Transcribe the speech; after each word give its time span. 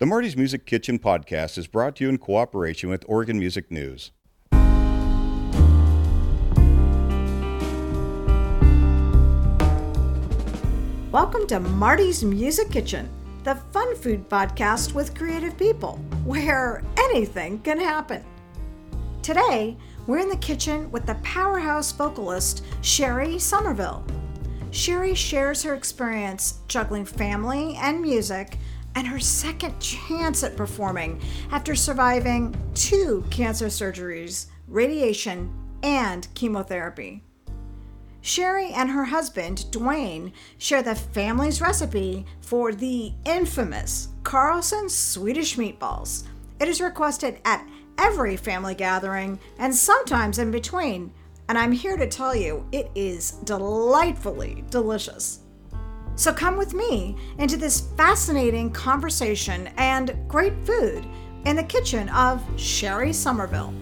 The 0.00 0.06
Marti's 0.06 0.34
Music 0.34 0.64
Kitchen 0.64 0.98
podcast 0.98 1.58
is 1.58 1.66
brought 1.66 1.96
to 1.96 2.04
you 2.04 2.08
in 2.08 2.16
cooperation 2.16 2.88
with 2.88 3.04
Oregon 3.06 3.38
Music 3.38 3.70
News. 3.70 4.12
Welcome 11.12 11.46
to 11.48 11.60
Marti's 11.60 12.24
Music 12.24 12.70
Kitchen, 12.70 13.10
the 13.44 13.56
fun 13.72 13.94
food 13.94 14.26
podcast 14.30 14.94
with 14.94 15.14
creative 15.14 15.58
people, 15.58 15.96
where 16.24 16.82
anything 16.96 17.58
can 17.58 17.78
happen. 17.78 18.24
Today, 19.20 19.76
we're 20.06 20.20
in 20.20 20.30
the 20.30 20.36
kitchen 20.38 20.90
with 20.90 21.04
the 21.04 21.16
powerhouse 21.16 21.92
vocalist 21.92 22.64
Sherry 22.80 23.38
Summerville. 23.38 24.02
Sherry 24.70 25.14
shares 25.14 25.62
her 25.62 25.74
experience 25.74 26.60
juggling 26.68 27.04
family 27.04 27.76
and 27.76 28.00
music 28.00 28.56
and 28.94 29.06
her 29.06 29.20
second 29.20 29.78
chance 29.80 30.42
at 30.42 30.56
performing 30.56 31.20
after 31.52 31.74
surviving 31.74 32.54
two 32.74 33.24
cancer 33.30 33.66
surgeries, 33.66 34.46
radiation, 34.66 35.52
and 35.82 36.28
chemotherapy. 36.34 37.22
Sherry 38.22 38.70
and 38.72 38.90
her 38.90 39.04
husband, 39.04 39.70
Duane, 39.70 40.32
share 40.58 40.82
the 40.82 40.94
family's 40.94 41.60
recipe 41.60 42.26
for 42.40 42.72
the 42.72 43.12
infamous 43.24 44.08
Carlson 44.24 44.88
Swedish 44.88 45.56
meatballs. 45.56 46.24
It 46.60 46.68
is 46.68 46.82
requested 46.82 47.40
at 47.46 47.66
every 47.96 48.36
family 48.36 48.74
gathering 48.74 49.38
and 49.58 49.74
sometimes 49.74 50.38
in 50.38 50.50
between, 50.50 51.12
and 51.48 51.56
I'm 51.56 51.72
here 51.72 51.96
to 51.96 52.06
tell 52.06 52.34
you 52.34 52.66
it 52.72 52.90
is 52.94 53.32
delightfully 53.44 54.64
delicious. 54.70 55.39
So 56.20 56.34
come 56.34 56.58
with 56.58 56.74
me 56.74 57.16
into 57.38 57.56
this 57.56 57.80
fascinating 57.96 58.72
conversation 58.72 59.70
and 59.78 60.14
great 60.28 60.52
food 60.66 61.06
in 61.46 61.56
the 61.56 61.62
kitchen 61.62 62.10
of 62.10 62.42
Sherry 62.60 63.10
Summerville. 63.14 63.72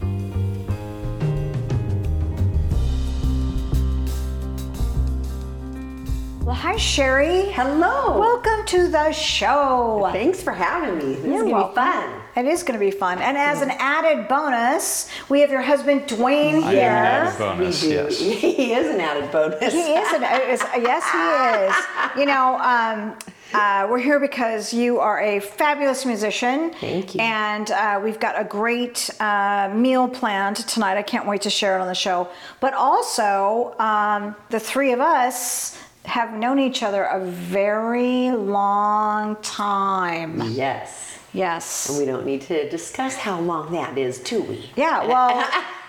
Well, 6.44 6.54
hi, 6.54 6.76
Sherry. 6.76 7.50
Hello. 7.50 8.20
Welcome 8.20 8.64
to 8.66 8.86
the 8.86 9.10
show. 9.10 10.08
Thanks 10.12 10.40
for 10.40 10.52
having 10.52 10.96
me. 10.96 11.16
This 11.16 11.24
You're 11.24 11.44
is 11.44 11.50
gonna 11.50 11.68
be 11.70 11.74
fun. 11.74 12.17
It 12.38 12.46
is 12.46 12.62
going 12.62 12.78
to 12.78 12.84
be 12.84 12.92
fun. 12.92 13.18
And 13.18 13.36
as 13.36 13.62
an 13.62 13.72
added 13.78 14.28
bonus, 14.28 15.10
we 15.28 15.40
have 15.40 15.50
your 15.50 15.60
husband 15.60 16.06
Duane 16.06 16.62
I 16.62 16.72
here. 16.72 16.82
am 16.82 17.26
an 17.26 17.26
added 17.26 17.38
bonus, 17.38 17.82
we 17.82 17.88
do. 17.88 17.94
yes. 17.96 18.18
he 18.20 18.72
is 18.74 18.94
an 18.94 19.00
added 19.00 19.32
bonus. 19.32 19.72
He 19.72 19.80
is 19.80 20.12
an 20.12 20.22
is, 20.22 20.62
yes, 20.76 21.04
he 21.10 22.16
is. 22.16 22.20
You 22.20 22.26
know, 22.32 22.56
um, 22.60 23.18
uh, 23.52 23.88
we're 23.90 23.98
here 23.98 24.20
because 24.20 24.72
you 24.72 25.00
are 25.00 25.20
a 25.20 25.40
fabulous 25.40 26.06
musician. 26.06 26.70
Thank 26.74 27.16
you. 27.16 27.20
And 27.20 27.72
uh, 27.72 28.00
we've 28.04 28.20
got 28.20 28.40
a 28.40 28.44
great 28.44 29.10
uh, 29.18 29.72
meal 29.74 30.06
planned 30.06 30.58
tonight. 30.58 30.96
I 30.96 31.02
can't 31.02 31.26
wait 31.26 31.42
to 31.42 31.50
share 31.50 31.76
it 31.76 31.80
on 31.80 31.88
the 31.88 31.94
show. 31.94 32.28
But 32.60 32.72
also, 32.72 33.74
um, 33.80 34.36
the 34.50 34.60
three 34.60 34.92
of 34.92 35.00
us 35.00 35.76
have 36.04 36.34
known 36.34 36.60
each 36.60 36.84
other 36.84 37.02
a 37.02 37.24
very 37.24 38.30
long 38.30 39.34
time. 39.42 40.40
Yes. 40.52 41.07
Yes. 41.32 41.88
And 41.88 41.98
we 41.98 42.04
don't 42.04 42.24
need 42.26 42.42
to 42.42 42.68
discuss 42.70 43.16
how 43.16 43.40
long 43.40 43.72
that 43.72 43.96
is, 43.98 44.18
do 44.18 44.42
we? 44.42 44.70
Yeah, 44.76 45.04
well, 45.12 45.30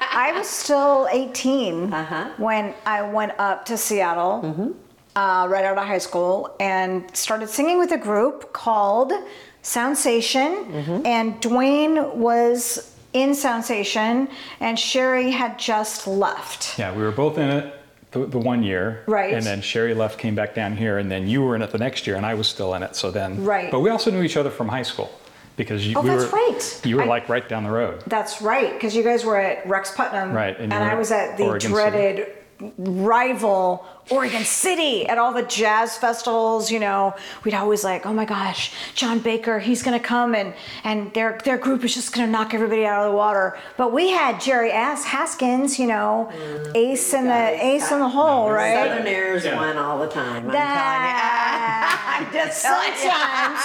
I 0.02 0.32
was 0.36 0.48
still 0.48 1.08
18 1.12 1.94
Uh-huh. 1.94 2.30
when 2.38 2.73
I 2.86 3.02
went 3.04 3.34
up 3.40 3.66
to 3.66 3.78
Seattle 3.78 4.73
uh, 5.16 5.48
right 5.50 5.66
out 5.66 5.78
of 5.78 5.86
high 5.86 5.98
school 5.98 6.56
and 6.60 7.04
started 7.16 7.50
singing 7.50 7.78
with 7.80 7.92
a 7.92 7.98
group 7.98 8.54
called 8.54 9.12
Soundsation. 9.64 11.06
And 11.06 11.40
Duane 11.42 12.20
was 12.20 12.95
in 13.14 13.32
Soundsation, 13.32 14.30
and 14.60 14.78
Sherry 14.78 15.32
had 15.32 15.58
just 15.58 16.06
left. 16.08 16.78
Yeah, 16.78 16.94
we 16.95 17.02
were 17.02 17.12
both 17.12 17.38
in 17.38 17.50
it 17.50 17.73
the, 18.11 18.26
the 18.26 18.38
one 18.38 18.61
year. 18.64 19.04
Right. 19.08 19.33
And 19.33 19.44
then 19.45 19.61
Sherry 19.61 19.94
left, 19.94 20.20
came 20.20 20.36
back 20.36 20.54
down 20.55 20.78
here, 20.78 20.98
and 20.99 21.10
then 21.11 21.28
you 21.28 21.42
were 21.44 21.55
in 21.55 21.61
it 21.61 21.72
the 21.72 21.78
next 21.78 22.05
year, 22.08 22.16
and 22.16 22.26
I 22.26 22.33
was 22.36 22.48
still 22.48 22.73
in 22.76 22.83
it. 22.83 22.95
So 22.95 23.10
then. 23.11 23.44
Right. 23.44 23.72
But 23.72 23.80
we 23.82 23.89
also 23.89 24.11
knew 24.11 24.22
each 24.22 24.38
other 24.38 24.49
from 24.52 24.67
high 24.70 24.83
school 24.83 25.11
because 25.59 25.86
you, 25.86 25.93
Oh, 25.97 26.02
we 26.02 26.09
that's 26.09 26.31
were. 26.31 26.37
right. 26.39 26.81
You 26.86 26.95
were 26.95 27.03
I- 27.03 27.08
like 27.15 27.30
right 27.30 27.47
down 27.47 27.64
the 27.64 27.70
road. 27.71 28.02
That's 28.08 28.42
right, 28.42 28.71
because 28.73 28.95
you 28.95 29.03
guys 29.03 29.23
were 29.25 29.37
at 29.37 29.67
Rex 29.67 29.92
Putnam, 29.92 30.31
Right, 30.33 30.58
and, 30.59 30.71
and 30.73 30.83
I 30.83 30.95
was 30.95 31.11
at 31.11 31.37
the 31.37 31.43
Oregon 31.43 31.61
City. 31.61 31.73
dreaded 31.73 32.27
rival 32.77 33.86
Oregon 34.09 34.43
City 34.43 35.08
at 35.08 35.17
all 35.17 35.31
the 35.33 35.43
jazz 35.43 35.98
festivals. 35.98 36.69
You 36.69 36.80
know, 36.81 37.14
we'd 37.45 37.53
always 37.53 37.83
like, 37.86 38.05
oh 38.05 38.11
my 38.11 38.25
gosh, 38.25 38.73
John 38.95 39.19
Baker, 39.19 39.59
he's 39.59 39.81
gonna 39.83 39.99
come, 39.99 40.33
and 40.36 40.53
and 40.83 41.14
their 41.14 41.39
their 41.45 41.58
group 41.58 41.86
is 41.86 41.93
just 41.93 42.14
gonna 42.14 42.27
knock 42.31 42.53
everybody 42.53 42.86
out 42.86 43.05
of 43.05 43.11
the 43.11 43.17
water. 43.17 43.58
But 43.77 43.93
we 43.93 44.09
had 44.09 44.42
Jerry 44.42 44.71
Ass 44.71 45.05
Haskins, 45.05 45.80
you 45.80 45.87
know, 45.87 46.30
mm-hmm. 46.33 46.71
ace 46.75 47.14
in 47.14 47.23
the 47.25 47.30
guys 47.30 47.59
ace 47.61 47.92
in 47.92 47.99
the 47.99 48.09
hole, 48.09 48.49
right? 48.52 48.75
Southerners 48.89 49.45
Yeah. 49.45 49.55
won 49.55 49.77
all 49.77 49.99
the 49.99 50.08
time. 50.08 50.45
I'm 50.48 50.52
That- 50.52 52.25
telling 52.25 52.25
you. 52.25 52.27
I'm 52.27 52.33
just 52.48 52.61
Sometimes, 52.61 53.61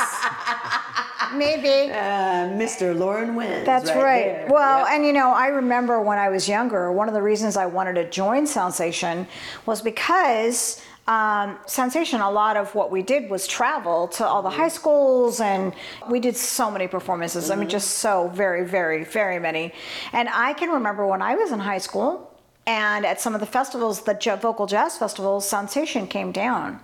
maybe. 1.35 1.91
Uh, 1.93 2.49
Mr. 2.62 2.97
Lauren 2.97 3.35
wins. 3.35 3.65
That's 3.67 3.91
right. 3.91 4.25
there. 4.25 4.47
Well, 4.51 4.81
Yep. 4.81 4.89
and 4.93 5.05
you 5.07 5.12
know, 5.12 5.31
I 5.33 5.49
remember 5.49 6.01
when 6.01 6.19
I 6.19 6.29
was 6.29 6.49
younger, 6.49 6.91
one 6.93 7.09
of 7.09 7.15
the 7.15 7.23
reasons 7.23 7.57
I 7.57 7.67
wanted 7.67 7.95
to 7.95 8.09
join 8.11 8.45
Soundsation 8.47 9.27
was 9.67 9.81
because 9.83 10.83
um, 11.07 11.59
Soundsation, 11.67 12.27
a 12.27 12.31
lot 12.31 12.57
of 12.57 12.75
what 12.75 12.91
we 12.91 13.03
did 13.03 13.29
was 13.29 13.47
travel 13.47 14.09
to 14.09 14.27
all 14.27 14.41
the 14.43 14.49
high 14.51 14.69
schools, 14.69 15.39
and 15.41 15.75
we 16.09 16.19
did 16.19 16.34
so 16.37 16.71
many 16.71 16.89
performances. 16.89 17.51
I 17.51 17.57
mean, 17.57 17.69
just 17.69 17.99
so 17.99 18.29
very, 18.33 18.65
very, 18.65 19.05
very 19.05 19.39
many. 19.39 19.73
And 20.15 20.29
I 20.33 20.55
can 20.55 20.71
remember 20.71 21.07
when 21.07 21.21
I 21.21 21.34
was 21.34 21.53
in 21.53 21.59
high 21.59 21.79
school. 21.79 22.31
And 22.67 23.05
at 23.05 23.21
some 23.21 23.34
of 23.34 23.41
the 23.41 23.47
festivals, 23.47 24.01
the 24.05 24.15
j- 24.15 24.37
vocal 24.37 24.65
jazz 24.67 24.97
festivals, 24.97 25.45
Soundsation 25.51 26.09
came 26.09 26.33
down 26.33 26.81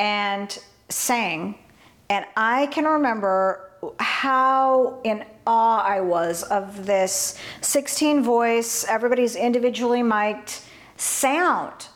and 0.00 0.58
sang. 0.88 1.54
And 2.08 2.24
I 2.36 2.66
can 2.66 2.84
remember 2.84 3.70
how 3.98 5.00
in 5.04 5.24
awe 5.46 5.82
I 5.82 6.00
was 6.00 6.42
of 6.44 6.86
this 6.86 7.38
16 7.60 8.22
voice, 8.22 8.84
everybody's 8.84 9.36
individually 9.36 10.02
mic'd 10.02 10.60
sound 10.96 11.88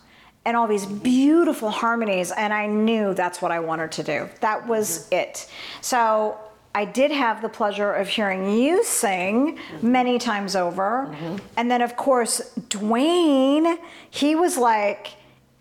and 0.44 0.56
all 0.56 0.66
these 0.66 0.86
beautiful 0.86 1.70
harmonies. 1.70 2.30
And 2.32 2.52
I 2.52 2.66
knew 2.66 3.14
that's 3.14 3.42
what 3.42 3.52
I 3.52 3.60
wanted 3.60 3.92
to 3.92 4.02
do. 4.02 4.28
That 4.40 4.66
was 4.66 5.04
mm-hmm. 5.04 5.14
it. 5.16 5.50
So 5.80 6.38
I 6.74 6.84
did 6.84 7.10
have 7.10 7.42
the 7.42 7.48
pleasure 7.48 7.92
of 7.92 8.08
hearing 8.08 8.56
you 8.56 8.84
sing 8.84 9.56
mm-hmm. 9.56 9.92
many 9.92 10.18
times 10.18 10.56
over. 10.56 11.08
Mm-hmm. 11.10 11.36
And 11.56 11.70
then, 11.70 11.82
of 11.82 11.96
course, 11.96 12.52
Duane, 12.68 13.78
he 14.10 14.34
was 14.34 14.56
like, 14.56 15.16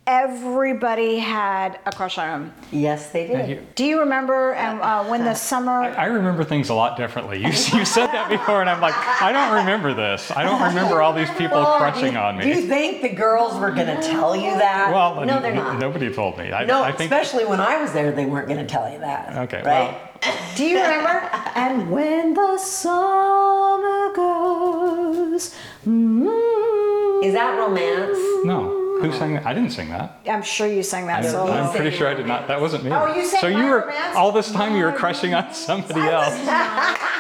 everybody 0.08 1.20
had 1.20 1.80
a 1.86 1.92
crush 1.92 2.18
on 2.18 2.28
him. 2.44 2.54
Yes, 2.72 3.12
they 3.12 3.28
did. 3.28 3.50
you- 3.50 3.68
Do 3.76 3.84
you 3.86 4.00
remember 4.00 4.56
um, 4.58 4.82
uh, 4.82 5.04
when 5.08 5.24
the 5.26 5.34
summer? 5.36 5.82
I 5.84 6.06
remember 6.06 6.44
things 6.46 6.70
a 6.70 6.74
lot 6.74 6.98
differently. 6.98 7.38
You, 7.40 7.48
you 7.50 7.86
said 7.86 8.08
that 8.08 8.30
before, 8.30 8.62
and 8.62 8.70
I'm 8.70 8.80
like, 8.82 8.96
I 9.22 9.32
don't 9.32 9.54
remember 9.54 9.94
this. 9.94 10.32
I 10.32 10.44
don't 10.44 10.62
remember 10.62 11.02
all 11.02 11.14
these 11.14 11.30
people 11.32 11.64
crushing 11.78 12.16
on 12.18 12.38
me. 12.38 12.44
Do 12.46 12.50
you 12.50 12.62
think 12.68 13.02
the 13.02 13.10
girls 13.10 13.60
were 13.60 13.72
going 13.72 13.88
to 13.88 14.02
tell 14.02 14.36
you 14.36 14.52
that? 14.52 14.92
Well, 14.94 15.26
no, 15.26 15.36
n- 15.36 15.42
they're 15.42 15.54
not. 15.56 15.78
nobody 15.80 16.12
told 16.14 16.38
me. 16.38 16.52
I, 16.52 16.64
No, 16.66 16.82
I 16.84 16.92
think. 16.92 17.12
especially 17.12 17.46
when 17.46 17.60
I 17.60 17.82
was 17.82 17.92
there, 17.92 18.12
they 18.12 18.26
weren't 18.26 18.48
going 18.48 18.60
to 18.60 18.66
tell 18.66 18.92
you 18.92 19.00
that. 19.00 19.36
Okay, 19.38 19.62
right? 19.64 20.02
Do 20.56 20.66
you 20.66 20.78
remember? 20.82 21.30
and 21.56 21.92
when 21.92 22.34
the 22.34 22.58
summer 22.58 24.14
goes, 24.16 25.54
mm, 25.86 27.24
Is 27.24 27.34
that 27.34 27.58
romance? 27.58 28.18
No. 28.46 28.87
Who 29.02 29.12
sang 29.14 29.34
that? 29.36 29.46
I 29.46 29.54
didn't 29.54 29.72
sing 29.72 29.90
that. 29.90 30.20
I'm 30.30 30.42
sure 30.42 30.68
you 30.68 30.84
sang 30.84 31.08
that 31.08 31.24
I'm, 31.24 31.30
solo. 31.32 31.52
I'm 31.52 31.76
pretty 31.76 31.96
sure 31.96 32.08
I 32.08 32.14
did 32.14 32.26
not. 32.28 32.48
That 32.48 32.60
wasn't 32.60 32.84
me. 32.84 32.92
Oh, 32.92 33.14
you 33.16 33.26
sang 33.26 33.42
So 33.42 33.48
you 33.48 33.66
were 33.66 33.82
Romance? 33.82 34.16
all 34.16 34.32
this 34.32 34.52
time 34.52 34.76
you 34.76 34.84
were 34.86 34.92
crushing 34.92 35.34
on 35.34 35.54
somebody 35.68 36.02
else. 36.02 36.34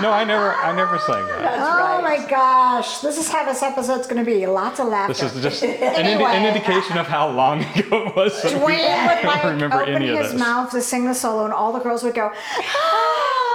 No, 0.00 0.12
I 0.12 0.22
never. 0.22 0.52
I 0.54 0.72
never 0.76 0.96
sang 1.00 1.26
that. 1.26 1.58
oh 1.58 2.00
my 2.02 2.24
gosh, 2.28 3.00
this 3.00 3.18
is 3.18 3.28
how 3.28 3.44
this 3.44 3.64
episode's 3.64 4.06
going 4.06 4.24
to 4.24 4.30
be. 4.30 4.46
Lots 4.46 4.78
of 4.78 4.86
laughter. 4.86 5.12
This 5.12 5.34
is 5.34 5.42
just 5.42 5.60
an, 5.64 5.70
indi- 5.70 5.82
Anyway. 5.84 6.30
an 6.30 6.46
indication 6.46 6.96
of 6.98 7.08
how 7.08 7.28
long 7.28 7.64
ago 7.64 8.06
it 8.06 8.14
was. 8.14 8.40
So 8.40 8.48
Duane 8.48 8.62
would 8.78 8.78
I 8.78 9.22
like 9.24 9.42
don't 9.42 9.54
remember 9.54 9.82
open 9.82 9.94
any 9.96 10.10
of 10.10 10.18
his 10.18 10.30
this. 10.32 10.40
mouth 10.40 10.70
to 10.70 10.80
sing 10.82 11.04
the 11.04 11.14
solo, 11.14 11.46
and 11.46 11.52
all 11.52 11.72
the 11.72 11.80
girls 11.80 12.04
would 12.04 12.14
go. 12.14 12.30
Oh, 12.32 12.32
yeah. 12.60 13.47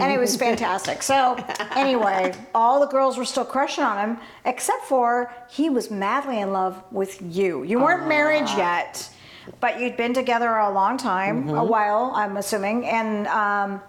And 0.00 0.12
it 0.12 0.18
was 0.18 0.36
fantastic. 0.46 1.02
So, 1.02 1.36
anyway, 1.74 2.34
all 2.54 2.80
the 2.80 2.86
girls 2.86 3.16
were 3.18 3.24
still 3.24 3.44
crushing 3.44 3.84
on 3.84 3.96
him, 3.98 4.18
except 4.44 4.84
for 4.84 5.32
he 5.50 5.70
was 5.70 5.90
madly 5.90 6.40
in 6.40 6.52
love 6.52 6.82
with 6.92 7.20
you. 7.22 7.62
You 7.64 7.78
weren't 7.80 8.06
married 8.08 8.48
yet, 8.56 9.08
but 9.60 9.80
you'd 9.80 9.96
been 9.96 10.14
together 10.14 10.48
a 10.50 10.70
long 10.72 10.96
time, 10.98 11.48
a 11.50 11.64
while, 11.64 12.12
I'm 12.14 12.36
assuming, 12.36 12.84
and 12.86 13.26
um, 13.28 13.80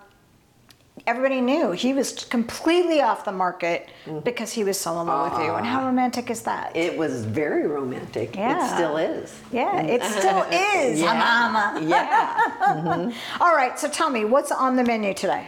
everybody 1.05 1.41
knew 1.41 1.71
he 1.71 1.93
was 1.93 2.25
completely 2.25 3.01
off 3.01 3.23
the 3.25 3.31
market 3.31 3.89
Mm-hmm. 4.05 4.19
because 4.21 4.53
he 4.53 4.63
was 4.63 4.79
so 4.79 5.01
in 5.01 5.07
love 5.07 5.33
with 5.33 5.41
you. 5.45 5.53
And 5.53 5.65
how 5.65 5.85
romantic 5.85 6.29
is 6.29 6.43
that? 6.43 6.73
It 6.77 6.97
was 6.97 7.25
very 7.25 7.67
romantic. 7.67 8.37
Yeah. 8.37 8.65
It 8.65 8.73
still 8.75 8.95
is. 8.95 9.37
yeah, 9.51 9.81
it 9.81 10.01
still 10.03 10.43
is, 10.51 11.01
Yeah. 11.01 11.13
mama. 11.13 11.81
Yeah. 11.85 13.11
All 13.41 13.53
right, 13.53 13.77
so 13.77 13.89
tell 13.89 14.09
me, 14.09 14.23
what's 14.23 14.49
on 14.53 14.77
the 14.77 14.83
menu 14.85 15.13
today? 15.13 15.45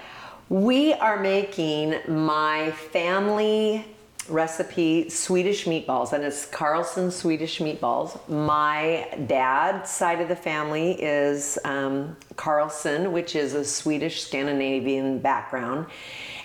We 0.49 0.93
are 0.93 1.19
making 1.19 1.99
my 2.07 2.71
family 2.71 3.85
recipe 4.27 5.07
Swedish 5.07 5.65
meatballs, 5.65 6.11
and 6.11 6.23
it's 6.23 6.47
Carlson 6.47 7.11
Swedish 7.11 7.59
meatballs. 7.59 8.27
My 8.27 9.07
dad's 9.27 9.91
side 9.91 10.19
of 10.21 10.27
the 10.27 10.35
family 10.35 10.93
is 10.93 11.59
um, 11.65 12.17
Carlson, 12.35 13.11
which 13.11 13.35
is 13.35 13.53
a 13.53 13.63
Swedish 13.63 14.23
Scandinavian 14.23 15.19
background, 15.19 15.85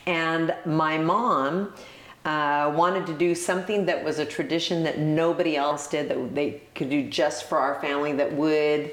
and 0.06 0.54
my 0.66 0.98
mom. 0.98 1.72
Uh, 2.26 2.72
wanted 2.74 3.06
to 3.06 3.12
do 3.12 3.34
something 3.34 3.84
that 3.84 4.02
was 4.02 4.18
a 4.18 4.24
tradition 4.24 4.82
that 4.82 4.98
nobody 4.98 5.58
else 5.58 5.86
did 5.86 6.08
that 6.08 6.34
they 6.34 6.62
could 6.74 6.88
do 6.88 7.06
just 7.10 7.50
for 7.50 7.58
our 7.58 7.78
family 7.82 8.14
that 8.14 8.32
would 8.32 8.90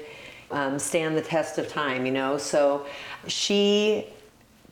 um, 0.50 0.78
stand 0.78 1.16
the 1.16 1.22
test 1.22 1.56
of 1.56 1.66
time 1.66 2.04
you 2.04 2.12
know 2.12 2.36
so 2.36 2.84
she 3.26 4.06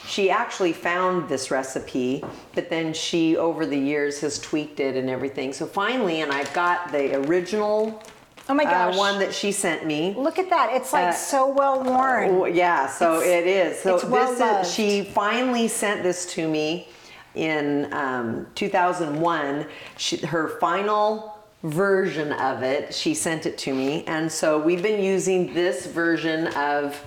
she 0.07 0.31
actually 0.31 0.73
found 0.73 1.29
this 1.29 1.51
recipe, 1.51 2.25
but 2.55 2.69
then 2.71 2.93
she, 2.93 3.37
over 3.37 3.67
the 3.67 3.79
years, 3.79 4.21
has 4.21 4.39
tweaked 4.39 4.81
it 4.81 4.97
and 4.97 5.09
everything. 5.11 5.53
So 5.53 5.67
finally, 5.67 6.21
and 6.23 6.33
I've 6.33 6.53
got 6.53 6.91
the 6.93 7.17
original 7.27 8.03
Oh 8.49 8.55
my 8.55 8.65
uh, 8.65 8.71
gosh. 8.91 8.97
one 8.97 9.19
that 9.21 9.33
she 9.33 9.53
sent 9.53 9.87
me. 9.87 10.15
Look 10.17 10.39
at 10.41 10.51
that. 10.51 10.71
It's 10.73 10.93
like 10.93 11.09
Uh, 11.09 11.13
so 11.13 11.49
well 11.49 11.83
worn. 11.85 12.31
Oh, 12.31 12.45
yeah, 12.47 12.89
so 12.89 13.21
It's- 13.21 13.29
it 13.29 13.47
is. 13.47 13.81
So 13.81 13.95
it's 13.95 14.05
well 14.05 14.31
this 14.31 14.41
loved. 14.41 14.67
is 14.67 14.75
she 14.75 15.03
finally 15.05 15.69
sent 15.69 16.03
this 16.03 16.27
to 16.35 16.49
me 16.49 16.89
in 17.37 17.93
um, 17.93 18.47
2001. 18.57 19.67
She, 19.99 20.17
her 20.17 20.49
final 20.61 21.39
version 21.63 22.33
of 22.33 22.63
it, 22.65 22.93
she 22.93 23.15
sent 23.15 23.47
it 23.47 23.57
to 23.59 23.75
me, 23.75 24.03
and 24.07 24.33
so 24.33 24.59
we've 24.59 24.83
been 24.83 25.01
using 25.05 25.55
this 25.55 25.87
version 25.87 26.49
of 26.57 27.01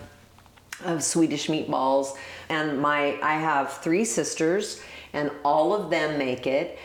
of 0.85 1.03
Swedish 1.03 1.47
meatballs. 1.47 2.15
And 2.49 2.79
my 2.79 3.19
I 3.21 3.35
have 3.35 3.77
three 3.77 4.05
sisters, 4.05 4.81
and 5.13 5.31
all 5.43 5.73
of 5.73 5.89
them 5.89 6.17
make 6.17 6.47
it. 6.47 6.77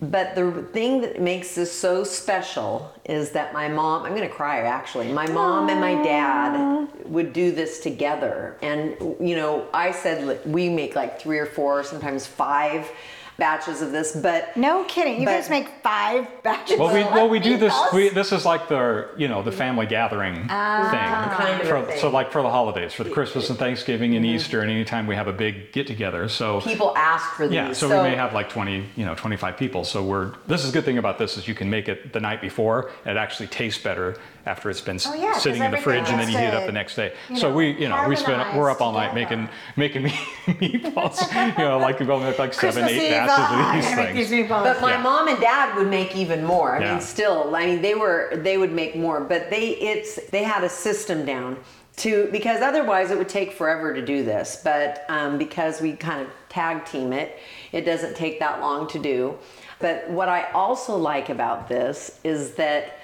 But 0.00 0.34
the 0.34 0.62
thing 0.74 1.00
that 1.00 1.22
makes 1.22 1.54
this 1.54 1.72
so 1.72 2.04
special 2.04 2.92
is 3.06 3.30
that 3.30 3.54
my 3.54 3.66
mom, 3.66 4.04
I'm 4.04 4.14
gonna 4.14 4.28
cry 4.28 4.60
actually. 4.60 5.10
My 5.10 5.26
mom 5.28 5.70
and 5.70 5.80
my 5.80 5.94
dad 6.02 6.88
would 7.06 7.32
do 7.32 7.50
this 7.50 7.80
together. 7.80 8.58
And, 8.60 8.94
you 9.18 9.36
know, 9.36 9.66
I 9.72 9.92
said 9.92 10.44
we 10.44 10.68
make 10.68 10.94
like 10.94 11.18
three 11.18 11.38
or 11.38 11.46
four, 11.46 11.82
sometimes 11.82 12.26
five 12.26 12.90
batches 13.38 13.82
of 13.82 13.92
this, 13.92 14.16
but 14.16 14.56
no 14.56 14.84
kidding. 14.84 15.20
You 15.20 15.26
but- 15.26 15.32
guys 15.32 15.50
make 15.50 15.68
five 15.82 16.26
batches. 16.42 16.78
Well, 16.78 16.92
we 16.92 17.02
of 17.02 17.12
well 17.12 17.28
we 17.28 17.38
do 17.38 17.56
this. 17.56 17.74
We, 17.92 18.08
this 18.08 18.32
is 18.32 18.44
like 18.44 18.68
the 18.68 19.08
you 19.16 19.28
know 19.28 19.42
the 19.42 19.50
mm-hmm. 19.50 19.58
family 19.58 19.86
gathering 19.86 20.46
ah. 20.48 20.88
thing. 20.90 21.46
Kind 21.46 21.62
of 21.62 21.68
For- 21.68 21.92
thing. 21.92 22.00
So 22.00 22.10
like 22.10 22.32
for 22.32 22.42
the 22.42 22.50
holidays, 22.50 22.92
for 22.92 23.04
the 23.04 23.10
Christmas 23.10 23.50
and 23.50 23.58
Thanksgiving 23.58 24.16
and 24.16 24.24
mm-hmm. 24.24 24.36
Easter, 24.36 24.62
and 24.62 24.70
anytime 24.70 25.06
we 25.06 25.14
have 25.14 25.28
a 25.28 25.32
big 25.32 25.72
get 25.72 25.86
together. 25.86 26.28
So 26.28 26.60
people 26.60 26.96
ask 26.96 27.32
for 27.32 27.46
these. 27.46 27.54
yeah, 27.54 27.72
so, 27.72 27.88
we 27.88 28.10
may 28.10 28.16
have 28.16 28.32
like 28.32 28.48
20, 28.48 28.84
you 28.96 29.04
know, 29.04 29.14
25 29.14 29.56
people. 29.56 29.84
So 29.84 30.02
we're 30.02 30.32
this 30.46 30.64
is 30.64 30.70
a 30.70 30.72
good 30.72 30.84
thing 30.84 30.98
about 30.98 31.18
this 31.18 31.36
is 31.36 31.46
you 31.48 31.54
can 31.54 31.70
make 31.70 31.88
it 31.88 32.12
the 32.12 32.20
night 32.20 32.40
before. 32.40 32.90
It 33.04 33.16
actually 33.16 33.48
tastes 33.48 33.82
better 33.82 34.16
after 34.46 34.70
it's 34.70 34.80
been 34.80 34.98
Oh, 35.04 35.12
yeah, 35.14 35.32
'cause 35.32 35.42
sitting 35.42 35.62
in 35.62 35.70
the 35.72 35.76
fridge 35.76 36.08
and 36.08 36.20
then 36.20 36.28
you 36.28 36.38
heat 36.38 36.44
it 36.46 36.54
up 36.54 36.66
the 36.66 36.72
next 36.72 36.94
day. 36.94 37.12
you 37.28 37.36
so 37.36 37.50
know, 37.50 37.56
we 37.56 37.72
you 37.72 37.88
know 37.88 38.06
we 38.08 38.14
spend 38.16 38.56
we're 38.56 38.70
up 38.70 38.80
all 38.80 38.92
night 38.92 39.08
harmonize 39.10 39.48
making 39.76 40.04
making 40.04 40.04
meatballs. 40.60 41.58
you 41.58 41.64
know, 41.64 41.78
like 41.78 41.98
we 41.98 42.06
go 42.06 42.18
make 42.20 42.38
like 42.38 42.54
seven, 42.54 42.84
Christmas 42.84 42.92
eight 42.92 43.02
Eve, 43.06 43.10
batches 43.10 43.34
ah, 43.38 43.68
of 43.68 43.74
these 43.74 43.94
things. 43.94 44.30
these. 44.30 44.48
But 44.48 44.80
my 44.80 44.92
Yeah. 44.92 45.02
mom 45.02 45.28
and 45.28 45.40
dad 45.40 45.76
would 45.76 45.88
make 45.88 46.14
even 46.16 46.44
more. 46.44 46.76
I 46.76 46.80
Yeah. 46.80 46.90
mean, 46.92 47.00
still, 47.00 47.54
I 47.54 47.66
mean, 47.66 47.82
they 47.82 47.94
were 47.94 48.30
they 48.36 48.56
would 48.56 48.72
make 48.72 48.94
more, 48.96 49.20
but 49.20 49.50
they 49.50 49.70
it's 49.70 50.16
they 50.30 50.44
had 50.44 50.62
a 50.64 50.68
system 50.68 51.24
down 51.26 51.56
to 51.96 52.28
because 52.30 52.60
otherwise 52.62 53.10
it 53.10 53.18
would 53.18 53.28
take 53.28 53.52
forever 53.52 53.94
to 53.94 54.02
do 54.02 54.22
this. 54.22 54.60
But 54.62 55.04
um, 55.08 55.38
because 55.38 55.80
we 55.80 55.92
kind 55.94 56.20
of 56.22 56.28
tag 56.48 56.84
team 56.84 57.12
it, 57.12 57.38
it 57.72 57.80
doesn't 57.84 58.14
take 58.14 58.38
that 58.38 58.60
long 58.60 58.86
to 58.88 58.98
do. 59.00 59.34
But 59.80 60.08
what 60.08 60.28
I 60.28 60.44
also 60.52 60.96
like 60.96 61.30
about 61.30 61.68
this 61.68 62.20
is 62.22 62.52
that 62.54 62.98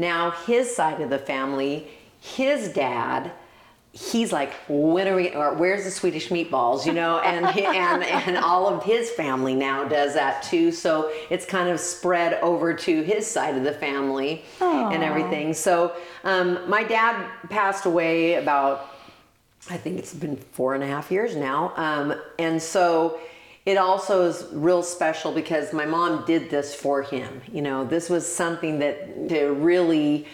now 0.00 0.30
his 0.30 0.74
side 0.74 1.00
of 1.00 1.10
the 1.10 1.18
family, 1.18 1.88
his 2.20 2.68
dad 2.72 3.32
he's 3.92 4.32
like, 4.32 4.52
when 4.68 5.08
are 5.08 5.16
we, 5.16 5.34
or 5.34 5.54
where's 5.54 5.84
the 5.84 5.90
Swedish 5.90 6.28
meatballs, 6.28 6.86
you 6.86 6.92
know, 6.92 7.18
and, 7.20 7.44
and, 7.58 8.04
and 8.04 8.36
all 8.36 8.68
of 8.68 8.84
his 8.84 9.10
family 9.10 9.54
now 9.54 9.84
does 9.84 10.14
that 10.14 10.42
too. 10.42 10.70
So 10.70 11.10
it's 11.28 11.44
kind 11.44 11.68
of 11.68 11.80
spread 11.80 12.34
over 12.34 12.72
to 12.72 13.02
his 13.02 13.26
side 13.26 13.56
of 13.56 13.64
the 13.64 13.72
family 13.72 14.44
and 14.60 15.02
everything. 15.02 15.52
So 15.54 15.94
um, 16.24 16.68
my 16.68 16.84
dad 16.84 17.28
passed 17.48 17.84
away 17.84 18.34
about, 18.34 18.94
I 19.68 19.76
think 19.76 19.98
it's 19.98 20.14
been 20.14 20.36
four 20.36 20.74
and 20.74 20.84
a 20.84 20.86
half 20.86 21.10
years 21.10 21.34
now. 21.34 21.72
Um, 21.76 22.14
and 22.38 22.62
so 22.62 23.20
it 23.66 23.76
also 23.76 24.22
is 24.26 24.46
real 24.52 24.82
special 24.82 25.32
because 25.32 25.72
my 25.72 25.86
mom 25.86 26.24
did 26.24 26.50
this 26.50 26.74
for 26.74 27.02
him. 27.02 27.40
You 27.52 27.62
know, 27.62 27.84
this 27.84 28.08
was 28.08 28.26
something 28.26 28.78
that 28.78 29.28
to 29.28 29.52
really 29.52 30.26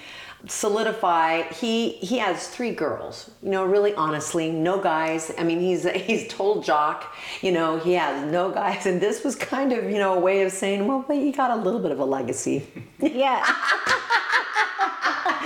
solidify 0.49 1.43
he 1.45 1.93
he 1.93 2.19
has 2.19 2.47
three 2.49 2.71
girls 2.71 3.31
you 3.43 3.51
know 3.51 3.65
really 3.65 3.93
honestly 3.95 4.53
no 4.53 4.79
guys 4.79 5.33
i 5.39 5.43
mean 5.43 5.59
he's 5.59 5.91
he's 6.07 6.29
total 6.29 6.63
jock 6.63 7.17
you 7.41 7.51
know 7.51 7.79
he 7.79 7.95
has 7.95 8.31
no 8.31 8.51
guys 8.53 8.87
and 8.87 9.01
this 9.01 9.25
was 9.25 9.35
kind 9.35 9.73
of 9.73 9.91
you 9.91 9.99
know 9.99 10.15
a 10.15 10.21
way 10.21 10.43
of 10.43 10.53
saying 10.53 10.87
well 10.87 11.05
but 11.09 11.17
you 11.17 11.33
got 11.33 11.51
a 11.51 11.57
little 11.57 11.81
bit 11.81 11.91
of 11.91 11.99
a 11.99 12.05
legacy 12.05 12.65
Yeah. 13.01 13.45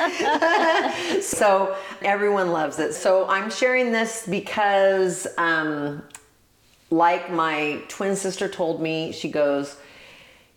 so 1.20 1.76
everyone 2.02 2.52
loves 2.52 2.78
it. 2.78 2.94
So 2.94 3.28
I'm 3.28 3.50
sharing 3.50 3.92
this 3.92 4.26
because, 4.26 5.26
um, 5.38 6.02
like 6.90 7.30
my 7.30 7.80
twin 7.88 8.16
sister 8.16 8.48
told 8.48 8.80
me, 8.82 9.12
she 9.12 9.30
goes, 9.30 9.76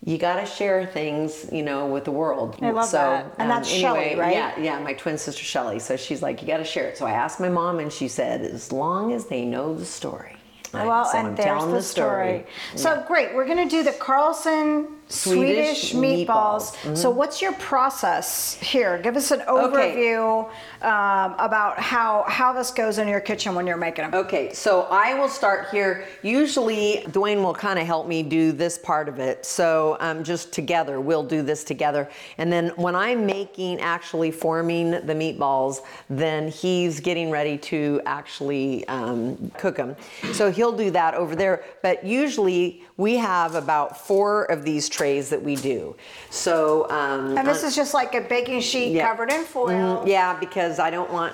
"You 0.04 0.18
got 0.18 0.40
to 0.40 0.46
share 0.46 0.86
things, 0.86 1.46
you 1.52 1.62
know, 1.62 1.86
with 1.86 2.04
the 2.04 2.10
world." 2.10 2.58
I 2.60 2.70
love 2.70 2.86
so, 2.86 2.98
that. 2.98 3.34
And 3.38 3.42
um, 3.42 3.48
that's 3.48 3.68
Shelley, 3.68 4.16
right? 4.16 4.34
Yeah, 4.34 4.58
yeah, 4.58 4.78
my 4.80 4.94
twin 4.94 5.16
sister 5.16 5.44
Shelly. 5.44 5.78
So 5.78 5.96
she's 5.96 6.22
like, 6.22 6.42
"You 6.42 6.48
got 6.48 6.58
to 6.58 6.64
share 6.64 6.88
it." 6.88 6.98
So 6.98 7.06
I 7.06 7.12
asked 7.12 7.40
my 7.40 7.48
mom, 7.48 7.78
and 7.78 7.92
she 7.92 8.08
said, 8.08 8.42
"As 8.42 8.72
long 8.72 9.12
as 9.12 9.26
they 9.26 9.44
know 9.44 9.74
the 9.74 9.86
story." 9.86 10.36
Well, 10.72 11.04
so 11.04 11.18
and 11.18 11.28
I'm 11.28 11.34
there's 11.36 11.64
the 11.66 11.82
story. 11.82 12.46
So 12.74 13.04
great, 13.06 13.34
we're 13.34 13.46
going 13.46 13.68
to 13.68 13.68
do 13.68 13.84
the 13.84 13.92
Carlson 13.92 14.93
Swedish, 15.08 15.90
Swedish 15.90 15.92
meatballs. 15.92 16.74
meatballs. 16.74 16.96
So 16.96 17.10
what's 17.10 17.40
your 17.40 17.52
process 17.54 18.54
here? 18.54 18.98
Give 18.98 19.16
us 19.16 19.30
an 19.30 19.42
Okay. 19.42 19.94
overview 19.94 20.44
um, 20.82 21.34
about 21.38 21.78
how 21.78 22.24
how 22.26 22.52
this 22.52 22.70
goes 22.70 22.98
in 22.98 23.06
your 23.06 23.20
kitchen 23.20 23.54
when 23.54 23.66
you're 23.66 23.76
making 23.76 24.10
them. 24.10 24.14
Okay, 24.14 24.52
so 24.52 24.82
I 24.90 25.14
will 25.14 25.28
start 25.28 25.68
here. 25.70 26.04
Usually, 26.22 27.06
Duane 27.12 27.42
will 27.42 27.54
kind 27.54 27.78
of 27.78 27.86
help 27.86 28.08
me 28.08 28.22
do 28.22 28.50
this 28.50 28.76
part 28.76 29.08
of 29.08 29.18
it. 29.18 29.46
So, 29.46 29.96
um, 30.00 30.24
just 30.24 30.52
together, 30.52 31.00
we'll 31.00 31.22
do 31.22 31.42
this 31.42 31.64
together. 31.64 32.08
And 32.38 32.52
then 32.52 32.68
when 32.76 32.96
I'm 32.96 33.24
making, 33.24 33.80
actually 33.80 34.30
forming 34.30 34.90
the 34.90 35.14
meatballs, 35.14 35.80
then 36.10 36.48
he's 36.48 36.98
getting 37.00 37.30
ready 37.30 37.56
to 37.58 38.00
actually 38.06 38.86
um, 38.88 39.50
cook 39.58 39.76
them. 39.76 39.94
So, 40.32 40.50
he'll 40.50 40.76
do 40.76 40.90
that 40.90 41.14
over 41.14 41.36
there. 41.36 41.64
But 41.82 42.04
usually, 42.04 42.82
we 42.96 43.16
have 43.16 43.54
about 43.54 44.06
four 44.06 44.44
of 44.46 44.64
these 44.64 44.88
trays 44.88 45.03
that 45.12 45.42
we 45.42 45.56
do. 45.56 45.94
So, 46.30 46.88
um, 46.90 47.36
And 47.38 47.46
this 47.46 47.62
is 47.62 47.76
just 47.76 47.94
like 47.94 48.14
a 48.14 48.20
baking 48.22 48.60
sheet 48.60 48.92
Yeah. 48.92 49.08
covered 49.08 49.30
in 49.30 49.44
foil. 49.44 50.02
Mm, 50.02 50.06
yeah, 50.06 50.34
because 50.38 50.78
I 50.78 50.90
don't 50.90 51.12
want 51.12 51.32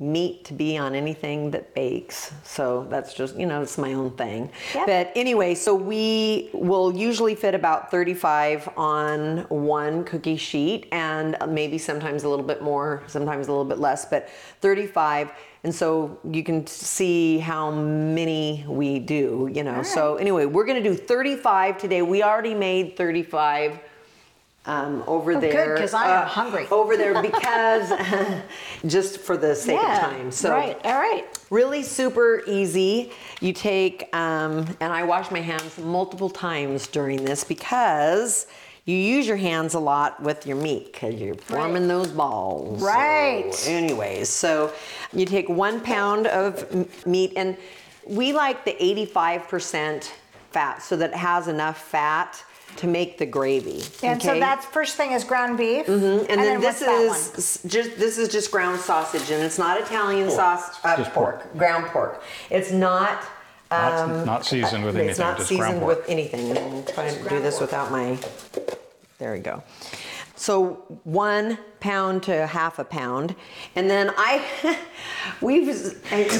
meat 0.00 0.44
to 0.44 0.54
be 0.54 0.76
on 0.76 0.94
anything 0.94 1.50
that 1.52 1.74
bakes. 1.74 2.32
So 2.42 2.86
that's 2.90 3.14
just, 3.14 3.36
you 3.36 3.46
know, 3.46 3.62
it's 3.62 3.78
my 3.78 3.92
own 3.92 4.10
thing. 4.12 4.50
Yep. 4.74 4.86
But 4.86 5.12
anyway, 5.14 5.54
so 5.54 5.74
we 5.74 6.50
will 6.52 6.94
usually 6.94 7.34
fit 7.34 7.54
about 7.54 7.90
35 7.90 8.68
on 8.76 9.38
one 9.48 10.04
cookie 10.04 10.36
sheet 10.36 10.88
and 10.90 11.36
maybe 11.48 11.78
sometimes 11.78 12.24
a 12.24 12.28
little 12.28 12.44
bit 12.44 12.60
more, 12.60 13.02
sometimes 13.06 13.46
a 13.46 13.50
little 13.50 13.64
bit 13.64 13.78
less, 13.78 14.04
but 14.04 14.28
35. 14.60 15.30
And 15.62 15.74
so 15.74 16.18
you 16.30 16.42
can 16.42 16.66
see 16.66 17.38
how 17.38 17.70
many 17.70 18.64
we 18.68 18.98
do, 18.98 19.48
you 19.52 19.62
know. 19.62 19.82
So 19.82 20.16
anyway, 20.16 20.44
we're 20.44 20.66
going 20.66 20.82
to 20.82 20.88
do 20.88 20.94
35 20.94 21.78
today. 21.78 22.02
We 22.02 22.22
already 22.22 22.54
made 22.54 22.96
35 22.96 23.78
um, 24.66 25.04
over 25.06 25.32
Oh, 25.32 25.40
good, 25.40 25.52
there. 25.52 25.76
'cause 25.76 25.92
I 25.94 26.22
am 26.22 26.26
hungry. 26.26 26.66
Over 26.70 26.96
there 26.96 27.20
because 27.20 27.90
just 28.86 29.18
for 29.20 29.36
the 29.36 29.54
sake 29.54 29.78
of 29.78 29.98
time. 29.98 30.30
So 30.32 30.50
right. 30.50 30.78
All 30.84 30.94
right. 30.98 31.26
really 31.50 31.82
super 31.82 32.42
easy. 32.46 33.12
You 33.40 33.52
take 33.52 34.08
um, 34.16 34.66
and 34.80 34.92
I 34.92 35.02
wash 35.04 35.30
my 35.30 35.40
hands 35.40 35.76
multiple 35.78 36.30
times 36.30 36.86
during 36.86 37.24
this 37.24 37.44
because 37.44 38.46
you 38.86 38.96
use 38.96 39.26
your 39.26 39.36
hands 39.38 39.74
a 39.74 39.78
lot 39.78 40.22
with 40.22 40.46
your 40.46 40.56
meat 40.56 40.92
because 40.92 41.14
you're 41.14 41.34
forming 41.34 41.88
those 41.88 42.08
balls. 42.08 42.82
Right. 42.82 43.52
So 43.54 43.70
anyways, 43.70 44.28
so 44.28 44.72
you 45.12 45.24
take 45.26 45.48
one 45.48 45.80
pound 45.80 46.26
of 46.26 46.66
m- 46.72 46.88
meat 47.06 47.32
and 47.36 47.56
We 48.06 48.32
like 48.34 48.66
the 48.66 48.72
85% 48.80 50.10
fat 50.50 50.82
so 50.82 50.96
that 50.96 51.10
it 51.10 51.16
has 51.16 51.48
enough 51.48 51.78
fat 51.88 52.42
to 52.76 52.86
make 52.86 53.18
the 53.18 53.26
gravy. 53.26 53.82
And 54.02 54.22
so 54.22 54.38
that's 54.38 54.64
first 54.66 54.96
thing 54.96 55.12
is 55.12 55.24
ground 55.24 55.58
beef. 55.58 55.88
and, 55.88 56.26
then, 56.28 56.60
what's 56.60 56.80
this 56.80 57.62
is 57.64 57.72
just 57.72 57.96
this 57.98 58.18
is 58.18 58.28
just 58.28 58.50
ground 58.50 58.80
sausage 58.80 59.30
and 59.30 59.42
it's 59.42 59.58
not 59.58 59.80
Italian 59.80 60.30
sauce 60.30 60.78
uh, 60.84 60.96
just 60.96 61.12
pork, 61.12 61.40
pork. 61.42 61.56
ground 61.58 61.86
pork. 61.86 62.22
It's 62.50 62.70
not 62.70 63.22
Not, 63.70 64.26
not 64.26 64.46
seasoned 64.46 64.84
with 64.84 64.94
anything. 64.94 65.10
it's 65.10 65.18
not 65.18 65.36
just 65.36 65.48
seasoned 65.48 65.68
ground 65.68 65.80
pork. 65.80 65.98
with 65.98 66.08
anything. 66.08 66.50
And 66.50 66.58
I'm 66.58 66.84
trying 66.84 67.22
to 67.22 67.28
do 67.28 67.40
this 67.40 67.60
without 67.60 67.90
my. 67.90 68.18
There 69.18 69.32
we 69.32 69.38
go. 69.40 69.62
So 70.36 70.82
one 71.04 71.58
pound 71.78 72.24
to 72.24 72.46
half 72.48 72.80
a 72.80 72.84
pound, 72.84 73.36
and 73.76 73.88
then 73.88 74.10
I, 74.16 74.76
we've. 75.40 75.66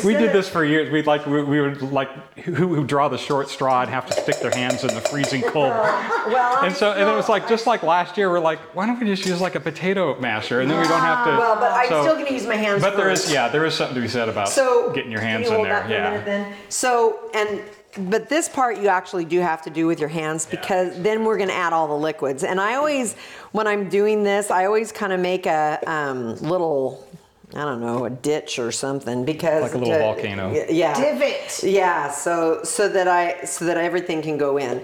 We 0.04 0.14
did 0.14 0.32
this 0.32 0.48
for 0.48 0.64
years. 0.64 0.90
We'd 0.90 1.06
like 1.06 1.24
we, 1.26 1.42
we 1.44 1.60
would 1.60 1.80
like 1.80 2.38
who, 2.38 2.52
who 2.74 2.84
draw 2.84 3.08
the 3.08 3.18
short 3.18 3.48
straw 3.48 3.82
and 3.82 3.90
have 3.90 4.06
to 4.06 4.12
stick 4.12 4.40
their 4.40 4.50
hands 4.50 4.82
in 4.82 4.92
the 4.94 5.00
freezing 5.00 5.42
cold. 5.46 5.70
Well, 5.70 6.64
And 6.64 6.74
so 6.74 6.90
and 6.92 7.08
it 7.08 7.14
was 7.14 7.28
like 7.28 7.48
just 7.48 7.68
like 7.68 7.84
last 7.84 8.16
year. 8.18 8.30
We're 8.30 8.40
like, 8.40 8.58
why 8.74 8.86
don't 8.86 8.98
we 8.98 9.06
just 9.06 9.24
use 9.26 9.40
like 9.40 9.54
a 9.54 9.60
potato 9.60 10.18
masher 10.18 10.60
and 10.60 10.68
then 10.68 10.80
we 10.80 10.88
don't 10.88 11.00
have 11.00 11.24
to. 11.26 11.30
Well, 11.36 11.54
but 11.56 11.70
I'm 11.72 11.88
so- 11.88 12.02
still 12.02 12.14
going 12.14 12.26
to 12.26 12.32
use 12.34 12.46
my 12.46 12.56
hands. 12.56 12.82
But 12.82 12.96
there 12.96 13.06
first. 13.10 13.26
is 13.26 13.32
yeah, 13.32 13.48
there 13.48 13.64
is 13.64 13.74
something 13.74 13.94
to 13.94 14.00
be 14.00 14.08
said 14.08 14.28
about 14.28 14.48
So 14.48 14.90
getting 14.92 15.12
your 15.12 15.20
hands 15.20 15.48
you 15.48 15.54
in 15.56 15.62
there. 15.62 15.72
that 15.72 15.86
for 15.86 15.92
a 15.92 15.94
Yeah. 15.94 16.24
then? 16.24 16.54
So 16.68 17.30
and 17.32 17.62
but 17.98 18.28
this 18.28 18.48
part 18.48 18.78
you 18.78 18.88
actually 18.88 19.24
do 19.24 19.40
have 19.40 19.62
to 19.62 19.70
do 19.70 19.86
with 19.86 20.00
your 20.00 20.08
hands 20.08 20.46
because 20.46 21.00
then 21.02 21.24
we're 21.24 21.36
going 21.36 21.48
to 21.48 21.54
add 21.54 21.72
all 21.72 21.88
the 21.88 21.96
liquids. 21.96 22.44
And 22.44 22.60
I 22.60 22.74
always, 22.74 23.14
when 23.52 23.66
I'm 23.66 23.88
doing 23.88 24.24
this, 24.24 24.50
I 24.50 24.66
always 24.66 24.92
kind 24.92 25.12
of 25.12 25.20
make 25.20 25.46
a 25.46 25.80
um, 25.86 26.36
little. 26.36 27.06
I 27.52 27.64
don't 27.64 27.80
know, 27.80 28.04
a 28.04 28.10
ditch 28.10 28.58
or 28.58 28.72
something 28.72 29.24
because 29.24 29.62
Like 29.62 29.74
a 29.74 29.78
little 29.78 29.96
volcano. 29.96 30.52
Yeah. 30.68 30.92
Divot. 30.92 31.62
Yeah, 31.62 32.10
so 32.10 32.64
so 32.64 32.88
that 32.88 33.06
I 33.06 33.44
so 33.44 33.64
that 33.66 33.76
everything 33.76 34.22
can 34.22 34.36
go 34.36 34.56
in. 34.56 34.82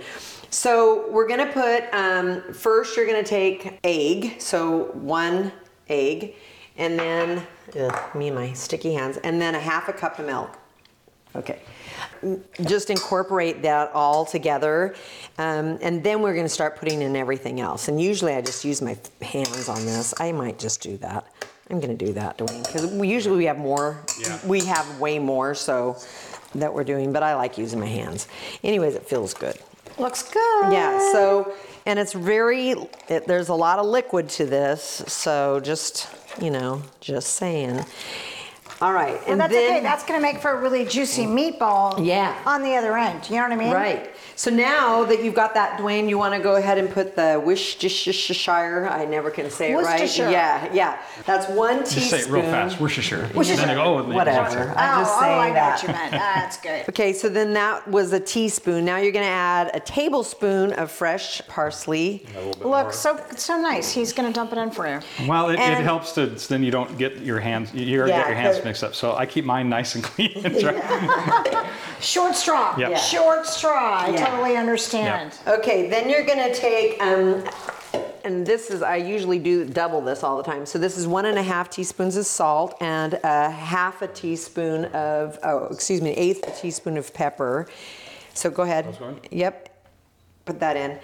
So 0.50 1.08
we're 1.10 1.26
gonna 1.26 1.50
put 1.50 1.92
um, 1.92 2.42
first. 2.52 2.96
You're 2.96 3.06
gonna 3.06 3.24
take 3.24 3.80
egg, 3.82 4.40
so 4.40 4.90
one 4.92 5.50
egg, 5.88 6.36
and 6.76 6.96
then 6.96 7.44
ugh, 7.76 8.14
me 8.14 8.28
and 8.28 8.36
my 8.36 8.52
sticky 8.52 8.94
hands, 8.94 9.16
and 9.18 9.40
then 9.40 9.56
a 9.56 9.60
half 9.60 9.88
a 9.88 9.92
cup 9.92 10.20
of 10.20 10.26
milk. 10.26 10.56
Okay. 11.34 11.60
Just 12.62 12.90
incorporate 12.90 13.62
that 13.62 13.92
all 13.92 14.26
together, 14.26 14.94
um, 15.38 15.78
and 15.80 16.04
then 16.04 16.20
we're 16.20 16.34
going 16.34 16.44
to 16.44 16.50
start 16.50 16.76
putting 16.76 17.00
in 17.00 17.16
everything 17.16 17.60
else. 17.60 17.88
And 17.88 18.00
usually, 18.00 18.34
I 18.34 18.42
just 18.42 18.62
use 18.64 18.82
my 18.82 18.98
hands 19.22 19.68
on 19.70 19.86
this. 19.86 20.12
I 20.20 20.32
might 20.32 20.58
just 20.58 20.82
do 20.82 20.98
that. 20.98 21.26
I'm 21.70 21.80
going 21.80 21.96
to 21.96 22.04
do 22.04 22.12
that, 22.14 22.36
Duane, 22.36 22.62
because 22.62 22.92
usually 22.94 23.38
we 23.38 23.44
have 23.46 23.56
more. 23.56 24.04
Yeah. 24.20 24.38
We 24.44 24.64
have 24.66 25.00
way 25.00 25.18
more, 25.18 25.54
so 25.54 25.96
that 26.54 26.74
we're 26.74 26.84
doing. 26.84 27.12
But 27.12 27.22
I 27.22 27.36
like 27.36 27.56
using 27.56 27.80
my 27.80 27.86
hands. 27.86 28.28
Anyways, 28.62 28.96
it 28.96 29.06
feels 29.06 29.32
good. 29.32 29.56
Looks 29.98 30.22
good. 30.22 30.72
Yeah. 30.72 30.98
So, 31.12 31.54
and 31.86 31.98
it's 31.98 32.12
very. 32.12 32.74
It, 33.08 33.26
there's 33.26 33.48
a 33.48 33.54
lot 33.54 33.78
of 33.78 33.86
liquid 33.86 34.28
to 34.30 34.44
this, 34.44 35.02
so 35.06 35.60
just 35.60 36.08
you 36.40 36.50
know, 36.50 36.82
just 37.00 37.34
saying. 37.34 37.84
All 38.80 38.94
right, 38.94 39.12
Well, 39.20 39.32
and 39.32 39.40
that's 39.40 39.52
then 39.52 39.70
okay. 39.76 39.82
That's 39.82 40.04
going 40.04 40.18
to 40.18 40.22
make 40.22 40.40
for 40.40 40.52
a 40.52 40.60
really 40.60 40.86
juicy 40.86 41.26
meatball. 41.26 42.04
Yeah. 42.04 42.34
On 42.46 42.62
the 42.62 42.74
other 42.76 42.96
end. 42.96 43.28
You 43.28 43.36
know 43.36 43.42
what 43.42 43.52
I 43.52 43.56
mean? 43.56 43.72
Right. 43.74 44.10
So 44.36 44.50
now 44.50 45.04
that 45.04 45.22
you've 45.22 45.34
got 45.34 45.52
that, 45.52 45.76
Duane, 45.78 46.08
you 46.08 46.16
want 46.16 46.32
to 46.34 46.40
go 46.40 46.56
ahead 46.56 46.78
and 46.78 46.88
put 46.90 47.14
the 47.14 47.42
Worcestershire. 47.44 48.88
I 48.90 49.04
never 49.04 49.30
can 49.30 49.50
say 49.50 49.72
it 49.72 49.74
right. 49.74 50.00
Worcestershire. 50.00 50.30
Yeah, 50.30 50.72
yeah. 50.72 51.02
That's 51.26 51.46
one 51.48 51.80
Just 51.80 51.92
teaspoon. 51.94 52.20
say 52.20 52.26
it 52.26 52.32
real 52.32 52.42
fast. 52.44 52.80
Worcestershire. 52.80 53.28
Worcestershire. 53.34 53.66
Then 53.66 53.76
you 53.76 53.82
go, 53.82 53.96
oh, 53.96 53.98
and 53.98 54.10
then 54.10 54.16
you 54.18 54.24
say 54.24 54.38
Whatever. 54.40 54.70
it. 54.70 54.76
I'm 54.78 55.00
just 55.04 55.14
oh, 55.14 55.20
saying 55.20 55.38
oh, 55.38 55.40
I 55.40 55.48
know 55.48 55.54
that. 55.54 55.72
what 55.74 55.82
you 55.82 55.88
meant. 55.92 56.10
That's 56.12 56.56
good. 56.60 56.88
Okay, 56.88 57.12
so 57.12 57.28
then 57.28 57.52
that 57.52 57.86
was 57.86 58.14
a 58.14 58.20
teaspoon. 58.20 58.86
Now 58.86 58.96
you're 58.96 59.12
going 59.12 59.24
to 59.26 59.30
add 59.30 59.70
a 59.74 59.80
tablespoon 59.80 60.72
of 60.72 60.90
fresh 60.90 61.42
parsley. 61.48 62.24
Look, 62.62 62.94
so 62.94 63.22
so 63.36 63.60
nice. 63.60 63.92
He's 63.92 64.14
going 64.14 64.26
to 64.26 64.34
dump 64.34 64.52
it 64.52 64.58
in 64.58 64.70
for 64.70 64.88
you. 64.88 65.00
Well, 65.28 65.50
it, 65.50 65.54
it 65.54 65.60
And- 65.60 65.84
helps 65.84 66.12
to 66.12 66.26
then 66.26 66.62
you 66.62 66.70
don't 66.70 66.96
get 66.96 67.18
your 67.18 67.40
hands 67.40 67.74
you 67.74 67.84
you 67.84 67.98
Yeah, 68.06 68.06
get 68.06 68.26
your 68.28 68.36
hands 68.36 68.56
'cause- 68.56 68.64
mixed 68.70 68.84
up. 68.84 68.94
So 68.94 69.16
I 69.16 69.26
keep 69.26 69.44
mine 69.44 69.68
nice 69.68 69.96
and 69.96 70.04
clean. 70.10 70.40
and 70.44 70.58
dry. 70.58 71.68
Short 72.00 72.34
straw. 72.36 72.78
Yep. 72.78 72.90
Yeah. 72.90 72.96
Short 72.98 73.46
straw. 73.46 73.98
I 74.06 74.10
Yeah. 74.10 74.24
totally 74.26 74.56
understand. 74.56 75.36
Okay, 75.46 75.88
then 75.90 76.08
you're 76.08 76.24
gonna 76.24 76.54
take, 76.54 77.02
um, 77.02 77.44
and 78.24 78.46
this 78.46 78.70
is, 78.70 78.80
I 78.82 78.96
usually 78.96 79.38
do 79.40 79.64
double 79.64 80.00
this 80.00 80.22
all 80.22 80.36
the 80.36 80.42
time. 80.44 80.64
So 80.66 80.78
this 80.78 80.96
is 80.96 81.06
one 81.08 81.26
and 81.26 81.36
a 81.38 81.42
half 81.42 81.68
teaspoons 81.68 82.16
of 82.16 82.26
salt 82.26 82.76
and 82.80 83.14
a 83.24 83.50
half 83.50 84.02
a 84.02 84.08
teaspoon 84.08 84.84
of, 84.86 85.38
oh, 85.42 85.66
excuse 85.66 86.00
me, 86.00 86.10
eighth 86.10 86.46
a 86.46 86.52
teaspoon 86.52 86.96
of 86.96 87.12
pepper. 87.12 87.66
So 88.34 88.50
go 88.50 88.62
ahead. 88.62 88.96
going? 88.98 89.18
Yep, 89.32 89.68
put 90.44 90.60
that 90.60 90.76
in. 90.76 90.98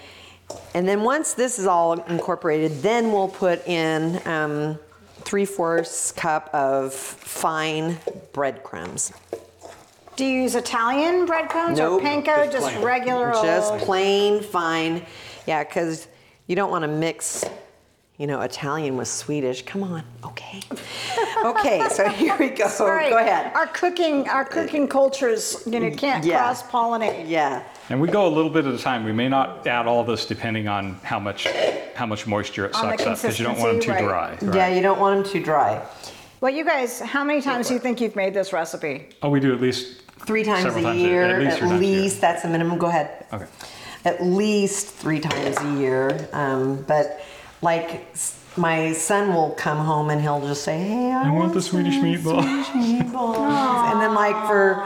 And 0.74 0.86
then 0.86 1.02
once 1.02 1.34
this 1.34 1.58
is 1.58 1.66
all 1.66 1.94
incorporated, 2.04 2.80
then 2.80 3.10
we'll 3.10 3.28
put 3.28 3.66
in 3.66 4.20
um, 4.26 4.78
three 5.26 5.44
fourths 5.44 6.12
cup 6.12 6.48
of 6.54 6.94
fine 6.94 7.98
breadcrumbs. 8.32 9.12
Do 10.14 10.24
you 10.24 10.42
use 10.42 10.54
Italian 10.54 11.26
breadcrumbs 11.26 11.76
Nope. 11.76 12.00
or 12.00 12.06
panko? 12.06 12.50
Just, 12.50 12.66
plain. 12.72 12.82
regular 12.82 13.32
Just 13.32 13.72
old. 13.72 13.80
plain 13.82 14.42
fine. 14.42 15.04
Yeah, 15.46 15.64
because 15.64 16.06
you 16.46 16.54
don't 16.56 16.70
want 16.70 16.82
to 16.82 16.88
mix, 16.88 17.44
you 18.16 18.26
know, 18.28 18.40
Italian 18.40 18.96
with 18.96 19.08
Swedish. 19.08 19.62
Come 19.62 19.82
on. 19.82 20.04
Okay. 20.24 20.62
Okay, 21.50 21.86
so 21.90 22.08
here 22.22 22.36
we 22.38 22.48
go. 22.50 22.68
Sorry. 22.68 23.08
Go 23.10 23.18
ahead. 23.18 23.52
Our 23.54 23.66
cooking, 23.68 24.28
our 24.28 24.44
cooking 24.44 24.88
cultures, 24.88 25.62
you 25.66 25.78
know, 25.80 25.90
can't 25.90 26.24
Yeah. 26.24 26.38
cross 26.38 26.62
pollinate. 26.62 27.28
Yeah. 27.28 27.62
and 27.88 28.00
we 28.00 28.08
go 28.08 28.26
a 28.26 28.32
little 28.36 28.50
bit 28.50 28.66
at 28.66 28.74
a 28.74 28.78
time. 28.78 29.04
We 29.04 29.12
may 29.12 29.28
not 29.28 29.66
add 29.66 29.86
all 29.86 30.02
this 30.04 30.26
depending 30.26 30.66
on 30.68 30.94
how 31.02 31.18
much 31.20 31.46
how 31.94 32.06
much 32.06 32.26
moisture 32.26 32.66
it 32.66 32.74
On 32.74 32.86
the 32.90 32.98
sucks 32.98 33.06
up 33.06 33.16
because 33.22 33.38
you 33.38 33.44
don't 33.46 33.58
want 33.58 33.72
them 33.72 33.80
too 33.80 33.86
consistency, 33.92 34.04
dry. 34.06 34.28
right. 34.30 34.42
right? 34.42 34.54
Yeah, 34.54 34.68
you 34.74 34.82
don't 34.82 34.98
want 35.00 35.22
them 35.24 35.32
too 35.32 35.42
dry. 35.42 35.82
Well, 36.40 36.52
you 36.52 36.64
guys, 36.64 37.00
how 37.00 37.24
many 37.24 37.40
times 37.40 37.68
do 37.68 37.74
you 37.74 37.80
think 37.80 38.00
you've 38.00 38.16
made 38.16 38.34
this 38.34 38.52
recipe? 38.52 39.08
Oh, 39.22 39.30
we 39.30 39.40
do 39.40 39.52
at 39.54 39.60
least 39.60 40.02
Three 40.26 40.42
times 40.42 40.62
Several 40.64 40.84
a 40.86 40.88
times 40.90 41.02
a- 41.02 41.06
year, 41.06 41.22
at 41.22 41.38
least 41.38 41.52
at 41.52 41.58
three 41.60 41.68
times 41.68 41.82
a 41.82 41.86
year. 41.86 42.00
least. 42.02 42.20
That's 42.20 42.42
the 42.42 42.48
minimum. 42.48 42.78
Go 42.78 42.86
ahead. 42.88 43.26
Okay. 43.32 43.46
At 44.04 44.24
least 44.24 44.88
three 44.88 45.20
times 45.20 45.56
a 45.60 45.74
year. 45.78 46.28
Um, 46.32 46.82
but 46.88 47.20
like 47.62 48.06
s- 48.12 48.38
my 48.56 48.92
son 48.92 49.34
will 49.34 49.50
come 49.50 49.78
home 49.78 50.10
and 50.10 50.20
he'll 50.20 50.40
just 50.40 50.64
say, 50.64 50.78
"Hey, 50.78 51.12
I, 51.12 51.28
I 51.28 51.30
want 51.30 51.54
the 51.54 51.62
Swedish 51.62 51.94
meatball." 51.96 52.42
Swedish 52.42 52.68
meatballs." 52.68 53.92
and 53.92 54.00
then 54.00 54.14
like 54.14 54.46
for 54.46 54.84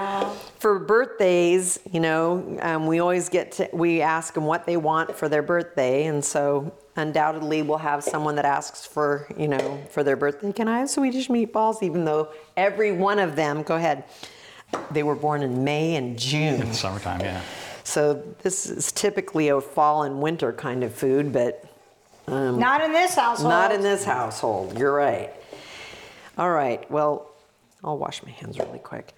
for 0.59 0.79
birthdays, 0.79 1.79
you 1.91 2.01
know, 2.01 2.59
um, 2.61 2.87
we 2.87 3.01
always 3.01 3.29
get 3.29 3.53
to 3.53 3.69
we 3.73 4.03
ask 4.03 4.35
them 4.35 4.45
what 4.45 4.67
they 4.67 4.77
want 4.77 5.17
for 5.17 5.29
their 5.29 5.43
birthday, 5.43 6.07
and 6.07 6.25
so 6.25 6.73
undoubtedly 6.97 7.63
we'll 7.63 7.79
have 7.79 8.03
someone 8.03 8.35
that 8.37 8.45
asks 8.45 8.85
for 8.85 9.27
you 9.39 9.49
know 9.49 9.83
for 9.91 10.03
their 10.03 10.17
birthday, 10.17 10.53
can 10.53 10.69
I 10.69 10.81
have 10.81 10.91
Swedish 10.91 11.29
meatballs? 11.29 11.83
Even 11.83 12.05
though 12.05 12.29
every 12.57 12.93
one 12.93 13.19
of 13.19 13.37
them, 13.37 13.63
go 13.63 13.77
ahead, 13.77 14.05
they 14.91 15.03
were 15.03 15.17
born 15.17 15.43
in 15.43 15.65
May 15.65 15.97
and 15.97 16.19
June. 16.19 16.61
In 16.61 16.69
the 16.69 16.75
summertime, 16.75 17.21
yeah. 17.21 17.41
So 17.85 18.23
this 18.43 18.67
is 18.67 18.93
typically 18.93 19.49
a 19.49 19.61
fall 19.61 20.03
and 20.03 20.21
winter 20.21 20.53
kind 20.53 20.85
of 20.85 20.95
food, 20.95 21.33
but 21.33 21.65
Not 22.31 22.81
in 22.83 22.93
this 22.93 23.15
household. 23.15 23.51
not 23.51 23.73
in 23.73 23.81
this 23.83 24.05
household. 24.05 24.79
You're 24.79 24.95
right. 24.95 25.33
All 26.39 26.51
right. 26.51 26.89
Well, 26.91 27.31
I'll 27.83 27.99
wash 27.99 28.23
my 28.23 28.31
hands 28.31 28.59
really 28.59 28.79
quick. 28.79 29.15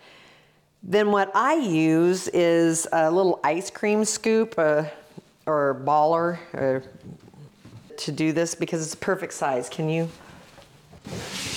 Then 0.83 1.11
what 1.11 1.31
I 1.35 1.54
use 1.54 2.28
is 2.28 2.88
a 2.92 3.11
little 3.11 3.38
ice 3.45 3.71
cream 3.71 4.04
scoop 4.04 4.54
uh, 4.59 4.85
or 5.47 5.81
baller 5.85 6.38
uh, 6.54 6.85
to 7.97 8.12
do 8.12 8.33
this 8.33 8.54
because 8.54 8.83
it's 8.83 8.95
a 8.95 8.99
perfect 8.99 9.33
size. 9.33 9.69
Can 9.69 9.88
you? 9.88 10.09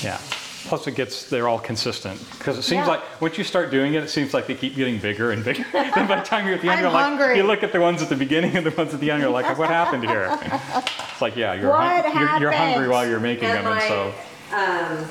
Yeah. 0.01 0.19
Plus, 0.65 0.87
it 0.87 0.95
gets 0.95 1.29
they're 1.29 1.47
all 1.47 1.59
consistent 1.59 2.19
because 2.37 2.57
it 2.57 2.63
seems 2.63 2.85
Yeah. 2.87 2.93
like 2.93 3.21
once 3.21 3.37
you 3.37 3.43
start 3.43 3.69
doing 3.69 3.93
it, 3.93 4.03
it 4.03 4.09
seems 4.09 4.33
like 4.33 4.47
they 4.47 4.55
keep 4.55 4.75
getting 4.75 4.97
bigger 4.97 5.31
and 5.31 5.43
bigger. 5.43 5.63
then 5.71 6.07
by 6.07 6.15
the 6.17 6.23
time 6.25 6.45
you're 6.45 6.55
at 6.55 6.61
the 6.61 6.69
end, 6.69 6.85
I'm 6.87 7.17
you're 7.17 7.27
like 7.27 7.37
you 7.37 7.43
look 7.43 7.61
at 7.61 7.71
the 7.71 7.79
ones 7.79 8.01
at 8.01 8.09
the 8.09 8.15
beginning 8.15 8.55
and 8.57 8.65
the 8.65 8.71
ones 8.71 8.93
at 8.93 8.99
the 8.99 9.11
end, 9.11 9.21
you're 9.21 9.29
like, 9.31 9.57
what 9.57 9.69
happened 9.69 10.03
here? 10.05 10.37
It's 11.15 11.21
like, 11.21 11.35
yeah, 11.37 11.53
you're 11.53 11.69
What 11.69 12.13
you're, 12.13 12.39
you're 12.41 12.51
hungry 12.51 12.89
while 12.89 13.07
you're 13.07 13.21
making 13.21 13.45
And 13.45 13.65
them, 13.65 13.77
and 13.77 13.81
so 13.83 14.13
Um, 14.53 15.07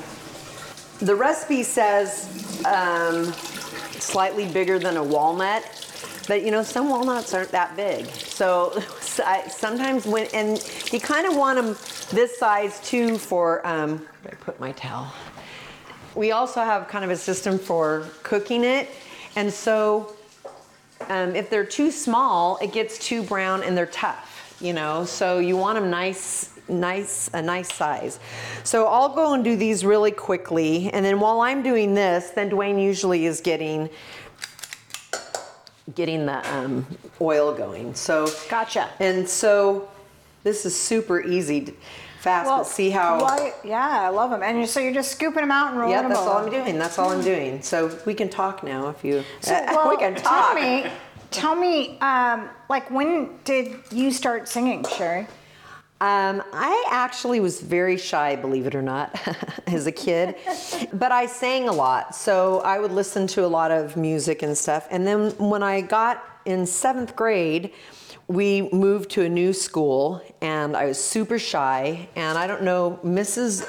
the 0.99 1.15
recipe 1.15 1.63
says 1.63 2.63
um, 2.65 3.33
slightly 3.99 4.47
bigger 4.47 4.77
than 4.77 4.97
a 4.97 5.03
walnut, 5.03 5.63
but 6.27 6.43
you 6.43 6.51
know 6.51 6.61
some 6.63 6.89
walnuts 6.89 7.33
aren't 7.33 7.51
that 7.51 7.75
big. 7.75 8.05
So 8.07 8.73
I, 9.25 9.47
sometimes 9.47 10.05
when 10.05 10.27
and 10.33 10.61
you 10.91 10.99
kind 10.99 11.25
of 11.25 11.35
want 11.35 11.55
them 11.57 11.75
this 12.11 12.37
size 12.37 12.79
too 12.81 13.17
for. 13.17 13.65
Um, 13.65 14.05
I 14.25 14.35
put 14.35 14.59
my 14.59 14.71
towel. 14.73 15.11
We 16.15 16.31
also 16.31 16.61
have 16.61 16.87
kind 16.87 17.03
of 17.03 17.11
a 17.11 17.17
system 17.17 17.59
for 17.59 18.07
cooking 18.23 18.63
it, 18.63 18.89
and 19.35 19.51
so 19.51 20.15
um, 21.09 21.35
if 21.35 21.49
they're 21.49 21.65
too 21.65 21.91
small, 21.91 22.57
it 22.61 22.71
gets 22.71 22.97
too 22.97 23.21
brown 23.21 23.63
and 23.63 23.77
they're 23.77 23.85
tough, 23.85 24.55
you 24.61 24.71
know. 24.71 25.03
So 25.03 25.39
you 25.39 25.57
want 25.57 25.77
them 25.77 25.89
nice, 25.89 26.57
nice, 26.69 27.29
a 27.33 27.41
nice 27.41 27.73
size. 27.73 28.19
So 28.63 28.87
I'll 28.87 29.13
go 29.13 29.33
and 29.33 29.43
do 29.43 29.57
these 29.57 29.83
really 29.83 30.11
quickly, 30.11 30.89
and 30.93 31.05
then 31.05 31.19
while 31.19 31.41
I'm 31.41 31.61
doing 31.61 31.93
this, 31.93 32.29
then 32.29 32.49
Duane 32.49 32.79
usually 32.79 33.25
is 33.25 33.41
getting 33.41 33.89
getting 35.93 36.25
the 36.25 36.55
um, 36.55 36.85
oil 37.21 37.53
going. 37.53 37.93
So 37.93 38.27
Gotcha. 38.49 38.89
And 38.99 39.27
so 39.27 39.87
this 40.43 40.65
is 40.65 40.75
super 40.79 41.21
easy, 41.21 41.73
fast. 42.25 42.47
but 42.49 42.63
see 42.65 42.89
how? 42.89 43.21
why- 43.21 43.53
yeah, 43.63 44.01
I 44.01 44.09
love 44.09 44.31
them. 44.31 44.41
And 44.43 44.59
you- 44.59 44.65
so 44.67 44.79
you're 44.79 44.93
just 44.93 45.11
scooping 45.11 45.41
them 45.41 45.51
out 45.51 45.69
and 45.71 45.77
rolling 45.79 45.93
Yeah, 45.95 46.01
them 46.01 46.09
that's 46.09 46.21
all. 46.21 46.37
I'm 46.39 46.49
doing. 46.51 46.77
That's 46.77 46.97
all 46.99 47.11
I'm 47.11 47.21
doing. 47.21 47.61
So 47.61 47.97
we 48.05 48.13
can 48.13 48.29
talk 48.29 48.63
now 48.63 48.89
if 48.89 49.03
you. 49.05 49.23
So, 49.41 49.53
well, 49.67 49.89
we 49.89 49.97
can 49.97 50.15
talk. 50.15 50.47
Tell 50.51 50.55
me, 50.55 50.89
tell 51.31 51.55
me, 51.55 51.97
um, 51.99 52.49
like 52.69 52.89
when 52.91 53.29
did 53.43 53.75
you 53.91 54.11
start 54.11 54.47
singing, 54.49 54.83
Sherry? 54.97 55.27
Um, 56.01 56.43
I 56.51 56.85
actually 56.91 57.39
was 57.39 57.61
very 57.61 57.95
shy, 57.97 58.35
believe 58.35 58.67
it 58.67 58.75
or 58.75 58.81
not, 58.81 59.15
as 59.67 59.87
a 59.87 59.91
kid, 59.93 60.35
but 60.93 61.11
I 61.13 61.25
sang 61.25 61.69
a 61.69 61.71
lot. 61.71 62.13
So 62.15 62.59
I 62.61 62.79
would 62.79 62.91
listen 62.91 63.27
to 63.27 63.45
a 63.45 63.47
lot 63.59 63.71
of 63.71 63.95
music 63.95 64.41
and 64.43 64.57
stuff. 64.57 64.87
And 64.91 65.07
then 65.07 65.29
when 65.37 65.63
I 65.63 65.79
got 65.81 66.21
in 66.43 66.65
seventh 66.65 67.15
grade, 67.15 67.71
we 68.27 68.69
moved 68.71 69.11
to 69.11 69.21
a 69.23 69.29
new 69.29 69.53
school 69.53 70.21
and 70.41 70.75
I 70.75 70.85
was 70.85 71.03
super 71.03 71.37
shy. 71.37 72.07
And 72.15 72.37
I 72.37 72.47
don't 72.47 72.63
know, 72.63 72.99
Mrs. 73.03 73.67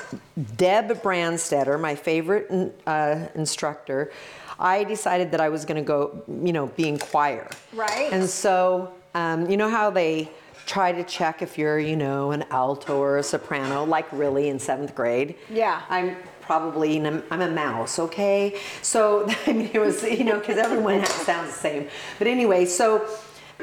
Deb 0.56 1.02
Brandstetter, 1.02 1.78
my 1.78 1.94
favorite 1.94 2.74
uh, 2.86 3.26
instructor, 3.34 4.12
I 4.58 4.84
decided 4.84 5.30
that 5.32 5.40
I 5.40 5.50
was 5.50 5.64
going 5.66 5.76
to 5.76 5.86
go, 5.86 6.22
you 6.42 6.52
know, 6.52 6.68
be 6.68 6.88
in 6.88 6.98
choir. 6.98 7.50
Right. 7.74 8.10
And 8.10 8.28
so, 8.28 8.92
um, 9.14 9.50
you 9.50 9.58
know 9.58 9.68
how 9.68 9.90
they 9.90 10.30
try 10.64 10.92
to 10.92 11.04
check 11.04 11.42
if 11.42 11.58
you're, 11.58 11.78
you 11.78 11.96
know, 11.96 12.32
an 12.32 12.44
alto 12.50 12.98
or 12.98 13.18
a 13.18 13.22
soprano, 13.22 13.84
like 13.84 14.10
really 14.12 14.48
in 14.48 14.58
seventh 14.58 14.94
grade? 14.94 15.36
Yeah. 15.50 15.82
I'm 15.90 16.16
probably, 16.40 17.04
I'm 17.04 17.22
a 17.30 17.50
mouse, 17.50 17.98
okay? 17.98 18.58
So, 18.80 19.28
I 19.46 19.52
mean, 19.52 19.70
it 19.72 19.78
was, 19.78 20.02
you 20.02 20.24
know, 20.24 20.38
because 20.38 20.56
everyone 20.56 21.04
sounds 21.26 21.52
the 21.52 21.58
same. 21.58 21.88
But 22.18 22.26
anyway, 22.26 22.64
so 22.64 23.06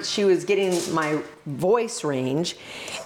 she 0.01 0.23
was 0.25 0.43
getting 0.43 0.71
my 0.93 1.21
voice 1.45 2.03
range 2.03 2.55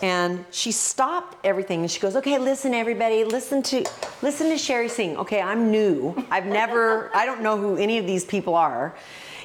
and 0.01 0.45
she 0.51 0.71
stopped 0.71 1.37
everything 1.45 1.81
and 1.81 1.91
she 1.91 1.99
goes 1.99 2.15
okay 2.15 2.37
listen 2.37 2.73
everybody 2.73 3.23
listen 3.23 3.61
to 3.61 3.83
listen 4.21 4.49
to 4.49 4.57
sherry 4.57 4.87
sing 4.87 5.17
okay 5.17 5.41
i'm 5.41 5.69
new 5.69 6.15
i've 6.31 6.45
never 6.45 7.13
i 7.15 7.25
don't 7.25 7.41
know 7.41 7.57
who 7.57 7.75
any 7.75 7.97
of 7.97 8.05
these 8.05 8.23
people 8.23 8.55
are 8.55 8.95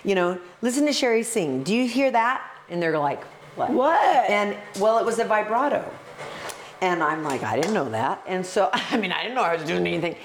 you 0.04 0.14
know 0.14 0.38
listen 0.61 0.87
to 0.87 0.92
sherry 0.92 1.22
sing 1.22 1.62
do 1.62 1.75
you 1.75 1.88
hear 1.88 2.11
that 2.11 2.49
and 2.68 2.80
they're 2.80 2.99
like 2.99 3.25
what 3.56 3.70
What? 3.70 4.30
and 4.30 4.56
well 4.78 4.99
it 4.99 5.04
was 5.04 5.18
a 5.18 5.25
vibrato 5.25 5.90
and 6.82 7.00
I'm 7.00 7.22
like, 7.22 7.44
I 7.44 7.54
didn't 7.54 7.75
know 7.75 7.88
that. 7.90 8.25
And 8.26 8.44
so, 8.44 8.68
I 8.72 8.96
mean, 8.96 9.12
I 9.12 9.22
didn't 9.22 9.37
know 9.37 9.42
I 9.42 9.54
was 9.54 9.64
doing 9.64 9.87
anything. 9.87 10.16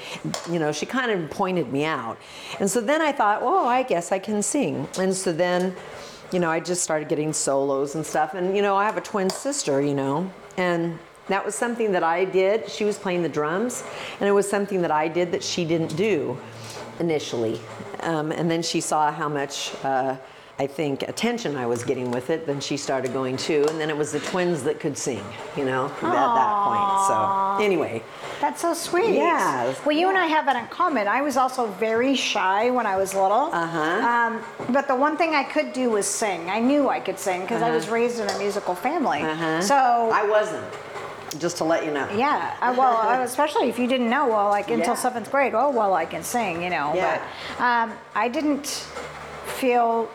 You 0.52 0.58
know, 0.58 0.72
she 0.72 0.88
kind 0.88 1.12
of 1.12 1.30
pointed 1.30 1.72
me 1.72 1.86
out. 1.86 2.18
And 2.60 2.68
so 2.68 2.82
then 2.82 3.00
I 3.00 3.12
thought, 3.12 3.44
oh 3.44 3.68
I 3.68 3.84
guess 3.84 4.12
I 4.12 4.18
can 4.18 4.42
sing. 4.42 4.88
And 4.98 5.14
so 5.16 5.32
then, 5.32 5.76
you 6.32 6.40
know, 6.40 6.50
I 6.50 6.60
just 6.60 6.84
started 6.84 7.08
getting 7.08 7.34
solos 7.34 7.96
and 7.96 8.06
stuff. 8.06 8.34
And, 8.34 8.56
you 8.56 8.62
know, 8.62 8.76
I 8.76 8.86
have 8.86 8.98
a 8.98 9.02
twin 9.02 9.30
sister, 9.30 9.82
you 9.82 9.94
know, 9.94 10.30
and 10.58 11.00
that 11.28 11.46
was 11.46 11.56
something 11.56 11.92
that 11.92 12.04
I 12.04 12.26
did. 12.26 12.70
She 12.70 12.86
was 12.86 12.98
playing 12.98 13.24
the 13.24 13.30
drums, 13.30 13.84
and 14.20 14.28
it 14.28 14.32
was 14.32 14.50
something 14.50 14.82
that 14.82 14.92
I 14.92 15.08
did 15.08 15.32
that 15.32 15.44
she 15.44 15.66
didn't 15.66 15.96
do 15.98 16.38
initially. 17.00 17.60
Um, 18.02 18.32
and 18.32 18.50
then 18.50 18.62
she 18.62 18.82
saw 18.82 19.12
how 19.12 19.30
much. 19.30 19.74
Uh, 19.84 20.18
I 20.60 20.66
think 20.66 21.04
attention 21.04 21.56
I 21.56 21.68
was 21.68 21.84
getting 21.84 22.10
with 22.10 22.32
it, 22.32 22.48
then 22.48 22.60
she 22.60 22.78
started 22.78 23.14
going 23.14 23.38
too, 23.38 23.64
and 23.70 23.80
then 23.80 23.92
it 23.92 23.98
was 23.98 24.12
the 24.12 24.20
twins 24.20 24.64
that 24.64 24.80
could 24.80 24.98
sing, 24.98 25.24
you 25.56 25.66
know, 25.66 25.86
at 25.86 26.02
that 26.02 26.64
point. 26.66 27.08
So 27.08 27.64
anyway, 27.64 28.02
That's 28.42 28.62
so 28.62 28.74
sweet. 28.74 29.14
Yeah. 29.16 29.74
Well, 29.86 29.96
you 29.96 30.10
and 30.10 30.18
I 30.18 30.26
have 30.26 30.46
that 30.46 30.56
in 30.56 30.66
common. 30.68 31.08
I 31.08 31.22
was 31.22 31.38
also 31.38 31.68
very 31.68 32.16
shy 32.16 32.72
when 32.72 32.88
I 32.88 32.98
was 32.98 33.14
little. 33.14 33.50
Uh-huh. 33.54 33.80
Um, 34.08 34.44
but 34.74 34.88
the 34.88 34.96
one 34.96 35.16
thing 35.16 35.36
I 35.36 35.44
could 35.44 35.74
do 35.74 35.92
was 35.92 36.08
sing. 36.08 36.50
I 36.50 36.60
knew 36.60 36.90
I 36.90 37.00
could 37.02 37.20
sing 37.20 37.42
because 37.42 37.62
I 37.62 37.70
was 37.70 37.88
raised 37.90 38.20
in 38.20 38.28
a 38.28 38.38
musical 38.40 38.74
family. 38.74 39.22
Uh-huh. 39.22 39.62
So 39.62 39.76
I 39.76 40.24
wasn't. 40.28 40.66
Just 41.40 41.58
to 41.58 41.66
let 41.66 41.86
you 41.86 41.92
know. 41.92 42.08
Yeah, 42.16 42.56
I, 42.62 42.72
well, 42.72 43.22
especially 43.22 43.68
if 43.70 43.78
you 43.78 43.86
didn't 43.86 44.10
know, 44.10 44.28
well, 44.28 44.50
like 44.50 44.72
until 44.72 44.94
Yeah. 44.94 44.96
seventh 44.96 45.30
grade, 45.30 45.54
oh, 45.54 45.70
well, 45.70 45.94
I 45.94 46.06
can 46.06 46.24
sing, 46.24 46.64
you 46.64 46.70
know. 46.72 46.94
Yeah. 46.96 47.22
But 47.58 47.64
um, 47.64 47.94
I 48.16 48.28
didn't 48.28 48.66
feel. 49.46 50.10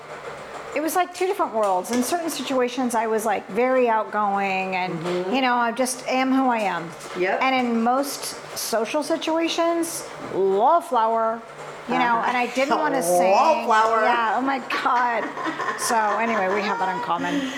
It 0.74 0.80
was 0.80 0.96
like 0.96 1.12
two 1.14 1.26
different 1.26 1.54
worlds. 1.54 1.90
In 1.90 2.02
certain 2.02 2.30
situations, 2.30 2.94
I 2.94 3.06
was 3.06 3.26
like 3.26 3.46
very 3.48 3.88
outgoing, 3.88 4.74
and 4.76 4.92
you 5.34 5.42
know, 5.42 5.54
I 5.54 5.72
just 5.72 6.06
am 6.08 6.32
who 6.32 6.48
I 6.48 6.60
am. 6.60 6.88
Mm-hmm. 6.88 7.20
Yep. 7.20 7.42
And 7.42 7.54
in 7.66 7.82
most 7.82 8.36
social 8.56 9.02
situations, 9.02 10.08
wallflower. 10.34 11.40
You 11.88 11.98
know, 11.98 12.22
and 12.24 12.36
I 12.36 12.46
didn't 12.54 12.78
want 12.78 12.94
to 12.94 13.02
sing. 13.18 13.32
Wallflower. 13.32 14.02
Yeah. 14.02 14.36
Oh 14.38 14.40
my 14.40 14.60
God. 14.82 15.24
so 15.80 15.96
anyway, 16.18 16.54
we 16.54 16.62
have 16.62 16.78
that 16.78 16.94
in 16.96 17.02
common. 17.02 17.50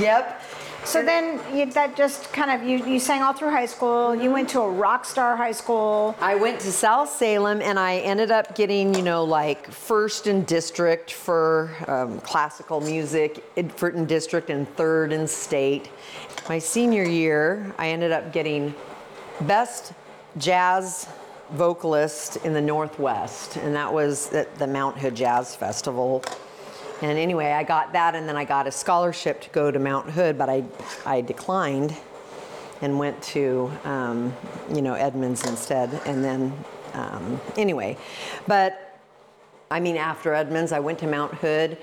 Yep. 0.00 0.40
So 0.84 1.02
then 1.02 1.40
you, 1.56 1.66
that 1.72 1.96
just 1.96 2.32
kind 2.32 2.50
of 2.50 2.68
you, 2.68 2.84
you 2.84 2.98
sang 2.98 3.22
all 3.22 3.32
through 3.32 3.50
high 3.50 3.66
school. 3.66 4.14
You 4.14 4.30
went 4.30 4.48
to 4.50 4.60
a 4.60 4.68
rock 4.68 5.04
star 5.04 5.36
high 5.36 5.52
school. 5.52 6.16
I 6.20 6.34
went 6.34 6.60
to 6.60 6.72
South 6.72 7.08
Salem 7.08 7.62
and 7.62 7.78
I 7.78 7.98
ended 7.98 8.30
up 8.30 8.54
getting, 8.56 8.92
you 8.94 9.02
know, 9.02 9.24
like 9.24 9.70
first 9.70 10.26
in 10.26 10.44
district 10.44 11.12
for 11.12 11.70
um, 11.86 12.20
classical 12.20 12.80
music, 12.80 13.44
in- 13.56 13.70
for 13.70 13.90
in 13.90 14.06
district, 14.06 14.50
and 14.50 14.68
third 14.76 15.12
in 15.12 15.26
state. 15.26 15.88
My 16.48 16.58
senior 16.58 17.04
year, 17.04 17.72
I 17.78 17.88
ended 17.88 18.10
up 18.10 18.32
getting 18.32 18.74
best 19.42 19.92
jazz 20.36 21.08
vocalist 21.52 22.36
in 22.44 22.54
the 22.54 22.60
Northwest, 22.60 23.56
and 23.56 23.74
that 23.76 23.92
was 23.92 24.32
at 24.32 24.58
the 24.58 24.66
Mount 24.66 24.98
Hood 24.98 25.14
Jazz 25.14 25.54
Festival. 25.54 26.24
And 27.02 27.18
anyway, 27.18 27.50
I 27.50 27.64
got 27.64 27.92
that, 27.94 28.14
and 28.14 28.28
then 28.28 28.36
I 28.36 28.44
got 28.44 28.68
a 28.68 28.70
scholarship 28.70 29.40
to 29.40 29.50
go 29.50 29.72
to 29.72 29.78
Mount 29.80 30.08
Hood, 30.10 30.38
but 30.38 30.48
I, 30.48 30.62
I 31.04 31.20
declined 31.20 31.96
and 32.80 32.96
went 32.98 33.20
to, 33.22 33.70
um, 33.84 34.34
you 34.72 34.82
know, 34.82 34.94
Edmonds 34.94 35.44
instead. 35.44 36.00
And 36.06 36.22
then, 36.22 36.52
um, 36.94 37.40
anyway, 37.56 37.96
but 38.46 39.00
I 39.70 39.80
mean, 39.80 39.96
after 39.96 40.32
Edmonds, 40.32 40.70
I 40.70 40.78
went 40.78 41.00
to 41.00 41.08
Mount 41.08 41.34
Hood 41.34 41.76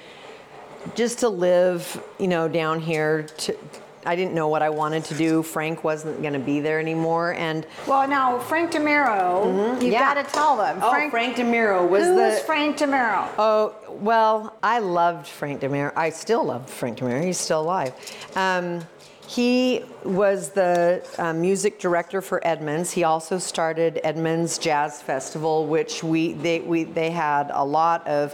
just 0.95 1.19
to 1.19 1.29
live, 1.29 2.01
you 2.17 2.27
know, 2.27 2.47
down 2.47 2.79
here. 2.79 3.23
To, 3.23 3.57
I 4.05 4.15
didn't 4.15 4.33
know 4.33 4.47
what 4.47 4.61
I 4.61 4.69
wanted 4.69 5.03
to 5.05 5.13
do. 5.15 5.43
Frank 5.43 5.83
wasn't 5.83 6.21
going 6.21 6.33
to 6.33 6.39
be 6.39 6.59
there 6.61 6.79
anymore, 6.79 7.33
and 7.33 7.65
Well, 7.85 8.07
now 8.07 8.39
Frank 8.39 8.71
DeMiero, 8.71 9.45
you 9.45 9.49
Mm-hmm. 9.51 9.85
Yeah. 9.91 10.13
got 10.13 10.25
to 10.25 10.31
tell 10.31 10.55
them. 10.57 10.79
oh, 10.81 10.89
Frank, 11.09 11.35
DeMiero 11.35 11.87
was 11.87 12.05
Who 12.05 12.15
the. 12.15 12.41
Frank 12.45 12.77
DeMiero? 12.77 13.27
Oh, 13.37 13.75
well, 13.89 14.55
I 14.63 14.79
loved 14.79 15.27
Frank 15.27 15.61
DeMiero. 15.61 15.91
I 15.95 16.09
still 16.11 16.45
love 16.45 16.69
Frank 16.69 16.99
DeMiero. 16.99 17.23
He's 17.23 17.37
still 17.37 17.61
alive. 17.61 17.93
Um, 18.35 18.81
he 19.27 19.83
was 20.03 20.49
the 20.49 21.05
uh, 21.19 21.33
music 21.33 21.77
director 21.79 22.19
for 22.21 22.45
Edmonds. 22.47 22.89
He 22.91 23.03
also 23.03 23.37
started 23.37 23.99
Edmonds 24.03 24.57
Jazz 24.57 25.01
Festival, 25.03 25.67
which 25.67 26.03
we 26.03 26.33
they 26.33 26.61
we 26.61 26.83
they 26.85 27.11
had 27.11 27.51
a 27.53 27.63
lot 27.63 28.07
of 28.07 28.33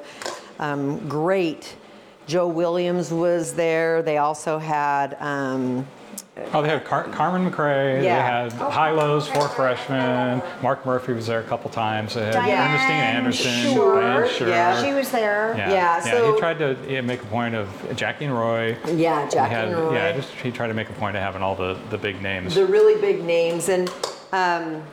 um, 0.59 1.05
great. 1.09 1.75
Joe 2.27 2.47
Williams 2.47 3.11
was 3.11 3.53
there. 3.53 4.01
They 4.01 4.17
also 4.17 4.57
had. 4.59 5.15
Um, 5.19 5.85
Oh, 6.53 6.61
they 6.61 6.67
had 6.67 6.83
Car- 6.83 7.05
Carmen 7.05 7.49
McRae. 7.49 7.93
Yeah. 7.95 7.99
They 8.01 8.05
Yeah. 8.07 8.41
had 8.43 8.51
Hi-Lo's, 8.51 9.25
four 9.29 9.47
freshmen. 9.47 10.41
Mark 10.61 10.85
Murphy 10.85 11.13
was 11.13 11.27
there 11.27 11.39
a 11.39 11.43
couple 11.43 11.69
times. 11.69 12.13
They 12.15 12.25
had 12.25 12.33
Diane 12.33 12.71
Ernestine 12.71 12.91
Anderson. 12.91 13.51
Schuur. 13.73 14.01
Diane 14.01 14.27
Schuur. 14.29 14.47
Yeah. 14.49 14.83
She 14.83 14.91
was 14.93 15.11
there. 15.11 15.55
Yeah, 15.57 15.71
Yeah, 15.71 15.99
so- 16.01 16.33
he 16.33 16.39
tried 16.39 16.59
to 16.59 16.75
yeah, 16.89 16.99
make 16.99 17.21
a 17.23 17.25
point 17.27 17.55
of 17.55 17.69
Jackie 17.95 18.25
and 18.25 18.37
Roy. 18.37 18.75
yeah, 18.85 19.23
He 19.23 19.31
Jack 19.31 19.49
had, 19.49 19.69
and 19.69 19.77
Roy. 19.77 19.93
Yeah, 19.93 20.11
just 20.11 20.29
he 20.31 20.51
tried 20.51 20.67
to 20.67 20.73
make 20.73 20.89
a 20.89 20.93
point 20.93 21.15
of 21.15 21.23
having 21.23 21.41
all 21.41 21.55
the, 21.55 21.77
the 21.89 21.97
big 21.97 22.21
names. 22.21 22.53
the 22.55 22.65
really 22.65 22.99
big 22.99 23.23
names 23.23 23.69
and 23.69 23.89
um, 24.33 24.83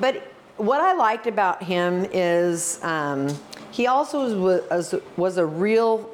but 0.00 0.30
what 0.58 0.82
i 0.82 0.92
liked 0.92 1.26
about 1.26 1.62
him 1.62 2.06
is 2.12 2.78
um, 2.84 3.26
he 3.70 3.86
also 3.86 4.20
was, 4.22 4.34
was, 4.70 4.94
was 5.16 5.38
a 5.38 5.46
real 5.46 6.10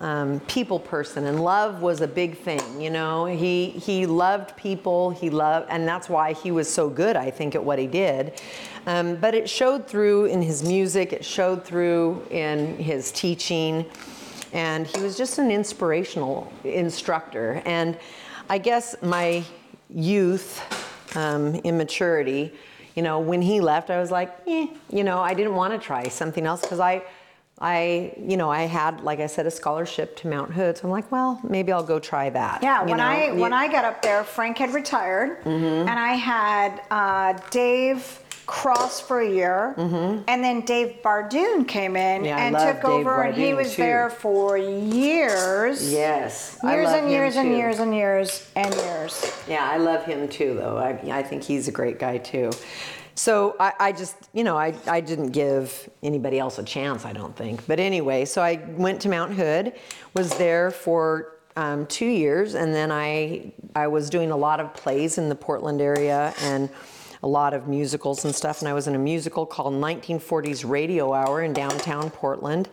um, 0.00 0.40
people 0.40 0.78
person 0.78 1.26
and 1.26 1.42
love 1.42 1.80
was 1.80 2.00
a 2.00 2.08
big 2.08 2.36
thing 2.36 2.80
you 2.80 2.90
know? 2.90 3.26
He 3.26 3.70
he 3.70 4.06
loved 4.06 4.56
people 4.56 5.10
he 5.10 5.30
loved 5.30 5.68
and 5.70 5.86
that's 5.86 6.08
why 6.08 6.32
he 6.32 6.50
was 6.50 6.72
so 6.72 6.88
good 6.88 7.16
i 7.16 7.30
think 7.30 7.54
at 7.54 7.64
what 7.64 7.78
he 7.78 7.86
did. 7.86 8.40
Um, 8.86 9.16
but 9.16 9.34
it 9.34 9.48
showed 9.48 9.86
through 9.86 10.26
in 10.26 10.42
his 10.42 10.62
music 10.62 11.12
it 11.12 11.24
showed 11.24 11.64
through 11.64 12.26
in 12.30 12.76
his 12.76 13.12
teaching 13.12 13.86
and 14.52 14.86
he 14.86 15.00
was 15.00 15.16
just 15.16 15.38
an 15.38 15.50
inspirational 15.50 16.52
instructor. 16.64 17.62
And 17.64 17.98
i 18.50 18.58
guess 18.58 18.94
my 19.02 19.44
youth 19.88 20.60
um, 21.16 21.54
immaturity 21.56 22.52
you 22.94 23.02
know 23.02 23.20
when 23.20 23.42
he 23.42 23.60
left 23.60 23.90
i 23.90 24.00
was 24.00 24.10
like 24.10 24.32
eh, 24.46 24.66
you 24.90 25.04
know 25.04 25.18
i 25.18 25.34
didn't 25.34 25.54
want 25.54 25.72
to 25.72 25.78
try 25.78 26.08
something 26.08 26.46
else 26.46 26.60
because 26.62 26.80
i 26.80 27.02
I, 27.60 28.12
you 28.18 28.36
know, 28.36 28.50
I 28.50 28.62
had, 28.62 29.02
like 29.02 29.20
I 29.20 29.26
said, 29.26 29.46
a 29.46 29.50
scholarship 29.50 30.16
to 30.18 30.28
Mount 30.28 30.52
Hood, 30.52 30.76
so 30.76 30.84
I'm 30.84 30.90
like, 30.90 31.10
well, 31.12 31.40
maybe 31.48 31.70
I'll 31.72 31.84
go 31.84 32.00
try 32.00 32.28
that. 32.30 32.62
Yeah, 32.62 32.82
you 32.82 32.88
when 32.88 32.98
know? 32.98 33.04
I 33.04 33.32
when 33.32 33.52
I 33.52 33.68
got 33.70 33.84
up 33.84 34.02
there, 34.02 34.24
Frank 34.24 34.58
had 34.58 34.74
retired, 34.74 35.40
Mm-hmm. 35.44 35.88
and 35.88 35.90
I 35.90 36.14
had 36.14 36.82
uh, 36.90 37.38
Dave 37.50 38.20
Cross 38.46 39.00
for 39.02 39.20
a 39.20 39.30
year, 39.30 39.72
and 39.78 40.44
then 40.44 40.62
Dave 40.62 40.96
Barduhn 41.02 41.66
came 41.66 41.94
in 41.96 42.22
Mm-hmm. 42.22 42.24
Yeah, 42.26 42.38
and 42.44 42.56
took 42.56 42.82
Dave 42.82 43.06
over, 43.06 43.22
and 43.22 43.36
he 43.36 43.54
was 43.54 43.74
too. 43.76 43.82
there 43.82 44.10
for 44.10 44.58
years. 44.58 45.92
Yes, 45.92 46.58
I 46.64 46.74
Years 46.74 46.86
love 46.86 46.94
and 46.96 47.04
him 47.06 47.12
years 47.12 47.36
and 47.36 47.50
years 47.56 47.78
and 47.78 47.94
years 47.94 48.50
and 48.56 48.74
years. 48.74 49.32
Yeah, 49.48 49.64
I 49.70 49.76
love 49.76 50.04
him 50.04 50.28
too, 50.28 50.54
though. 50.54 50.76
I, 50.76 51.18
I 51.18 51.22
think 51.22 51.44
he's 51.44 51.68
a 51.68 51.72
great 51.72 52.00
guy 52.00 52.18
too. 52.18 52.50
So 53.14 53.54
I, 53.60 53.72
I 53.78 53.92
just, 53.92 54.28
you 54.32 54.42
know, 54.42 54.56
I, 54.56 54.74
I 54.86 55.00
didn't 55.00 55.30
give 55.30 55.88
anybody 56.02 56.38
else 56.38 56.58
a 56.58 56.64
chance, 56.64 57.04
I 57.04 57.12
don't 57.12 57.34
think. 57.36 57.66
But 57.66 57.78
anyway, 57.78 58.24
so 58.24 58.42
I 58.42 58.56
went 58.76 59.00
to 59.02 59.08
Mount 59.08 59.34
Hood, 59.34 59.72
was 60.14 60.36
there 60.36 60.70
for 60.70 61.34
um, 61.56 61.86
two 61.86 62.06
years, 62.06 62.54
and 62.54 62.74
then 62.74 62.90
I 62.90 63.52
I 63.76 63.86
was 63.86 64.10
doing 64.10 64.30
a 64.30 64.36
lot 64.36 64.60
of 64.60 64.74
plays 64.74 65.18
in 65.18 65.28
the 65.28 65.34
Portland 65.34 65.80
area 65.80 66.34
and 66.40 66.68
a 67.22 67.28
lot 67.28 67.54
of 67.54 67.68
musicals 67.68 68.24
and 68.24 68.34
stuff. 68.34 68.60
And 68.60 68.68
I 68.68 68.74
was 68.74 68.86
in 68.88 68.94
a 68.94 68.98
musical 68.98 69.46
called 69.46 69.72
1940s 69.74 70.68
Radio 70.68 71.12
Hour 71.12 71.42
in 71.42 71.52
downtown 71.52 72.10
Portland, 72.10 72.68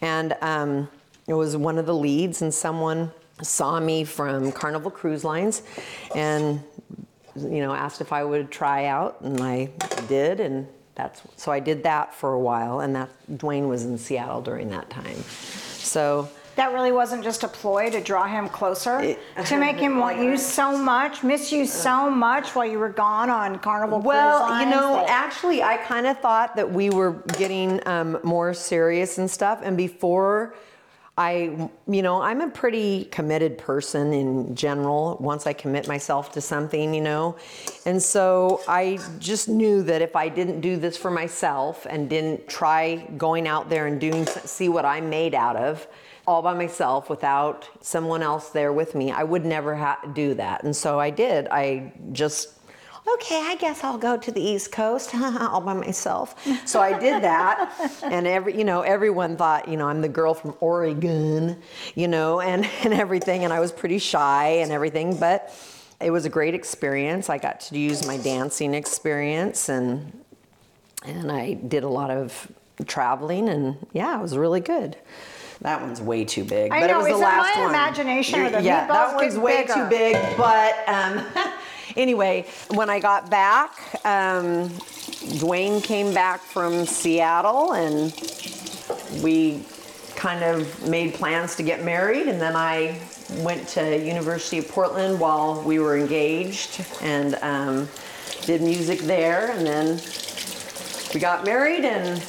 and 0.00 0.36
um, 0.40 0.88
it 1.26 1.34
was 1.34 1.56
one 1.56 1.78
of 1.78 1.86
the 1.86 1.94
leads, 1.94 2.42
and 2.42 2.54
someone 2.54 3.10
saw 3.42 3.80
me 3.80 4.04
from 4.04 4.52
Carnival 4.52 4.90
Cruise 4.90 5.24
Lines, 5.24 5.62
and 6.14 6.62
you 7.36 7.60
know, 7.60 7.72
asked 7.72 8.00
if 8.00 8.12
I 8.12 8.24
would 8.24 8.50
try 8.50 8.86
out, 8.86 9.20
and 9.22 9.40
I 9.40 9.70
did, 10.08 10.40
and 10.40 10.66
that's 10.94 11.22
so 11.36 11.50
I 11.52 11.60
did 11.60 11.82
that 11.84 12.14
for 12.14 12.32
a 12.32 12.40
while, 12.40 12.80
and 12.80 12.94
that 12.96 13.10
Duane 13.38 13.68
was 13.68 13.84
in 13.84 13.96
Seattle 13.98 14.42
during 14.42 14.68
that 14.70 14.90
time. 14.90 15.16
So 15.78 16.28
That 16.56 16.72
really 16.74 16.92
wasn't 16.92 17.22
just 17.24 17.42
a 17.42 17.48
ploy 17.48 17.88
to 17.90 18.00
draw 18.02 18.26
him 18.26 18.48
closer, 18.48 19.16
to 19.46 19.56
make 19.56 19.76
him 19.76 19.98
want 19.98 20.18
you 20.18 20.36
so 20.36 20.76
much, 20.76 21.22
miss 21.22 21.50
you 21.52 21.64
so 21.64 22.10
much 22.10 22.54
while 22.54 22.66
you 22.66 22.78
were 22.78 22.90
gone 22.90 23.30
on 23.30 23.58
Carnival 23.60 24.00
Well, 24.00 24.46
Cruise 24.46 24.60
you 24.60 24.66
know, 24.66 25.06
actually, 25.08 25.62
I 25.62 25.78
kind 25.78 26.06
of 26.06 26.18
thought 26.18 26.56
that 26.56 26.70
we 26.70 26.90
were 26.90 27.12
getting 27.38 27.80
um, 27.86 28.18
more 28.24 28.52
serious 28.52 29.16
and 29.18 29.30
stuff. 29.30 29.60
And 29.62 29.76
before 29.76 30.54
I, 31.18 31.68
you 31.86 32.02
know, 32.02 32.22
I'm 32.22 32.40
a 32.40 32.48
pretty 32.48 33.04
committed 33.06 33.58
person 33.58 34.12
in 34.12 34.54
general 34.54 35.18
once 35.20 35.46
I 35.46 35.52
commit 35.52 35.86
myself 35.86 36.32
to 36.32 36.40
something, 36.40 36.94
you 36.94 37.02
know. 37.02 37.36
And 37.84 38.02
so 38.02 38.62
I 38.66 38.98
just 39.18 39.48
knew 39.48 39.82
that 39.82 40.00
if 40.00 40.16
I 40.16 40.28
didn't 40.28 40.60
do 40.60 40.76
this 40.76 40.96
for 40.96 41.10
myself 41.10 41.86
and 41.90 42.08
didn't 42.08 42.48
try 42.48 43.06
going 43.18 43.46
out 43.46 43.68
there 43.68 43.86
and 43.86 44.00
doing, 44.00 44.24
see 44.26 44.68
what 44.68 44.84
I'm 44.84 45.10
made 45.10 45.34
out 45.34 45.56
of, 45.56 45.86
all 46.26 46.42
by 46.42 46.54
myself 46.54 47.10
without 47.10 47.68
someone 47.80 48.22
else 48.22 48.50
there 48.50 48.72
with 48.72 48.94
me, 48.94 49.10
I 49.10 49.24
would 49.24 49.44
never 49.44 49.74
ha- 49.74 50.00
do 50.14 50.34
that. 50.34 50.62
And 50.62 50.74
so 50.74 51.00
I 51.00 51.10
did. 51.10 51.48
I 51.48 51.92
just 52.12 52.59
okay, 53.14 53.40
I 53.44 53.56
guess 53.58 53.82
I'll 53.84 53.98
go 53.98 54.16
to 54.16 54.30
the 54.30 54.40
East 54.40 54.72
Coast 54.72 55.14
all 55.14 55.60
by 55.60 55.74
myself. 55.74 56.34
So 56.66 56.80
I 56.80 56.98
did 56.98 57.22
that, 57.22 57.72
and 58.02 58.26
every 58.26 58.56
you 58.56 58.64
know 58.64 58.82
everyone 58.82 59.36
thought 59.36 59.68
you 59.68 59.76
know 59.76 59.88
I'm 59.88 60.00
the 60.00 60.08
girl 60.08 60.34
from 60.34 60.54
Oregon, 60.60 61.60
you 61.94 62.08
know, 62.08 62.40
and 62.40 62.64
and 62.84 62.92
everything, 62.94 63.44
and 63.44 63.52
I 63.52 63.60
was 63.60 63.72
pretty 63.72 63.98
shy 63.98 64.46
and 64.62 64.72
everything, 64.72 65.16
but 65.18 65.54
it 66.00 66.10
was 66.10 66.24
a 66.24 66.30
great 66.30 66.54
experience. 66.54 67.28
I 67.28 67.38
got 67.38 67.60
to 67.60 67.78
use 67.78 68.06
my 68.06 68.16
dancing 68.16 68.74
experience 68.74 69.68
and 69.68 70.12
and 71.04 71.30
I 71.32 71.54
did 71.54 71.82
a 71.82 71.88
lot 71.88 72.10
of 72.10 72.50
traveling, 72.86 73.48
and 73.48 73.76
yeah, 73.92 74.18
it 74.18 74.22
was 74.22 74.36
really 74.36 74.60
good. 74.60 74.96
That 75.62 75.82
one's 75.82 76.00
way 76.00 76.24
too 76.24 76.44
big. 76.44 76.72
I 76.72 76.80
but 76.80 76.86
know, 76.86 76.94
it 76.94 77.02
was 77.02 77.06
is 77.08 77.12
the 77.12 77.18
it 77.18 77.24
last 77.26 77.54
my 77.56 77.60
one. 77.62 77.70
imagination 77.70 78.38
or 78.40 78.42
You're- 78.44 78.56
the 78.56 78.62
yeah, 78.62 78.86
that 78.86 79.10
meatballs 79.14 79.16
one's 79.16 79.36
way 79.38 79.56
bigger? 79.62 79.74
too 79.74 79.88
big. 79.90 80.36
But 80.38 80.88
um, 80.88 81.18
anyway, 81.96 82.46
when 82.68 82.90
I 82.90 83.00
got 83.00 83.30
back, 83.30 84.00
um, 84.04 84.70
Duane 85.38 85.80
came 85.80 86.14
back 86.14 86.40
from 86.40 86.86
Seattle, 86.86 87.72
and 87.72 88.12
we 89.22 89.62
kind 90.16 90.42
of 90.44 90.88
made 90.88 91.14
plans 91.14 91.56
to 91.56 91.62
get 91.62 91.84
married. 91.84 92.26
And 92.26 92.40
then 92.40 92.56
I 92.56 92.98
went 93.38 93.66
to 93.68 93.98
University 93.98 94.58
of 94.58 94.68
Portland 94.68 95.18
while 95.20 95.62
we 95.62 95.78
were 95.78 95.96
engaged, 95.96 96.84
and 97.00 97.36
um, 97.42 97.88
did 98.46 98.62
music 98.62 99.00
there. 99.00 99.50
And 99.50 99.66
then 99.66 100.00
we 101.14 101.20
got 101.20 101.44
married, 101.44 101.84
and 101.84 102.20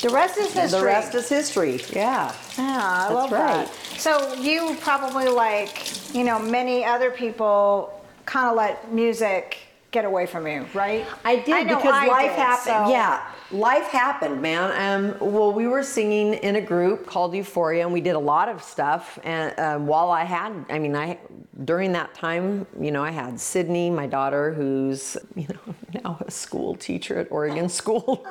the 0.00 0.10
rest 0.10 0.38
is 0.38 0.52
history. 0.52 0.80
the 0.80 0.84
rest 0.84 1.14
is 1.14 1.28
history. 1.28 1.80
Yeah. 1.92 2.34
Yeah, 2.58 2.80
I 2.80 2.98
That's 3.02 3.14
love 3.14 3.32
right. 3.32 3.66
that. 3.66 4.00
So 4.00 4.34
you 4.34 4.76
probably 4.80 5.28
like, 5.28 6.14
you 6.14 6.24
know, 6.24 6.38
many 6.38 6.84
other 6.84 7.10
people 7.10 8.03
kind 8.26 8.48
of 8.50 8.56
let 8.56 8.92
music 8.92 9.58
get 9.90 10.04
away 10.04 10.26
from 10.26 10.44
you, 10.46 10.66
right? 10.74 11.06
I 11.24 11.36
did 11.36 11.68
know 11.68 11.76
because 11.76 11.92
I 11.94 12.06
life 12.08 12.30
did, 12.30 12.36
happened. 12.38 12.86
so- 12.86 12.90
Yeah, 12.90 13.24
life 13.52 13.84
happened, 13.84 14.42
man. 14.42 15.12
Um, 15.20 15.32
well, 15.32 15.52
we 15.52 15.68
were 15.68 15.84
singing 15.84 16.34
in 16.34 16.56
a 16.56 16.60
group 16.60 17.06
called 17.06 17.32
Euphoria, 17.34 17.84
and 17.84 17.92
we 17.92 18.00
did 18.00 18.16
a 18.16 18.18
lot 18.18 18.48
of 18.48 18.60
stuff. 18.60 19.20
And 19.22 19.56
um, 19.60 19.86
while 19.86 20.10
I 20.10 20.24
had, 20.24 20.52
I 20.68 20.80
mean, 20.80 20.96
I 20.96 21.18
during 21.64 21.92
that 21.92 22.12
time, 22.14 22.66
you 22.80 22.90
know, 22.90 23.04
I 23.04 23.12
had 23.12 23.38
Sydney, 23.38 23.88
my 23.88 24.08
daughter, 24.08 24.52
who's 24.52 25.16
you 25.36 25.46
know 25.46 25.74
now 26.02 26.18
a 26.26 26.30
school 26.30 26.74
teacher 26.74 27.16
at 27.20 27.30
Oregon 27.30 27.68
School. 27.68 28.26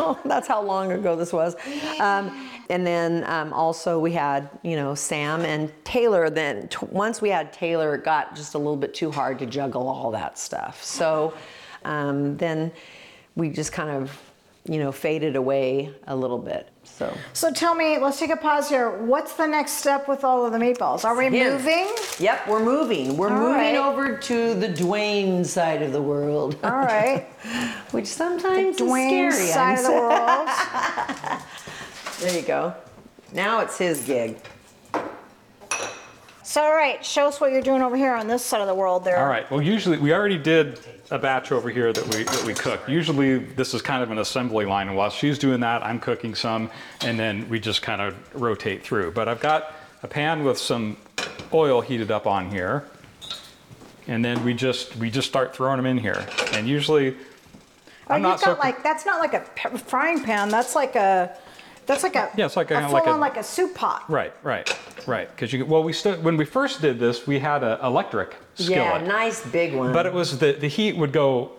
oh, 0.00 0.18
that's 0.24 0.48
how 0.48 0.60
long 0.62 0.90
ago 0.90 1.14
this 1.14 1.32
was. 1.32 1.54
Um, 2.00 2.48
and 2.70 2.86
then 2.86 3.24
um, 3.24 3.52
also 3.52 3.98
we 3.98 4.12
had 4.12 4.48
you 4.62 4.76
know 4.76 4.94
Sam 4.94 5.42
and 5.42 5.72
Taylor. 5.84 6.30
Then 6.30 6.68
t- 6.68 6.86
once 6.90 7.20
we 7.22 7.28
had 7.30 7.52
Taylor, 7.52 7.94
it 7.94 8.04
got 8.04 8.34
just 8.36 8.54
a 8.54 8.58
little 8.58 8.76
bit 8.76 8.94
too 8.94 9.10
hard 9.10 9.38
to 9.40 9.46
juggle 9.46 9.88
all 9.88 10.10
that 10.12 10.38
stuff. 10.38 10.82
So 10.82 11.34
um, 11.84 12.36
then 12.36 12.72
we 13.36 13.50
just 13.50 13.72
kind 13.72 13.90
of 13.90 14.18
you 14.66 14.78
know 14.78 14.90
faded 14.92 15.36
away 15.36 15.90
a 16.06 16.16
little 16.16 16.38
bit. 16.38 16.70
So 16.84 17.14
So 17.32 17.50
tell 17.52 17.74
me, 17.74 17.98
let's 17.98 18.18
take 18.18 18.30
a 18.30 18.36
pause 18.36 18.68
here. 18.68 18.90
What's 18.90 19.34
the 19.34 19.46
next 19.46 19.72
step 19.72 20.06
with 20.06 20.22
all 20.22 20.44
of 20.46 20.52
the 20.52 20.58
meatballs? 20.58 21.04
Are 21.04 21.16
we 21.16 21.28
Yeah. 21.28 21.50
moving? 21.50 21.88
Yep, 22.18 22.46
we're 22.48 22.60
moving. 22.64 23.16
We're 23.16 23.30
All 23.30 23.38
moving 23.38 23.74
right. 23.74 23.76
over 23.76 24.16
to 24.16 24.54
the 24.54 24.68
Duane 24.68 25.44
side 25.44 25.82
of 25.82 25.92
the 25.92 26.00
world, 26.02 26.56
All 26.62 26.70
right. 26.70 27.26
which 27.92 28.06
sometimes 28.06 28.76
Duane 28.76 29.26
is 29.26 29.34
scary. 29.34 29.48
side 29.48 29.78
I'm 29.78 29.84
of 29.84 29.84
the 29.84 29.92
world. 29.92 31.40
There 32.24 32.40
you 32.40 32.46
go. 32.46 32.72
Now 33.34 33.60
it's 33.60 33.76
his 33.76 34.02
gig. 34.02 34.38
So, 36.42 36.62
all 36.62 36.72
right, 36.72 37.04
show 37.04 37.26
us 37.26 37.38
what 37.38 37.52
you're 37.52 37.60
doing 37.60 37.82
over 37.82 37.98
here 37.98 38.14
on 38.14 38.28
this 38.28 38.42
side 38.42 38.62
of 38.62 38.66
the 38.66 38.74
world 38.74 39.04
there. 39.04 39.18
All 39.18 39.28
right. 39.28 39.50
Well, 39.50 39.60
usually 39.60 39.98
we 39.98 40.14
already 40.14 40.38
did 40.38 40.80
a 41.10 41.18
batch 41.18 41.52
over 41.52 41.68
here 41.68 41.92
that 41.92 42.02
we 42.06 42.24
that 42.24 42.44
we 42.46 42.54
cook. 42.54 42.80
Usually 42.88 43.40
this 43.40 43.74
is 43.74 43.82
kind 43.82 44.02
of 44.02 44.10
an 44.10 44.16
assembly 44.16 44.64
line, 44.64 44.88
and 44.88 44.96
while 44.96 45.10
she's 45.10 45.38
doing 45.38 45.60
that, 45.60 45.84
I'm 45.84 46.00
cooking 46.00 46.34
some, 46.34 46.70
and 47.02 47.18
then 47.18 47.46
we 47.50 47.60
just 47.60 47.82
kind 47.82 48.00
of 48.00 48.16
rotate 48.34 48.82
through. 48.82 49.10
But 49.10 49.28
I've 49.28 49.40
got 49.40 49.74
a 50.02 50.08
pan 50.08 50.44
with 50.44 50.56
some 50.56 50.96
oil 51.52 51.82
heated 51.82 52.10
up 52.10 52.26
on 52.26 52.50
here, 52.50 52.86
and 54.06 54.24
then 54.24 54.42
we 54.44 54.54
just 54.54 54.96
we 54.96 55.10
just 55.10 55.28
start 55.28 55.54
throwing 55.54 55.76
them 55.76 55.84
in 55.84 55.98
here. 55.98 56.26
And 56.54 56.66
usually, 56.66 57.16
Oh, 58.08 58.14
I'm 58.14 58.20
you've 58.20 58.30
not 58.30 58.40
so 58.40 58.54
like 58.54 58.82
that's 58.82 59.06
not 59.06 59.20
like 59.20 59.34
a 59.34 59.40
frying 59.78 60.22
pan. 60.22 60.48
That's 60.50 60.74
like 60.74 60.94
a 60.94 61.36
that's 61.86 62.02
like 62.02 62.16
a 62.16 62.30
Yeah, 62.36 62.46
it's 62.46 62.56
like 62.56 62.70
a- 62.70 62.86
a 62.86 62.88
like 62.88 63.06
a- 63.06 63.10
on 63.10 63.20
like 63.20 63.36
a 63.36 63.42
soup 63.42 63.74
pot. 63.74 64.04
right, 64.10 64.32
right, 64.42 64.68
right. 65.06 65.30
Because 65.30 65.52
you 65.52 65.64
well, 65.64 65.82
we 65.82 65.92
st- 65.92 66.20
when 66.20 66.36
we 66.36 66.44
first 66.44 66.80
did 66.80 66.98
this, 66.98 67.26
we 67.26 67.38
had 67.38 67.62
an 67.62 67.78
electric 67.82 68.36
skillet. 68.54 69.02
Yeah, 69.02 69.06
nice 69.06 69.44
big 69.46 69.74
one. 69.74 69.92
But 69.92 70.06
it 70.06 70.12
was 70.12 70.38
the, 70.38 70.52
the 70.52 70.68
heat 70.68 70.96
would 70.96 71.12
go 71.12 71.52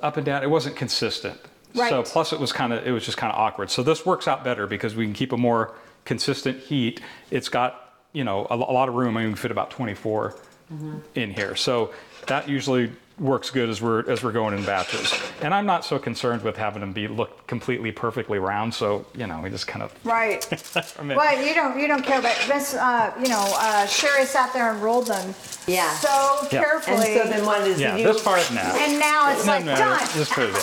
up 0.00 0.16
and 0.16 0.26
down. 0.26 0.42
It 0.42 0.50
wasn't 0.50 0.76
consistent. 0.76 1.40
Right. 1.74 1.88
So 1.90 2.02
plus 2.02 2.32
it 2.32 2.38
was 2.38 2.52
kind 2.52 2.72
of 2.72 2.86
it 2.86 2.92
was 2.92 3.04
just 3.04 3.16
kind 3.16 3.32
of 3.32 3.38
awkward. 3.38 3.70
So 3.70 3.82
this 3.82 4.06
works 4.06 4.28
out 4.28 4.44
better 4.44 4.66
because 4.66 4.94
we 4.94 5.04
can 5.04 5.14
keep 5.14 5.32
a 5.32 5.36
more 5.36 5.74
consistent 6.04 6.58
heat. 6.60 7.00
It's 7.30 7.48
got 7.48 7.94
you 8.12 8.24
know 8.24 8.46
a, 8.50 8.54
a 8.54 8.56
lot 8.56 8.88
of 8.88 8.94
room. 8.94 9.16
I 9.16 9.20
mean, 9.20 9.30
we 9.30 9.34
can 9.34 9.42
fit 9.42 9.50
about 9.50 9.70
24 9.70 10.36
mm-hmm. 10.72 10.98
in 11.16 11.32
here. 11.32 11.56
So 11.56 11.92
that 12.26 12.48
usually 12.48 12.92
works 13.18 13.50
good 13.50 13.68
as 13.68 13.80
we're 13.80 14.08
as 14.10 14.22
we're 14.24 14.32
going 14.32 14.54
in 14.58 14.64
batches. 14.64 15.14
And 15.40 15.54
I'm 15.54 15.66
not 15.66 15.84
so 15.84 15.98
concerned 15.98 16.42
with 16.42 16.56
having 16.56 16.80
them 16.80 16.92
be 16.92 17.06
look 17.06 17.46
completely 17.46 17.92
perfectly 17.92 18.38
round. 18.38 18.74
So 18.74 19.06
you 19.14 19.26
know 19.26 19.40
we 19.40 19.50
just 19.50 19.66
kind 19.66 19.82
of 19.82 19.94
Right. 20.04 20.42
from 20.44 21.10
it. 21.10 21.16
Well, 21.16 21.46
you 21.46 21.54
don't 21.54 21.78
you 21.78 21.86
don't 21.86 22.02
care 22.04 22.18
about 22.18 22.36
this. 22.48 22.74
Uh, 22.74 23.12
you 23.20 23.28
know, 23.28 23.44
uh, 23.58 23.86
Sherry 23.86 24.24
sat 24.26 24.52
there 24.52 24.70
and 24.72 24.82
rolled 24.82 25.06
them. 25.06 25.34
Yeah. 25.66 25.94
So 25.96 26.48
Yeah. 26.50 26.62
carefully. 26.62 27.14
and 27.18 27.22
so 27.22 27.28
then 27.30 27.46
what 27.46 27.58
does 27.64 27.80
Yeah, 27.80 27.96
he 27.96 28.02
this 28.04 28.22
part 28.22 28.50
now. 28.52 28.74
And 28.76 28.98
now 28.98 29.30
it's 29.32 29.46
No, 29.46 29.52
like 29.52 29.64
no, 29.64 29.76
done. 29.76 30.00
Just 30.14 30.32
put 30.32 30.44
it 30.44 30.54
in. 30.54 30.62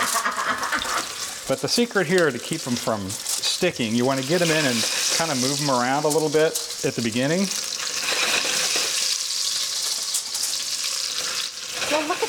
But 1.47 1.59
the 1.61 1.67
secret 1.67 2.07
here 2.07 2.31
to 2.31 2.39
keep 2.39 2.61
them 2.61 2.75
from 2.75 3.01
sticking, 3.09 3.93
you 3.93 4.05
want 4.05 4.21
to 4.21 4.27
get 4.27 4.39
them 4.39 4.49
in 4.51 4.65
and 4.65 4.77
kind 5.17 5.31
of 5.31 5.41
move 5.41 5.57
them 5.59 5.69
around 5.69 6.05
a 6.05 6.07
little 6.07 6.29
bit 6.29 6.51
at 6.85 6.93
the 6.95 7.01
beginning. 7.01 7.45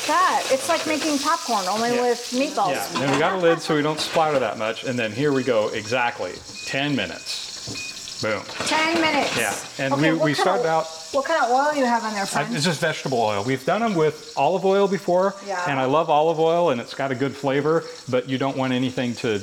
At 0.03 0.07
that. 0.07 0.43
It's 0.51 0.67
like 0.67 0.85
making 0.85 1.17
popcorn, 1.19 1.65
only 1.67 1.95
Yeah. 1.95 2.01
with 2.01 2.19
meatballs. 2.31 2.71
Yeah. 2.71 3.01
And 3.03 3.11
we 3.11 3.17
got 3.19 3.33
a 3.33 3.37
lid 3.37 3.61
so 3.61 3.75
we 3.75 3.81
don't 3.81 3.99
splatter 3.99 4.37
that 4.39 4.57
much. 4.57 4.83
And 4.83 4.99
then 4.99 5.11
here 5.13 5.31
we 5.31 5.43
go, 5.43 5.69
exactly 5.69 6.33
10 6.65 6.95
minutes. 6.95 8.19
Boom. 8.21 8.41
10 8.67 9.01
minutes. 9.01 9.37
Yeah, 9.37 9.53
and 9.79 9.93
Okay, 9.93 10.11
we- 10.13 10.17
we 10.19 10.33
started 10.33 10.65
out- 10.65 10.87
What 11.11 11.25
kind 11.25 11.43
of 11.43 11.51
oil 11.51 11.73
you 11.75 11.85
have 11.85 12.03
on 12.03 12.13
there, 12.13 12.27
I- 12.33 12.47
It's 12.51 12.63
just 12.65 12.79
vegetable 12.79 13.21
oil. 13.21 13.43
We've 13.43 13.63
done 13.65 13.81
them 13.81 13.93
with 13.95 14.31
olive 14.35 14.65
oil 14.65 14.87
before, 14.87 15.35
Yeah. 15.45 15.61
and 15.67 15.79
I 15.79 15.85
love 15.85 16.09
olive 16.09 16.39
oil, 16.39 16.69
and 16.71 16.81
it's 16.81 16.93
got 16.93 17.11
a 17.11 17.15
good 17.15 17.35
flavor. 17.37 17.83
But 18.09 18.27
you 18.29 18.37
don't 18.37 18.57
want 18.57 18.73
anything 18.73 19.13
to. 19.15 19.39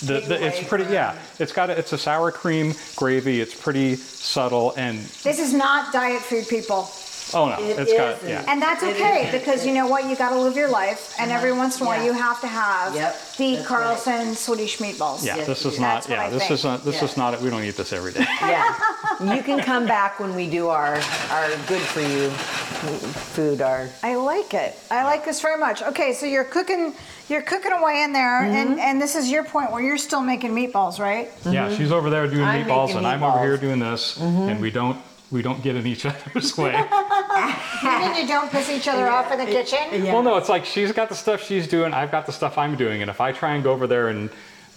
The, 0.00 0.20
the, 0.20 0.46
it's 0.46 0.60
pretty, 0.68 0.84
yeah. 0.92 1.14
It's 1.40 1.52
got 1.52 1.70
a, 1.70 1.72
it's 1.78 1.92
a 1.92 1.98
sour 1.98 2.30
cream 2.30 2.76
gravy. 2.96 3.40
It's 3.40 3.54
pretty 3.54 3.96
subtle, 3.96 4.72
and 4.76 5.04
This 5.24 5.38
is 5.40 5.52
not 5.52 5.92
diet 5.92 6.22
food, 6.22 6.46
people. 6.48 6.88
Oh 7.34 7.48
no, 7.48 7.56
It 7.62 7.78
it's 7.78 7.92
got 7.92 8.16
isn't. 8.16 8.28
yeah. 8.28 8.44
And 8.48 8.60
that's 8.60 8.82
It 8.82 8.96
okay 8.96 9.28
isn't. 9.28 9.40
because 9.40 9.66
you 9.66 9.72
know 9.74 9.86
what? 9.86 10.04
You 10.08 10.16
got 10.16 10.30
to 10.30 10.38
live 10.40 10.56
your 10.56 10.68
life, 10.68 11.14
and 11.18 11.30
every 11.30 11.52
once 11.52 11.76
in 11.80 11.84
a 11.84 11.86
while 11.88 11.98
Yeah. 11.98 12.06
you 12.06 12.12
have 12.12 12.40
to 12.40 12.46
have 12.46 12.94
Yep, 12.94 13.16
the 13.36 13.54
that's 13.56 13.66
Carlson 13.68 14.34
Swedish 14.34 14.78
meatballs. 14.78 15.24
Yeah, 15.24 15.36
this 15.44 15.64
is 15.64 15.78
not. 15.80 15.94
That's 16.04 16.08
what 16.08 16.14
Yeah, 16.18 16.26
I 16.26 16.30
this 16.30 16.42
think. 16.42 16.52
is 16.52 16.64
not. 16.64 16.84
This 16.84 17.02
is 17.02 17.16
not. 17.16 17.40
We 17.40 17.50
don't 17.50 17.64
eat 17.64 17.76
this 17.76 17.92
every 17.92 18.12
day. 18.12 18.26
Yeah. 18.40 18.74
You 19.34 19.42
can 19.42 19.60
come 19.60 19.84
back 19.86 20.20
when 20.20 20.34
we 20.36 20.48
do 20.48 20.68
our, 20.68 20.94
our 21.30 21.48
good 21.66 21.80
for 21.82 22.00
you 22.00 22.30
food, 23.34 23.60
our 23.60 23.88
I 24.02 24.14
like 24.14 24.54
it. 24.54 24.78
I 24.90 25.04
like 25.04 25.24
this 25.24 25.40
very 25.40 25.58
much. 25.58 25.82
Okay, 25.82 26.12
so 26.12 26.24
you're 26.26 26.44
cooking, 26.44 26.94
you're 27.28 27.42
cooking 27.42 27.72
away 27.72 28.02
in 28.02 28.12
there, 28.12 28.42
Mm-hmm. 28.42 28.54
and 28.54 28.80
and 28.80 29.02
this 29.02 29.16
is 29.16 29.30
your 29.30 29.42
point 29.44 29.72
where 29.72 29.82
you're 29.82 29.98
still 29.98 30.20
making 30.20 30.52
meatballs, 30.52 30.98
right? 31.00 31.30
Yeah, 31.44 31.74
she's 31.74 31.90
over 31.92 32.10
there 32.10 32.26
doing 32.28 32.44
I'm 32.44 32.64
meatballs, 32.64 32.86
making 32.88 32.98
and 32.98 33.06
I'm 33.06 33.22
over 33.22 33.40
here 33.40 33.56
meatballs. 33.56 33.60
doing 33.60 33.78
this, 33.80 34.16
and 34.20 34.60
we 34.60 34.70
don't 34.70 34.98
we 35.30 35.42
don't 35.42 35.62
get 35.62 35.76
in 35.76 35.86
each 35.86 36.06
other's 36.06 36.56
way. 36.56 36.74
and 37.84 38.16
you 38.16 38.26
don't 38.26 38.50
piss 38.50 38.70
each 38.70 38.88
other 38.88 39.08
off 39.08 39.30
in 39.32 39.38
the 39.38 39.46
kitchen. 39.46 39.78
Yeah. 39.92 40.12
Well, 40.14 40.22
no, 40.22 40.36
it's 40.36 40.48
like 40.48 40.64
she's 40.64 40.92
got 40.92 41.08
the 41.08 41.14
stuff 41.14 41.42
she's 41.44 41.66
doing, 41.68 41.92
I've 41.92 42.10
got 42.10 42.26
the 42.26 42.32
stuff 42.32 42.56
I'm 42.58 42.76
doing, 42.76 43.02
and 43.02 43.10
if 43.10 43.20
I 43.20 43.32
try 43.32 43.54
and 43.54 43.62
go 43.62 43.72
over 43.72 43.86
there 43.86 44.08
and 44.08 44.30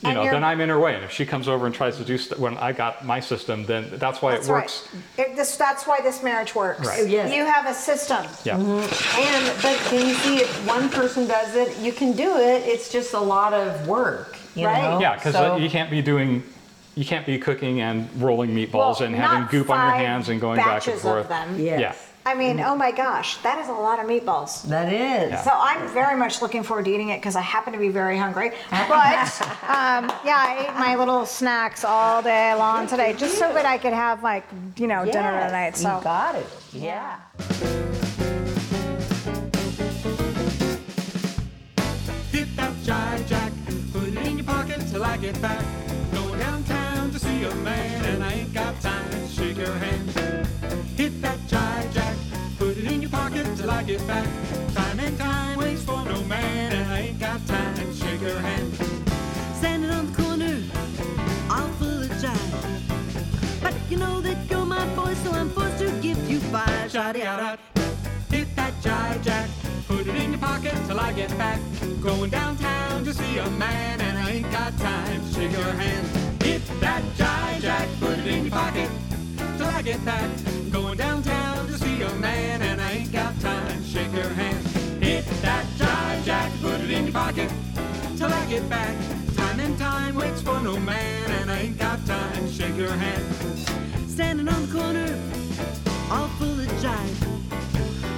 you 0.04 0.10
And 0.10 0.16
know, 0.18 0.24
then 0.32 0.44
I'm 0.44 0.60
in 0.62 0.70
her 0.70 0.80
way. 0.80 0.96
And 0.96 1.04
if 1.04 1.12
she 1.12 1.28
comes 1.28 1.48
over 1.48 1.68
and 1.68 1.76
tries 1.76 1.98
to 1.98 2.04
do 2.04 2.18
st- 2.18 2.40
when 2.40 2.58
I 2.58 2.72
got 2.74 3.06
my 3.06 3.20
system, 3.20 3.66
then 3.68 3.88
that's 3.94 4.20
why 4.20 4.32
That's 4.32 4.48
it 4.48 4.52
works. 4.52 4.90
right. 5.18 5.28
It, 5.30 5.36
this, 5.36 5.56
that's 5.58 5.86
why 5.86 6.02
this 6.02 6.24
marriage 6.24 6.56
works. 6.56 6.88
Right. 6.88 7.02
Oh, 7.02 7.06
yes. 7.06 7.32
You 7.32 7.46
have 7.46 7.68
a 7.68 7.74
system. 7.76 8.26
Yeah. 8.44 8.58
Mm-hmm. 8.58 9.20
And 9.22 9.62
but 9.62 9.78
can 9.90 10.08
you 10.08 10.16
see 10.16 10.38
if 10.38 10.68
one 10.68 10.90
person 10.90 11.28
does 11.28 11.56
it, 11.56 11.78
you 11.78 11.94
can 11.94 12.14
do 12.14 12.38
it. 12.38 12.64
It's 12.66 12.92
just 12.92 13.14
a 13.14 13.20
lot 13.20 13.54
of 13.54 13.88
work, 13.88 14.38
you 14.56 14.66
Right. 14.66 14.82
know. 14.82 15.00
Yeah, 15.00 15.16
because 15.18 15.34
So- 15.36 15.58
you 15.58 15.70
can't 15.70 15.92
be 15.92 16.02
doing, 16.02 16.42
you 16.95 17.06
can't 17.06 17.25
be 17.25 17.38
cooking 17.38 17.82
and 17.82 18.10
rolling 18.21 18.49
meatballs 18.51 18.99
Well, 18.99 19.04
and 19.04 19.15
having 19.15 19.41
not 19.41 19.51
goop 19.51 19.69
on 19.69 19.77
your 19.80 19.91
five 19.91 20.06
hands 20.06 20.30
and 20.30 20.41
going 20.41 20.58
back 20.58 20.65
and 20.67 20.75
batches 20.75 20.95
of 20.95 21.01
forth. 21.01 21.30
them. 21.30 21.60
Yes. 21.60 21.80
Yeah. 21.80 21.95
I 22.23 22.36
mean, 22.36 22.60
oh 22.60 22.75
my 22.75 22.91
gosh, 22.91 23.38
that 23.38 23.58
is 23.60 23.67
a 23.67 23.73
lot 23.73 23.97
of 23.99 24.06
meatballs. 24.06 24.62
that 24.69 24.93
is. 24.93 25.43
So 25.43 25.49
I'm 25.51 25.88
very 25.91 26.15
much 26.15 26.39
looking 26.43 26.62
forward 26.62 26.86
to 26.86 26.91
eating 26.93 27.10
it 27.10 27.17
because 27.19 27.36
I 27.36 27.41
happen 27.41 27.73
to 27.73 27.80
be 27.80 27.89
very 27.89 28.15
hungry. 28.15 28.51
But 28.69 29.41
um, 29.63 30.12
yeah, 30.23 30.38
I 30.38 30.67
ate 30.69 30.80
my 30.80 30.95
little 30.95 31.25
snacks 31.25 31.84
all 31.84 32.21
day 32.21 32.54
long 32.54 32.86
today, 32.86 33.13
just 33.17 33.39
so 33.39 33.51
that 33.54 33.65
I 33.65 33.80
could 33.80 33.93
have 33.93 34.21
like 34.21 34.45
you 34.77 34.86
know 34.86 35.04
dinner 35.04 35.32
Yes, 35.32 35.49
tonight. 35.49 35.77
So 35.77 35.97
you 35.97 36.04
got 36.04 36.36
it. 36.36 36.45
Yeah. 36.73 37.19
Hit 42.32 42.56
that 42.56 42.73
jive 42.84 43.27
jack, 43.27 43.51
put 43.91 44.08
it 44.10 44.27
in 44.27 44.38
your 44.38 44.45
pocket 44.45 44.82
till 44.91 45.04
I 45.04 45.17
get 45.17 45.41
back. 45.41 45.65
Going 47.41 47.49
downtown 47.49 47.73
to 47.73 47.73
see 47.73 47.73
a 47.73 47.89
man, 47.89 48.06
and 48.06 48.23
I 48.23 48.34
ain't 48.34 48.54
got 48.54 48.82
time 48.82 49.10
to 49.10 49.27
shake 49.27 49.58
your 49.58 49.73
hand. 49.73 50.10
Hit 50.95 51.21
that 51.21 51.39
jive 51.47 51.93
jack, 51.93 52.15
put 52.60 52.77
it 52.77 52.86
in 52.86 53.01
your 53.01 53.10
pocket 53.10 53.47
till 53.58 53.71
I 53.71 53.82
get 53.84 54.06
back. 54.06 54.27
Time 54.75 54.99
and 54.99 55.17
time 55.17 55.58
waits 55.58 55.84
for 55.84 56.06
no 56.06 56.23
man, 56.25 56.73
and 56.73 56.91
I 56.91 56.99
ain't 56.99 57.19
got 57.19 57.45
time 57.47 57.75
to 57.75 57.93
shake 57.93 58.21
your 58.21 58.39
hand. 58.39 58.73
Standing 59.56 59.89
on 59.89 60.12
the 60.12 60.21
corner, 60.21 60.62
all 61.49 61.67
full 61.80 62.04
of 62.04 62.12
jive. 62.21 63.62
But 63.62 63.73
you 63.89 63.97
know 63.97 64.21
that 64.21 64.38
you're 64.49 64.65
my 64.65 64.86
boy, 64.95 65.13
so 65.15 65.32
I'm 65.32 65.49
forced 65.49 65.80
to 65.80 65.89
give 65.99 66.19
you 66.30 66.39
five. 66.51 66.91
Shotty 66.91 67.23
out 67.23 67.39
out. 67.39 67.60
Hit 68.30 68.56
that 68.56 68.73
jive 68.84 69.23
jack, 69.23 69.49
put 69.88 70.01
it 70.01 70.15
in 70.15 70.32
your 70.32 70.39
pocket 70.39 70.75
till 70.88 70.99
I 70.99 71.12
get 71.13 71.36
back. 71.39 71.60
Going 72.01 72.30
downtown 72.30 73.04
to 73.04 73.13
see 73.13 73.39
a 73.39 73.49
man, 73.51 73.99
and 73.99 74.17
I 74.19 74.30
ain't 74.30 74.51
got 74.51 74.77
time 74.77 75.21
to 75.25 75.34
shake 75.34 75.51
your 75.51 75.73
hand. 75.73 76.31
Pocket 78.52 78.90
till 79.58 79.66
I 79.66 79.82
get 79.82 80.04
back. 80.04 80.30
Going 80.72 80.98
downtown 80.98 81.68
to 81.68 81.78
see 81.78 82.02
a 82.02 82.14
man, 82.16 82.62
and 82.62 82.82
I 82.82 82.92
ain't 82.92 83.12
got 83.12 83.40
time 83.40 83.84
shake 83.86 84.14
your 84.14 84.28
hand. 84.28 84.60
Hit 85.02 85.26
that 85.42 85.66
jive 85.80 86.26
jack, 86.26 86.52
put 86.62 86.82
it 86.82 86.92
in 86.92 87.06
your 87.06 87.14
pocket 87.14 87.50
till 88.18 88.32
I 88.32 88.46
get 88.48 88.70
back. 88.70 88.94
Time 89.38 89.60
and 89.62 89.78
time 89.80 90.16
waits 90.16 90.42
for 90.42 90.60
no 90.60 90.78
man, 90.78 91.32
and 91.40 91.50
I 91.50 91.60
ain't 91.62 91.78
got 91.80 92.06
time 92.06 92.52
shake 92.52 92.76
your 92.76 92.92
hand. 92.92 93.24
Standing 94.10 94.50
on 94.50 94.62
the 94.66 94.72
corner, 94.78 95.10
all 96.12 96.28
full 96.38 96.60
of 96.60 96.68
jive. 96.84 97.18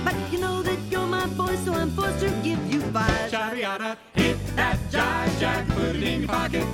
But 0.03 0.15
you 0.31 0.39
know 0.39 0.63
that 0.63 0.79
you're 0.89 1.05
my 1.05 1.27
boy, 1.27 1.55
so 1.57 1.73
I'm 1.73 1.91
forced 1.91 2.19
to 2.21 2.29
give 2.43 2.61
you 2.73 2.81
five. 2.91 3.31
Shotty 3.31 3.97
hit 4.15 4.37
that 4.55 4.79
jive 4.89 5.39
jack, 5.39 5.67
put 5.69 5.95
it 5.95 6.03
in 6.03 6.21
your 6.21 6.29
pocket 6.29 6.65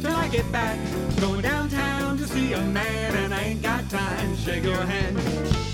till 0.00 0.16
I 0.16 0.28
get 0.28 0.50
back. 0.50 0.78
Going 1.20 1.42
downtown 1.42 2.03
to 2.26 2.32
see 2.32 2.52
a 2.54 2.60
man, 2.60 3.14
and 3.16 3.34
I 3.34 3.42
ain't 3.42 3.62
got 3.62 3.88
time 3.90 4.36
shake 4.36 4.64
your 4.64 4.76
hand. 4.76 5.73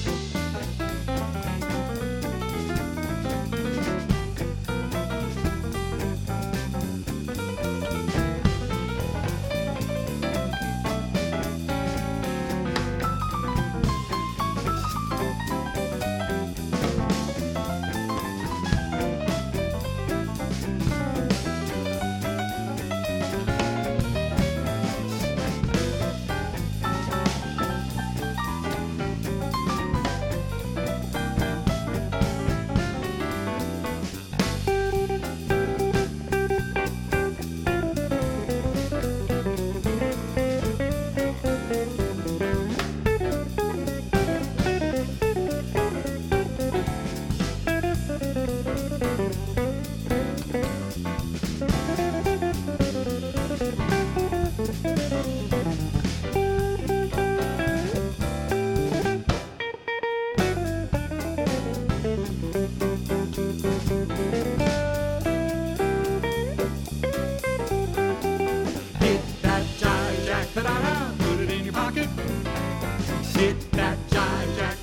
Hit 73.41 73.73
that 73.73 73.97
jive 74.11 74.57
jack, 74.59 74.77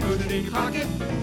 put 0.00 0.18
it 0.24 0.32
in 0.32 0.44
your 0.44 0.50
pocket. 0.50 1.21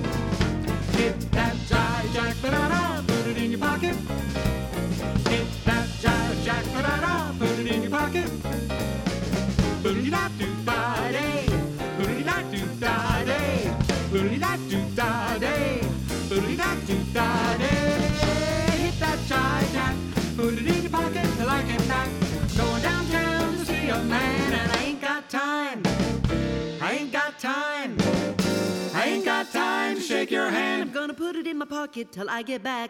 your 30.51 30.59
hand. 30.59 30.81
I'm 30.81 30.91
gonna 30.91 31.13
put 31.13 31.35
it 31.35 31.47
in 31.47 31.57
my 31.57 31.65
pocket 31.65 32.11
till 32.11 32.29
I 32.29 32.41
get 32.41 32.63
back. 32.63 32.89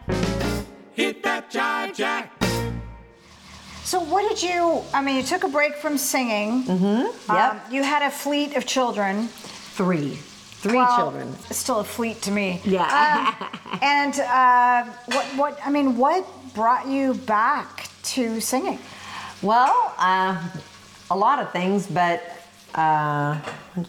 Hit 0.92 1.22
that 1.22 1.50
jive 1.50 1.94
jack. 1.94 2.32
So 3.84 4.00
what 4.00 4.28
did 4.28 4.42
you? 4.42 4.82
I 4.94 5.02
mean, 5.02 5.16
you 5.16 5.22
took 5.22 5.44
a 5.44 5.48
break 5.48 5.74
from 5.76 5.98
singing. 5.98 6.64
Mm-hmm. 6.64 7.30
Um, 7.30 7.36
yep. 7.36 7.52
Um, 7.52 7.60
you 7.72 7.82
had 7.82 8.02
a 8.02 8.10
fleet 8.10 8.56
of 8.56 8.66
children. 8.66 9.28
Three. 9.76 10.10
Three 10.62 10.76
well, 10.76 10.96
children. 10.96 11.34
Still 11.50 11.80
a 11.80 11.84
fleet 11.84 12.20
to 12.22 12.30
me. 12.30 12.60
Yeah. 12.64 12.84
Um, 12.84 13.78
and 13.82 14.20
uh, 14.20 14.84
what? 15.06 15.26
What? 15.36 15.60
I 15.64 15.70
mean, 15.70 15.96
what 15.96 16.26
brought 16.54 16.86
you 16.86 17.14
back 17.14 17.88
to 18.14 18.40
singing? 18.40 18.78
Well, 19.42 19.94
uh, 19.98 20.36
a 21.10 21.16
lot 21.16 21.38
of 21.38 21.50
things, 21.50 21.86
but 21.86 22.22
uh, 22.74 23.40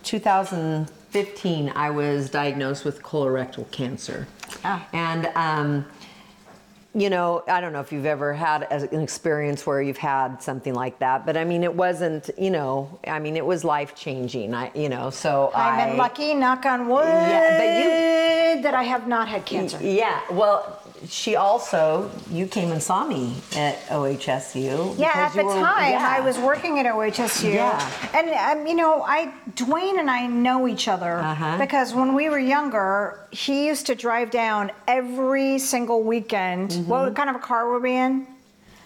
2000 0.03 0.89
15, 1.12 1.74
I 1.76 1.89
was 1.89 2.30
diagnosed 2.30 2.86
with 2.86 3.04
colorectal 3.04 3.69
cancer. 3.69 4.28
Ah. 4.63 4.88
And, 4.93 5.26
um, 5.36 5.86
you 6.93 7.10
know, 7.10 7.43
I 7.47 7.60
don't 7.60 7.74
know 7.74 7.82
if 7.82 7.91
you've 7.91 8.06
ever 8.06 8.34
had 8.34 8.63
an 8.71 9.02
experience 9.02 9.65
where 9.65 9.82
you've 9.82 9.97
had 9.97 10.41
something 10.41 10.74
like 10.74 11.00
that, 11.00 11.26
but 11.26 11.36
I 11.36 11.43
mean, 11.43 11.63
it 11.63 11.74
wasn't, 11.74 12.30
you 12.38 12.50
know, 12.50 13.00
I 13.06 13.19
mean, 13.19 13.36
it 13.36 13.45
was 13.45 13.63
life 13.65 13.93
changing. 13.93 14.54
I, 14.54 14.71
you 14.74 14.88
know, 14.88 15.10
so 15.10 15.52
I've 15.54 15.80
I, 15.80 15.89
been 15.89 15.97
lucky, 15.97 16.34
knock 16.34 16.65
on 16.65 16.88
wood, 16.88 17.06
yeah, 17.06 17.58
but 17.58 18.58
you, 18.58 18.63
that 18.63 18.74
I 18.74 18.84
have 18.84 19.08
not 19.08 19.28
had 19.28 19.45
cancer. 19.45 19.80
Yeah, 19.82 20.21
well, 20.32 20.81
she 21.07 21.35
also, 21.35 22.09
you 22.29 22.45
came 22.47 22.71
and 22.71 22.81
saw 22.81 23.05
me 23.05 23.35
at 23.55 23.79
OHSU. 23.87 24.97
Yeah, 24.97 25.09
at 25.13 25.33
the 25.33 25.43
were- 25.43 25.53
time 25.53 25.91
yeah. 25.93 26.15
I 26.17 26.19
was 26.21 26.37
working 26.37 26.79
at 26.79 26.85
OHSU, 26.85 27.53
Yeah. 27.53 27.91
and 28.13 28.29
um, 28.29 28.67
you 28.67 28.75
know, 28.75 29.01
I 29.03 29.33
Duane 29.55 29.99
and 29.99 30.09
I 30.09 30.27
know 30.27 30.67
each 30.67 30.87
other 30.87 31.17
Uh-huh. 31.19 31.57
because 31.57 31.93
when 31.93 32.13
we 32.13 32.29
were 32.29 32.39
younger, 32.39 33.19
he 33.31 33.67
used 33.67 33.85
to 33.87 33.95
drive 33.95 34.29
down 34.31 34.71
every 34.87 35.57
single 35.59 36.03
weekend. 36.03 36.71
Mm-hmm. 36.71 36.89
What 36.89 37.15
kind 37.15 37.29
of 37.29 37.35
a 37.35 37.39
car 37.39 37.67
were 37.67 37.79
we 37.79 37.95
in? 37.95 38.27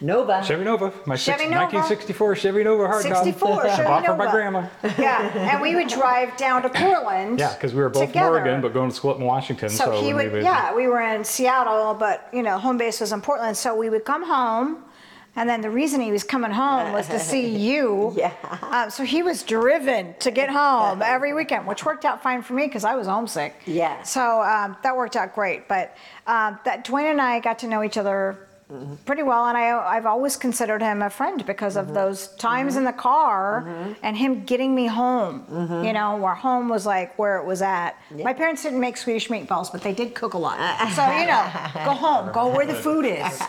Nova. 0.05 0.43
Chevy 0.43 0.63
Nova, 0.63 0.93
my 1.05 1.15
six, 1.15 1.37
Chevy 1.37 1.49
Nova. 1.49 1.65
1964 1.75 2.35
Chevy 2.35 2.63
Nova 2.63 2.83
hardtop. 2.83 3.23
64 3.23 3.63
Chevy 3.69 3.83
Bought 3.87 4.05
for 4.05 4.15
my 4.15 4.25
Nova. 4.25 4.31
grandma. 4.37 4.67
Yeah, 4.99 5.51
and 5.51 5.61
we 5.61 5.75
would 5.75 5.87
drive 5.87 6.37
down 6.37 6.61
to 6.61 6.69
Portland. 6.69 7.39
Yeah, 7.39 7.53
because 7.53 7.73
we 7.73 7.81
were 7.81 7.89
both 7.89 8.07
together. 8.07 8.27
from 8.27 8.33
Oregon, 8.35 8.61
but 8.61 8.73
going 8.73 8.89
to 8.89 8.95
school 8.95 9.11
up 9.11 9.17
in 9.17 9.23
Washington. 9.25 9.69
So, 9.69 10.01
he 10.01 10.13
when 10.13 10.31
would, 10.31 10.43
yeah, 10.43 10.73
we 10.75 10.87
were 10.87 11.01
in 11.01 11.23
Seattle, 11.23 11.93
but 11.95 12.29
you 12.31 12.43
know, 12.43 12.57
home 12.59 12.77
base 12.77 12.99
was 13.01 13.11
in 13.11 13.21
Portland. 13.21 13.57
So 13.57 13.75
we 13.75 13.89
would 13.89 14.05
come 14.05 14.23
home, 14.23 14.83
and 15.35 15.49
then 15.49 15.61
the 15.61 15.69
reason 15.71 15.99
he 16.01 16.11
was 16.11 16.23
coming 16.23 16.51
home 16.51 16.93
was 16.93 17.07
to 17.07 17.19
see 17.19 17.47
you. 17.67 18.13
Yeah. 18.15 18.31
Um, 18.61 18.89
so 18.91 19.03
he 19.03 19.23
was 19.23 19.41
driven 19.43 20.13
to 20.19 20.29
get 20.31 20.49
home 20.49 21.01
every 21.05 21.33
weekend, 21.33 21.65
which 21.67 21.83
worked 21.83 22.05
out 22.05 22.21
fine 22.21 22.41
for 22.43 22.53
me 22.53 22.67
because 22.67 22.83
I 22.85 22.95
was 22.95 23.07
homesick. 23.07 23.55
Yeah. 23.65 24.03
So 24.03 24.41
um, 24.43 24.77
that 24.83 24.95
worked 24.95 25.15
out 25.15 25.33
great. 25.33 25.67
But 25.67 25.97
um, 26.27 26.59
that 26.63 26.83
Duane 26.83 27.07
and 27.07 27.21
I 27.21 27.39
got 27.39 27.57
to 27.59 27.67
know 27.67 27.83
each 27.83 27.97
other. 27.97 28.37
Pretty 29.05 29.21
well, 29.21 29.45
and 29.45 29.55
I, 29.55 29.77
I've 29.77 30.07
always 30.07 30.35
considered 30.35 30.81
him 30.81 31.03
a 31.03 31.09
friend 31.09 31.45
because 31.45 31.77
of 31.77 31.93
those 31.93 32.29
times 32.37 32.77
in 32.77 32.83
the 32.83 32.93
car 32.93 33.95
and 34.01 34.17
him 34.17 34.43
getting 34.43 34.73
me 34.73 34.87
home. 34.87 35.45
You 35.85 35.93
know, 35.93 36.17
where 36.17 36.33
home 36.33 36.67
was 36.67 36.85
like 36.85 37.17
where 37.19 37.37
it 37.37 37.45
was 37.45 37.61
at. 37.61 37.95
My 38.11 38.33
parents 38.33 38.63
didn't 38.63 38.79
make 38.79 38.97
Swedish 38.97 39.27
meatballs, 39.27 39.71
but 39.71 39.81
they 39.81 39.93
did 39.93 40.15
cook 40.15 40.33
a 40.33 40.37
lot. 40.39 40.57
so 40.93 41.05
you 41.11 41.27
know, 41.27 41.45
go 41.85 41.93
home, 42.05 42.31
go 42.31 42.47
where 42.47 42.65
the 42.65 42.73
food 42.73 43.05
is. 43.05 43.39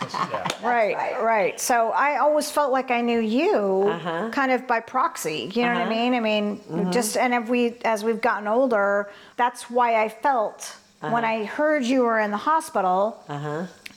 Right, 0.63 1.17
right. 1.23 1.59
So 1.59 1.91
I 1.91 2.19
always 2.19 2.51
felt 2.51 2.73
like 2.73 2.91
I 2.91 3.01
knew 3.01 3.21
you 3.21 3.89
uh-huh. 3.89 4.31
kind 4.33 4.53
of 4.53 4.67
by 4.67 4.81
proxy. 4.81 5.51
You 5.55 5.63
know 5.63 5.69
what 5.69 5.79
I 5.79 5.83
uh-huh. 5.83 5.91
mean? 5.91 6.15
I 6.15 6.21
mean, 6.21 6.59
mm-hmm. 6.59 6.91
just, 6.91 7.17
and 7.17 7.35
if 7.35 7.49
we, 7.49 7.77
as 7.85 8.05
we've 8.05 8.21
gotten 8.21 8.49
older, 8.49 9.11
that's 9.37 9.71
why 9.71 10.03
I 10.03 10.09
felt 10.09 10.77
uh-huh. 11.01 11.13
when 11.13 11.25
I 11.25 11.45
heard 11.45 11.85
you 11.85 12.03
were 12.03 12.21
in 12.21 12.31
the 12.31 12.37
hospital, 12.37 13.23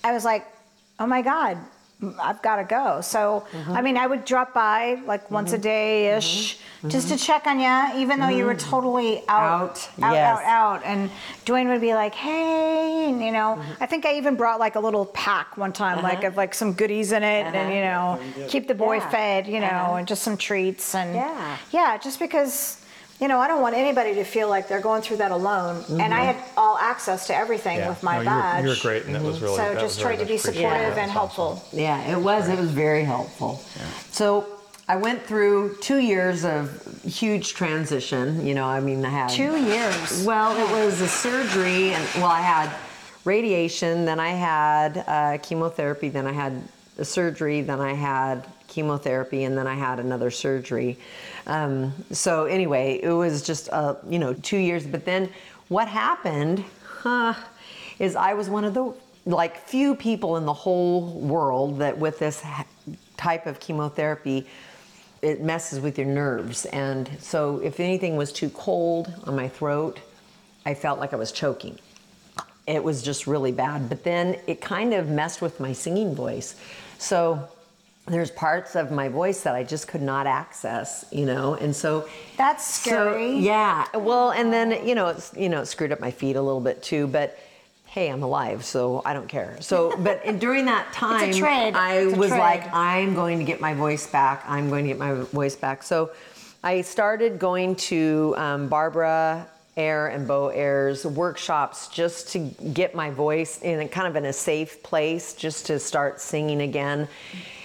I 0.03 0.13
was 0.13 0.23
like, 0.23 0.45
oh 1.00 1.08
my 1.08 1.22
God. 1.22 1.58
I've 2.22 2.42
got 2.42 2.56
to 2.56 2.64
go. 2.64 3.02
So, 3.02 3.46
mm-hmm. 3.52 3.74
I 3.74 3.82
mean, 3.82 3.98
I 3.98 4.08
would 4.08 4.24
drop 4.24 4.54
by 4.54 5.02
like 5.06 5.30
once 5.30 5.52
a 5.52 5.56
mm-hmm. 5.56 5.64
day 5.64 6.16
ish 6.16 6.56
mm-hmm. 6.56 6.88
just 6.88 7.10
to 7.10 7.18
check 7.18 7.46
on 7.46 7.60
you, 7.60 8.02
even 8.02 8.22
though 8.22 8.30
you 8.30 8.46
were 8.46 8.56
totally 8.56 9.22
out, 9.28 9.90
Out, 10.02 10.04
out, 10.04 10.14
yes. 10.14 10.40
out, 10.40 10.44
out. 10.46 10.86
And 10.86 11.12
Duane 11.44 11.68
would 11.68 11.82
be 11.82 11.94
like, 11.94 12.16
hey, 12.16 13.10
and 13.10 13.22
you 13.22 13.34
know, 13.34 13.62
I 13.82 13.86
think 13.86 14.06
I 14.06 14.16
even 14.16 14.38
brought 14.38 14.62
like 14.62 14.76
a 14.76 14.80
little 14.80 15.08
pack 15.08 15.58
one 15.58 15.74
time, 15.74 15.98
uh-huh. 15.98 16.08
like 16.08 16.24
of 16.24 16.38
like 16.38 16.54
some 16.54 16.72
goodies 16.72 17.12
in 17.12 17.22
it 17.22 17.46
and, 17.48 17.56
uh-huh. 17.58 17.74
you 17.74 17.82
know, 17.82 18.48
keep 18.48 18.70
the 18.70 18.76
boy 18.76 18.96
Yeah. 18.96 19.10
fed, 19.10 19.48
you 19.48 19.60
know, 19.60 19.68
uh-huh. 19.68 19.96
and 19.96 20.08
just 20.08 20.24
some 20.24 20.38
treats. 20.38 20.96
And 20.96 21.14
Yeah. 21.16 21.58
yeah, 21.72 21.98
just 21.98 22.18
because. 22.18 22.79
You 23.19 23.27
know, 23.27 23.39
I 23.39 23.47
don't 23.49 23.62
want 23.62 23.75
anybody 23.75 24.13
to 24.15 24.23
feel 24.23 24.47
like 24.47 24.69
they're 24.69 24.79
going 24.79 25.01
through 25.01 25.17
that 25.17 25.32
alone. 25.32 25.84
And 25.89 26.13
I 26.13 26.21
had 26.21 26.38
all 26.55 26.77
access 26.77 27.27
to 27.27 27.36
everything 27.36 27.77
Yeah. 27.79 27.89
with 27.89 28.01
my 28.01 28.13
no, 28.15 28.21
you 28.21 28.25
were- 28.29 28.32
badge. 28.41 28.63
You 28.63 28.69
were, 28.69 28.75
great, 28.82 29.05
and 29.05 29.15
that 29.15 29.21
was 29.21 29.41
really. 29.41 29.58
So 29.58 29.63
that 29.63 29.73
just 29.73 29.84
was 29.84 29.97
tried 29.97 30.15
very 30.15 30.17
to 30.19 30.25
be 30.25 30.36
appreciated. 30.38 30.58
supportive 30.62 30.95
That's 30.95 30.97
and 30.99 31.12
awesome. 31.17 31.45
helpful. 31.58 31.63
Yeah, 31.73 31.99
it 32.12 32.17
was. 32.19 32.47
It 32.47 32.58
was 32.58 32.71
very 32.71 33.03
helpful. 33.03 33.62
So 34.12 34.45
I 34.88 34.95
went 34.95 35.25
through 35.25 35.75
two 35.82 35.97
years 35.99 36.45
of 36.45 36.82
huge 37.03 37.53
transition. 37.55 38.45
You 38.47 38.55
know, 38.55 38.65
I 38.65 38.79
mean, 38.79 39.03
I 39.05 39.10
had 39.10 39.29
Two 39.29 39.58
years. 39.58 40.23
Well, 40.23 40.55
it 40.58 40.71
was 40.86 41.01
a 41.01 41.08
surgery, 41.10 41.93
and 41.93 42.03
well, 42.15 42.27
I 42.32 42.39
had 42.41 42.69
radiation, 43.25 44.05
then 44.05 44.19
I 44.21 44.29
had 44.32 45.03
uh, 45.05 45.38
chemotherapy, 45.43 46.08
then 46.08 46.25
I 46.25 46.32
had 46.32 46.63
a 46.97 47.03
surgery, 47.05 47.62
then 47.62 47.82
I 47.82 47.93
had 47.93 48.45
chemotherapy, 48.69 49.43
and 49.43 49.58
then 49.58 49.67
I 49.67 49.75
had 49.75 49.99
another 49.99 50.32
surgery. 50.32 50.97
Um, 51.47 51.93
so 52.12 52.45
anyway, 52.45 52.99
it 53.01 53.12
was 53.12 53.41
just 53.41 53.69
uh, 53.71 53.95
you 54.08 54.19
know 54.19 54.34
two 54.34 54.58
years. 54.58 54.88
But 54.88 55.03
then 55.03 55.29
what 55.67 55.88
happened 55.88 56.63
huh, 56.86 57.34
is 57.99 58.15
I 58.15 58.34
was 58.34 58.49
one 58.49 58.63
of 58.63 58.73
the 58.73 58.93
like 59.25 59.58
few 59.58 59.95
people 59.95 60.38
in 60.38 60.45
the 60.45 60.53
whole 60.53 61.19
world 61.19 61.79
that 61.79 61.97
with 61.97 62.19
this 62.19 62.41
type 63.17 63.45
of 63.45 63.60
chemotherapy 63.60 64.47
it 65.21 65.41
messes 65.41 65.79
with 65.79 65.97
your 65.97 66.08
nerves. 66.08 66.65
And 66.65 67.10
so 67.19 67.60
if 67.60 67.79
anything 67.79 68.15
was 68.15 68.32
too 68.32 68.49
cold 68.49 69.13
on 69.25 69.36
my 69.36 69.47
throat, 69.47 69.99
I 70.65 70.73
felt 70.73 70.99
like 70.99 71.13
I 71.13 71.17
was 71.17 71.32
choking. 71.32 71.77
It 72.67 72.84
was 72.84 73.01
just 73.01 73.27
really 73.27 73.51
bad. 73.51 73.89
But 73.89 74.03
then 74.03 74.39
it 74.47 74.62
kind 74.62 74.93
of 74.93 75.10
messed 75.10 75.41
with 75.41 75.60
my 75.60 75.73
singing 75.73 76.15
voice. 76.15 76.55
So 76.97 77.47
there's 78.08 78.32
parts 78.32 78.76
of 78.76 78.92
my 78.92 79.08
voice 79.08 79.42
that 79.44 79.56
I 79.56 79.64
just 79.64 79.88
could 79.88 80.02
not 80.02 80.26
access, 80.26 81.06
you 81.12 81.26
know, 81.26 81.54
and 81.56 81.76
so 81.76 82.08
That's 82.38 82.66
scary. 82.66 83.34
So, 83.34 83.40
yeah, 83.40 83.86
well, 83.96 84.32
and 84.32 84.52
then 84.52 84.86
you 84.88 84.96
know, 84.96 85.08
it's, 85.08 85.32
you 85.36 85.50
know, 85.50 85.62
it 85.62 85.68
screwed 85.68 85.92
up 85.92 86.00
my 86.00 86.12
feet 86.12 86.36
a 86.36 86.42
little 86.42 86.62
bit 86.62 86.82
too, 86.84 87.08
but. 87.08 87.38
Hey, 87.86 88.12
I'm 88.12 88.22
alive, 88.22 88.64
so 88.66 89.02
I 89.04 89.14
don't 89.14 89.28
care. 89.28 89.58
So, 89.62 89.98
but 89.98 90.38
during 90.40 90.66
that 90.66 90.94
time. 90.94 91.34
I 91.76 92.06
was 92.06 92.30
like, 92.30 92.72
I'm 92.72 93.16
going 93.16 93.40
to 93.40 93.44
get 93.44 93.60
my 93.60 93.74
voice 93.74 94.06
back. 94.06 94.44
I'm 94.48 94.70
going 94.70 94.84
to 94.84 94.90
get 94.90 95.00
my 95.00 95.16
voice 95.16 95.56
back. 95.56 95.82
So 95.82 96.12
I 96.64 96.82
started 96.82 97.40
going 97.40 97.76
to 97.78 98.36
um, 98.38 98.68
Barbara 98.68 99.48
Air 99.78 100.08
and 100.08 100.28
Bo 100.28 100.50
Air's 100.50 101.06
workshops 101.06 101.88
just 101.88 102.30
to 102.34 102.40
get 102.74 102.94
my 102.94 103.10
voice 103.10 103.62
in 103.62 103.80
a 103.80 103.88
kind 103.88 104.08
of 104.08 104.18
in 104.18 104.26
a 104.26 104.34
safe 104.34 104.84
place, 104.84 105.34
just 105.34 105.68
to 105.68 105.80
start 105.80 106.20
singing 106.20 106.62
again. 106.62 107.08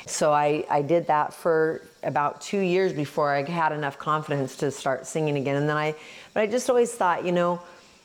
So 0.06 0.32
I, 0.32 0.64
I 0.70 0.82
did 0.82 1.06
that 1.06 1.32
for 1.32 1.82
about 2.02 2.40
two 2.40 2.58
years 2.60 2.92
before 2.92 3.32
I 3.34 3.42
had 3.42 3.72
enough 3.72 3.98
confidence 3.98 4.56
to 4.56 4.70
start 4.70 5.06
singing 5.06 5.36
again. 5.36 5.56
And 5.56 5.68
then 5.68 5.76
I, 5.76 5.94
but 6.34 6.40
I 6.42 6.46
just 6.46 6.68
always 6.68 6.92
thought, 6.92 7.24
you 7.24 7.32
know, 7.32 7.60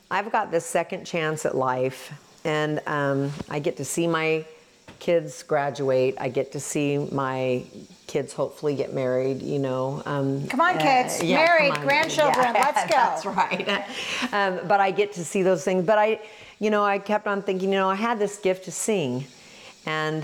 I've 0.10 0.32
got 0.32 0.50
this 0.50 0.66
second 0.66 1.06
chance 1.06 1.46
at 1.46 1.56
life, 1.56 2.12
and 2.44 2.82
um, 2.88 3.32
I 3.50 3.60
get 3.60 3.78
to 3.78 3.86
see 3.86 4.08
my 4.08 4.44
kids 5.00 5.44
graduate. 5.44 6.16
I 6.20 6.30
get 6.30 6.52
to 6.54 6.60
see 6.60 6.98
my 6.98 7.64
kids 8.08 8.34
hopefully 8.34 8.76
get 8.76 8.92
married. 8.94 9.42
You 9.44 9.60
know, 9.60 10.02
um, 10.06 10.48
Come 10.48 10.62
on, 10.62 10.80
kids. 10.80 11.22
yeah, 11.22 11.36
Married, 11.46 11.74
on. 11.74 11.82
grandchildren, 11.82 12.56
Yeah, 12.56 12.72
let's 12.74 12.84
go. 12.92 12.96
That's 12.96 13.26
right. 13.26 13.86
Um, 14.34 14.60
but 14.68 14.80
I 14.80 14.92
get 14.92 15.14
to 15.14 15.24
see 15.26 15.44
those 15.44 15.64
things. 15.64 15.86
But 15.86 15.98
I, 15.98 16.20
you 16.60 16.70
know, 16.70 16.84
I 16.84 16.98
kept 17.00 17.28
on 17.28 17.42
thinking, 17.42 17.70
you 17.72 17.78
know, 17.80 17.90
I 17.90 17.96
had 17.96 18.20
this 18.20 18.38
gift 18.38 18.66
to 18.66 18.72
sing, 18.72 19.26
and. 19.86 20.24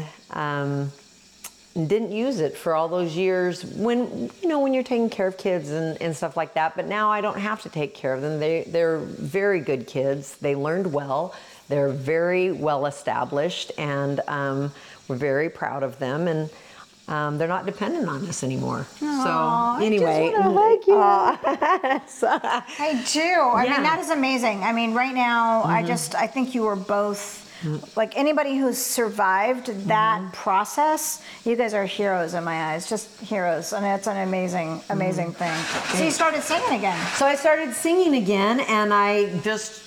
Didn't 1.75 2.13
use 2.13 2.39
it 2.39 2.55
for 2.55 2.73
all 2.73 2.87
those 2.87 3.17
years 3.17 3.65
when 3.65 4.31
you 4.41 4.47
know 4.47 4.59
when 4.61 4.73
you're 4.73 4.81
taking 4.81 5.09
care 5.09 5.27
of 5.27 5.37
kids 5.37 5.71
and, 5.71 6.01
and 6.01 6.15
stuff 6.15 6.37
like 6.37 6.53
that 6.53 6.73
but 6.77 6.85
now 6.87 7.11
i 7.11 7.19
don't 7.19 7.37
have 7.37 7.61
to 7.63 7.69
take 7.69 7.93
care 7.93 8.13
of 8.13 8.21
them 8.21 8.39
they, 8.39 8.63
they're 8.67 8.99
very 8.99 9.59
good 9.59 9.85
kids 9.85 10.37
they 10.37 10.55
learned 10.55 10.93
well 10.93 11.35
they're 11.67 11.89
very 11.89 12.53
well 12.53 12.85
established 12.85 13.73
and 13.77 14.21
um, 14.29 14.71
we're 15.09 15.17
very 15.17 15.49
proud 15.49 15.83
of 15.83 15.99
them 15.99 16.29
and 16.29 16.49
um, 17.09 17.37
they're 17.37 17.47
not 17.49 17.65
dependent 17.65 18.07
on 18.07 18.25
us 18.25 18.41
anymore 18.41 18.85
so 18.99 19.77
anyway 19.81 20.31
I 20.31 20.31
just 20.31 20.55
hug 20.55 20.87
you. 20.87 20.95
I 22.79 23.03
do. 23.11 23.19
I 23.19 23.65
Yeah. 23.65 23.73
mean, 23.73 23.83
that 23.83 23.99
is 23.99 24.09
amazing. 24.11 24.63
I 24.63 24.71
mean, 24.71 24.93
right 24.93 25.13
now, 25.13 25.63
I 25.63 25.83
just, 25.83 26.15
I 26.15 26.25
think 26.25 26.55
you 26.55 26.63
were 26.63 26.75
both, 26.77 27.44
like 27.95 28.17
anybody 28.17 28.57
who's 28.57 28.77
survived 28.77 29.67
that 29.87 30.21
mm-hmm. 30.21 30.31
process, 30.31 31.21
you 31.45 31.55
guys 31.55 31.73
are 31.73 31.85
heroes 31.85 32.33
in 32.33 32.43
my 32.43 32.73
eyes, 32.73 32.89
just 32.89 33.19
heroes. 33.21 33.73
And 33.73 33.85
it's 33.85 34.07
an 34.07 34.17
amazing, 34.27 34.79
mm-hmm. 34.79 34.91
amazing 34.91 35.31
thing. 35.33 35.55
So 35.97 36.03
you 36.03 36.11
started 36.11 36.41
singing 36.43 36.77
again. 36.77 36.97
So 37.15 37.25
I 37.25 37.35
started 37.35 37.73
singing 37.73 38.15
again, 38.15 38.59
and 38.61 38.93
I 38.93 39.37
just 39.39 39.83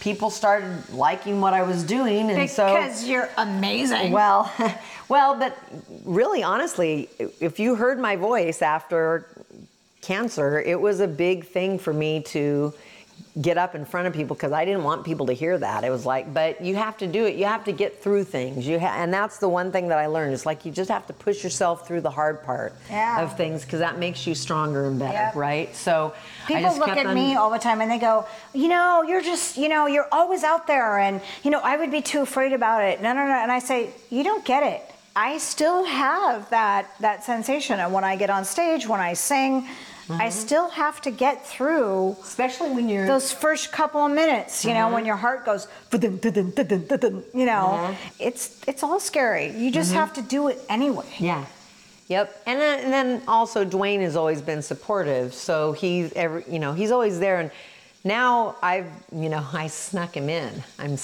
people 0.00 0.30
started 0.30 0.88
liking 0.90 1.40
what 1.40 1.54
I 1.54 1.62
was 1.62 1.82
doing, 1.82 2.30
and 2.30 2.50
so 2.50 2.66
Because 2.66 3.06
you're 3.06 3.28
amazing. 3.36 4.12
well, 4.12 4.52
well, 5.08 5.38
but 5.38 5.56
really, 6.04 6.42
honestly, 6.42 7.08
if 7.40 7.58
you 7.58 7.74
heard 7.74 7.98
my 7.98 8.16
voice 8.16 8.62
after 8.62 9.28
cancer, 10.00 10.60
it 10.60 10.80
was 10.80 11.00
a 11.00 11.08
big 11.08 11.46
thing 11.46 11.78
for 11.78 11.92
me 11.92 12.22
to 12.22 12.72
get 13.42 13.58
up 13.58 13.74
in 13.74 13.84
front 13.84 14.06
of 14.06 14.12
people 14.12 14.36
because 14.36 14.52
I 14.52 14.64
didn't 14.64 14.84
want 14.84 15.04
people 15.04 15.26
to 15.26 15.32
hear 15.32 15.58
that. 15.58 15.82
It 15.82 15.90
was 15.90 16.06
like, 16.06 16.32
but 16.32 16.60
you 16.60 16.76
have 16.76 16.96
to 16.98 17.08
do 17.08 17.24
it. 17.26 17.34
You 17.34 17.46
have 17.46 17.64
to 17.64 17.72
get 17.72 18.00
through 18.00 18.24
things. 18.24 18.64
You 18.64 18.78
ha- 18.78 18.94
and 18.96 19.12
that's 19.12 19.38
the 19.38 19.48
one 19.48 19.72
thing 19.72 19.88
that 19.88 19.98
I 19.98 20.06
learned. 20.06 20.32
It's 20.34 20.46
like 20.46 20.64
you 20.64 20.70
just 20.70 20.88
have 20.88 21.04
to 21.08 21.12
push 21.12 21.42
yourself 21.42 21.84
through 21.84 22.02
the 22.02 22.10
hard 22.10 22.44
part 22.44 22.74
Yeah. 22.88 23.22
of 23.22 23.36
things 23.36 23.64
because 23.64 23.80
that 23.80 23.98
makes 23.98 24.24
you 24.24 24.36
stronger 24.36 24.86
and 24.86 25.00
better, 25.00 25.12
Yep. 25.14 25.34
right? 25.34 25.74
So 25.74 26.14
I 26.44 26.46
People 26.46 26.76
look 26.78 26.88
at 26.90 27.06
on- 27.06 27.14
me 27.14 27.34
all 27.34 27.50
the 27.50 27.58
time 27.58 27.80
and 27.80 27.90
they 27.90 27.98
go, 27.98 28.24
you 28.52 28.68
know, 28.68 29.02
you're 29.02 29.20
just, 29.22 29.56
you 29.56 29.68
know, 29.68 29.86
you're 29.86 30.06
always 30.12 30.44
out 30.44 30.68
there 30.68 30.98
and, 30.98 31.20
you 31.42 31.50
know, 31.50 31.60
I 31.60 31.76
would 31.76 31.90
be 31.90 32.02
too 32.02 32.20
afraid 32.20 32.52
about 32.52 32.84
it. 32.84 33.02
No, 33.02 33.12
no, 33.14 33.26
no. 33.26 33.32
And 33.34 33.50
I 33.50 33.58
say, 33.58 33.90
you 34.10 34.22
don't 34.22 34.44
get 34.44 34.62
it. 34.62 34.80
I 35.16 35.38
still 35.38 35.84
have 35.84 36.50
that 36.50 36.86
that 37.00 37.24
sensation. 37.24 37.80
And 37.80 37.92
when 37.92 38.04
I 38.04 38.14
get 38.14 38.30
on 38.30 38.44
stage, 38.44 38.86
when 38.88 39.00
I 39.00 39.14
sing, 39.14 39.66
Mm-hmm. 40.06 40.20
I 40.20 40.28
still 40.28 40.68
have 40.68 41.00
to 41.02 41.10
get 41.10 41.46
through 41.46 42.16
especially 42.22 42.70
when 42.70 42.88
you're 42.88 43.06
those 43.06 43.32
first 43.32 43.72
couple 43.72 44.04
of 44.04 44.12
minutes, 44.12 44.64
you 44.64 44.74
know, 44.74 44.88
when 44.88 44.98
mm-hmm. 44.98 45.06
your 45.06 45.16
heart 45.16 45.46
goes, 45.46 45.66
"Dun, 45.90 46.00
dun, 46.00 46.18
dun, 46.18 46.50
dun, 46.50 46.66
dun, 46.66 46.86
dun, 46.86 46.98
dun," 47.00 47.24
you 47.32 47.46
know, 47.46 47.78
mm-hmm. 47.80 47.94
it's 48.18 48.60
it's 48.68 48.82
all 48.82 49.00
scary. 49.00 49.50
You 49.56 49.70
just 49.70 49.90
mm-hmm. 49.90 50.00
have 50.00 50.12
to 50.14 50.22
do 50.22 50.48
it 50.48 50.58
anyway. 50.68 51.06
Yeah. 51.18 51.44
Yep. 52.08 52.42
And 52.46 52.60
then, 52.60 52.84
and 52.84 52.92
then 52.92 53.22
also 53.26 53.64
Duane 53.64 54.00
has 54.02 54.16
always 54.16 54.42
been 54.42 54.62
supportive. 54.62 55.32
So 55.32 55.72
he's 55.72 56.12
every, 56.12 56.44
you 56.48 56.58
know, 56.58 56.72
he's 56.72 56.90
always 56.90 57.18
there. 57.18 57.40
And 57.40 57.50
now 58.04 58.56
I've, 58.62 58.90
you 59.12 59.28
know, 59.28 59.44
I 59.52 59.68
snuck 59.68 60.16
him 60.16 60.28
in. 60.28 60.62
I'm, 60.78 60.96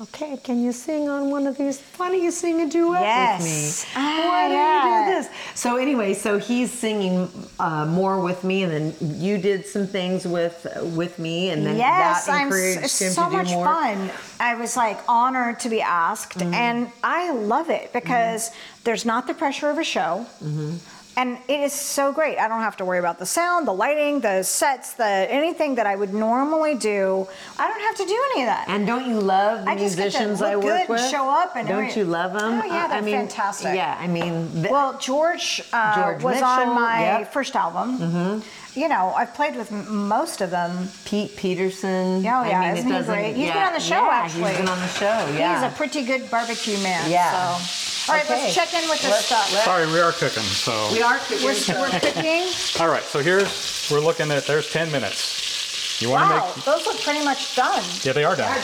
okay, 0.00 0.36
can 0.42 0.62
you 0.62 0.72
sing 0.72 1.08
on 1.08 1.30
one 1.30 1.46
of 1.46 1.56
these? 1.56 1.80
Why 1.96 2.08
don't 2.10 2.22
you 2.22 2.30
sing 2.30 2.60
a 2.60 2.68
duet 2.68 3.00
Yes. 3.02 3.40
with 3.40 3.48
me? 3.48 3.92
Ah, 3.96 4.28
Why 4.28 4.48
don't 4.48 5.08
you 5.08 5.14
do 5.14 5.22
this? 5.22 5.30
So 5.54 5.76
anyway, 5.76 6.14
so 6.14 6.38
he's 6.38 6.70
singing 6.72 7.28
uh, 7.58 7.86
more 7.86 8.20
with 8.20 8.44
me, 8.44 8.62
and 8.64 8.72
then 8.72 8.94
you 9.20 9.38
did 9.38 9.66
some 9.66 9.86
things 9.86 10.26
with 10.26 10.66
with 10.94 11.18
me, 11.18 11.50
and 11.50 11.64
then 11.66 11.76
Yes, 11.76 12.26
that 12.26 12.32
I'm. 12.34 12.46
encouraged 12.46 12.78
s- 12.78 12.84
It's 12.84 13.00
him 13.02 13.12
so 13.12 13.24
to 13.24 13.30
do 13.30 13.36
much 13.36 13.50
more. 13.52 13.64
fun. 13.64 14.10
I 14.40 14.54
was 14.54 14.76
like 14.76 14.98
honored 15.08 15.60
to 15.60 15.68
be 15.68 15.80
asked, 15.80 16.38
Mm-hmm. 16.38 16.54
and 16.54 16.90
I 17.02 17.30
love 17.32 17.70
it 17.70 17.92
because 17.92 18.50
there's 18.84 19.04
not 19.04 19.26
the 19.26 19.34
pressure 19.34 19.70
of 19.70 19.78
a 19.78 19.84
show. 19.84 20.26
Mm-hmm. 20.44 20.76
And 21.18 21.38
it 21.48 21.60
is 21.60 21.72
so 21.72 22.12
great. 22.12 22.36
I 22.38 22.46
don't 22.46 22.60
have 22.60 22.76
to 22.76 22.84
worry 22.84 22.98
about 22.98 23.18
the 23.18 23.24
sound, 23.24 23.66
the 23.66 23.72
lighting, 23.72 24.20
the 24.20 24.42
sets, 24.42 24.92
the 24.92 25.04
anything 25.30 25.74
that 25.76 25.86
I 25.86 25.96
would 25.96 26.12
normally 26.12 26.74
do. 26.74 27.26
I 27.58 27.68
don't 27.68 27.80
have 27.80 27.96
to 27.96 28.04
do 28.04 28.24
any 28.34 28.42
of 28.42 28.48
that. 28.48 28.66
And 28.68 28.86
don't 28.86 29.08
you 29.08 29.18
love 29.18 29.64
the 29.64 29.70
I 29.70 29.76
just 29.78 29.96
get 29.96 30.12
to 30.12 30.18
musicians 30.26 30.42
I 30.42 30.56
work 30.56 30.88
with? 30.90 31.00
show 31.10 31.30
up 31.30 31.56
and 31.56 31.66
don't 31.66 31.84
every- 31.86 32.00
you 32.02 32.04
love 32.06 32.34
them? 32.34 32.60
Oh, 32.62 32.66
yeah, 32.66 32.86
they're 32.88 32.98
I 32.98 33.00
mean, 33.00 33.14
fantastic. 33.16 33.74
Yeah, 33.74 33.96
I 33.98 34.06
mean, 34.06 34.50
th- 34.52 34.70
Well, 34.70 34.98
George, 34.98 35.62
uh, 35.72 35.94
George 35.96 36.22
was 36.22 36.34
Mitchell, 36.34 36.48
on 36.48 36.74
my 36.74 37.00
yep. 37.00 37.20
Mm-hmm. 37.22 37.32
first 37.32 37.56
album. 37.56 38.42
You 38.74 38.88
know, 38.88 39.14
I've 39.16 39.32
played 39.32 39.56
with 39.56 39.72
most 39.72 40.42
of 40.42 40.50
them. 40.50 40.90
Pete 41.06 41.34
Peterson. 41.34 42.16
Oh, 42.18 42.20
yeah, 42.20 42.60
I 42.60 42.68
mean, 42.68 42.76
isn't 42.76 42.92
it 42.92 42.98
he 43.00 43.04
great? 43.06 43.34
He's 43.36 43.48
been 43.50 43.62
on 43.62 43.72
the 43.72 43.80
show, 43.80 44.02
yeah, 44.04 44.10
actually. 44.12 44.50
He's 44.50 44.58
been 44.58 44.68
on 44.68 44.78
the 44.80 44.88
show. 44.88 45.06
Yeah. 45.38 45.64
He's 45.64 45.72
a 45.72 45.76
pretty 45.78 46.04
good 46.04 46.30
barbecue 46.30 46.76
man. 46.82 47.10
Yeah. 47.10 47.56
So. 47.56 47.95
All 48.08 48.14
right, 48.14 48.24
Okay. 48.24 48.42
let's 48.42 48.54
check 48.54 48.72
in 48.74 48.88
with 48.88 49.00
this 49.02 49.10
Let's- 49.10 49.26
stuff. 49.26 49.52
let's- 49.52 49.64
Sorry, 49.64 49.86
we 49.86 49.98
are 50.00 50.12
cooking. 50.12 50.42
So, 50.44 50.88
we 50.92 51.02
are 51.02 51.18
cooking. 51.18 51.44
We're, 51.44 51.54
so- 51.54 51.80
we're 51.80 51.88
cooking. 52.00 52.46
all 52.80 52.88
right. 52.88 53.02
So 53.02 53.18
here's 53.20 53.88
we're 53.90 54.00
looking 54.00 54.30
at. 54.30 54.46
There's 54.46 54.70
10 54.70 54.92
minutes. 54.92 56.00
You 56.00 56.10
want 56.10 56.30
to 56.30 56.36
Wow, 56.36 56.52
make? 56.54 56.64
those 56.64 56.86
look 56.86 57.00
pretty 57.02 57.24
much 57.24 57.56
done. 57.56 57.82
Yeah, 58.02 58.12
they 58.12 58.22
are 58.24 58.36
done. 58.36 58.54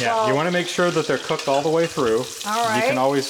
Yeah, 0.00 0.14
Well- 0.14 0.28
you 0.28 0.34
want 0.34 0.46
to 0.48 0.50
make 0.50 0.66
sure 0.66 0.90
that 0.90 1.06
they're 1.06 1.18
cooked 1.18 1.46
all 1.46 1.62
the 1.62 1.68
way 1.68 1.86
through. 1.86 2.24
All 2.46 2.74
You 2.76 2.82
can 2.82 2.98
always. 2.98 3.26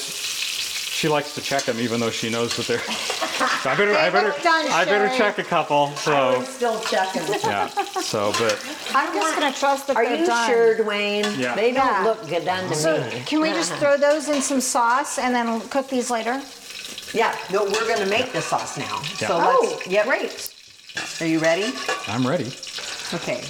She 1.03 1.09
likes 1.09 1.35
to 1.35 1.41
check 1.41 1.63
them, 1.63 1.81
even 1.81 1.99
though 1.99 2.09
she 2.11 2.29
knows 2.29 2.55
that 2.55 2.65
they're. 2.65 2.79
So 2.79 3.69
I 3.69 3.75
better, 3.75 3.93
I 3.93 4.09
better, 4.09 4.33
done, 4.41 4.67
I 4.71 4.85
better 4.85 5.07
Sherry. 5.09 5.17
check 5.17 5.37
a 5.37 5.43
couple. 5.43 5.89
So 5.97 6.41
still 6.43 6.79
checking. 6.83 7.23
yeah. 7.43 7.67
So, 7.99 8.31
but 8.39 8.53
I'm 8.95 9.13
just 9.13 9.37
gonna 9.37 9.51
trust 9.53 9.87
that 9.87 9.97
Are 9.97 10.05
they're 10.05 10.21
you 10.21 10.25
done. 10.25 10.49
sure, 10.49 10.77
Duane? 10.77 11.25
Yeah. 11.37 11.55
They 11.55 11.73
don't 11.73 11.85
Yeah. 11.85 12.03
look 12.05 12.25
good 12.29 12.45
done 12.45 12.69
to 12.69 12.75
So 12.75 13.01
me. 13.01 13.21
can 13.25 13.41
we 13.41 13.49
just 13.49 13.73
throw 13.73 13.97
those 13.97 14.29
in 14.29 14.41
some 14.41 14.61
sauce 14.61 15.19
and 15.19 15.35
then 15.35 15.59
cook 15.67 15.89
these 15.89 16.09
later? 16.09 16.41
Yeah. 17.13 17.35
No, 17.51 17.65
we're 17.65 17.85
gonna 17.85 18.05
make 18.09 18.31
the 18.31 18.41
sauce 18.41 18.77
now. 18.77 19.01
Yeah. 19.19 19.27
So 19.27 19.39
Oh, 19.41 19.71
let's. 19.73 19.87
Yep. 19.87 20.05
great. 20.05 20.53
Are 21.19 21.27
you 21.27 21.39
ready? 21.39 21.73
I'm 22.07 22.25
ready. 22.25 22.47
Okay. 23.13 23.43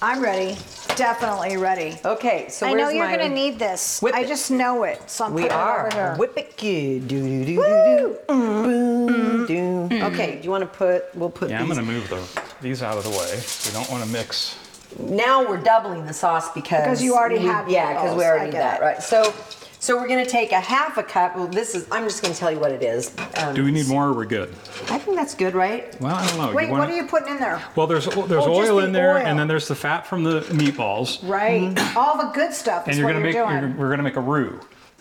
I'm 0.00 0.22
ready. 0.22 0.56
Definitely 0.94 1.56
ready. 1.56 1.98
Okay. 2.04 2.48
So 2.50 2.66
I 2.66 2.70
where's 2.70 2.80
know 2.82 2.88
you're 2.90 3.04
my- 3.06 3.16
gonna 3.16 3.28
need 3.28 3.58
this. 3.58 4.00
Whip 4.00 4.14
I 4.14 4.20
it. 4.20 4.28
just 4.28 4.50
know 4.50 4.84
it. 4.84 5.10
So 5.10 5.24
I'm 5.24 5.34
We 5.34 5.42
putting 5.42 5.56
it 5.56 5.60
are. 5.60 5.86
over 5.86 5.94
here. 5.96 6.14
Whip 6.16 6.36
it 6.36 6.56
good. 6.56 7.08
Do 7.08 7.20
do 7.20 7.44
do 7.44 7.44
do 7.44 7.56
do. 7.56 8.18
Boom. 8.28 9.46
Do. 9.46 9.88
Okay. 10.06 10.36
Do 10.36 10.44
you 10.44 10.50
want 10.50 10.62
to 10.62 10.78
put? 10.78 11.06
We'll 11.14 11.30
put. 11.30 11.50
Yeah, 11.50 11.60
I'm 11.60 11.68
these 11.68 11.76
gonna 11.78 11.86
move 11.92 12.08
the, 12.08 12.22
these 12.60 12.82
out 12.82 12.96
of 12.96 13.04
the 13.04 13.10
way. 13.10 13.40
We 13.66 13.72
don't 13.72 13.90
want 13.90 14.04
to 14.04 14.10
mix. 14.10 14.56
now 14.98 15.46
we're 15.48 15.56
doubling 15.62 16.06
the 16.06 16.14
sauce 16.14 16.50
because 16.52 16.82
Because 16.84 17.02
you 17.02 17.14
already 17.16 17.38
we, 17.40 17.46
had 17.46 17.68
yeah 17.68 17.92
because 17.92 18.12
we 18.16 18.18
those, 18.22 18.26
already 18.26 18.40
I 18.42 18.44
did 18.46 18.52
get 18.52 18.58
that 18.60 18.80
it. 18.80 18.84
right 18.84 19.02
so 19.02 19.34
so 19.80 19.96
we're 19.96 20.08
gonna 20.08 20.26
take 20.26 20.52
a 20.52 20.60
half 20.60 20.96
a 20.98 21.02
cup 21.02 21.36
well 21.36 21.46
this 21.46 21.74
is 21.74 21.86
i'm 21.92 22.04
just 22.04 22.22
gonna 22.22 22.34
tell 22.34 22.50
you 22.50 22.58
what 22.58 22.72
it 22.72 22.82
is 22.82 23.14
um, 23.36 23.54
Do 23.54 23.64
we 23.64 23.70
need 23.70 23.86
more 23.88 24.06
or 24.08 24.12
we're 24.14 24.24
good? 24.26 24.50
i 24.90 24.98
think 24.98 25.16
that's 25.16 25.34
good 25.34 25.54
right 25.54 25.98
Well, 26.00 26.14
I 26.14 26.26
don't 26.26 26.38
know. 26.38 26.52
Wait, 26.52 26.68
wanna- 26.70 26.82
what 26.82 26.90
are 26.90 26.96
you 26.96 27.06
putting 27.06 27.28
in 27.34 27.38
there? 27.40 27.62
Well, 27.76 27.86
there's 27.86 28.04
there's 28.06 28.16
Oh, 28.16 28.26
just 28.28 28.70
oil 28.70 28.76
the 28.76 28.84
in 28.84 28.92
there, 28.92 29.14
oil. 29.18 29.26
and 29.26 29.38
then 29.38 29.48
there's 29.48 29.68
the 29.68 29.74
fat 29.74 30.06
from 30.06 30.24
the 30.24 30.40
meatballs, 30.50 31.26
Right. 31.28 31.76
All 31.96 32.16
the 32.18 32.30
good 32.32 32.52
stuff 32.52 32.84
and 32.84 32.92
is 32.92 32.98
you're 32.98 33.06
what 33.06 33.12
gonna 33.14 33.30
you're 33.30 33.46
make 33.46 33.62
you're, 33.62 33.76
we're 33.78 33.90
gonna 33.90 34.02
make 34.02 34.16
a 34.16 34.20
roux, 34.20 34.60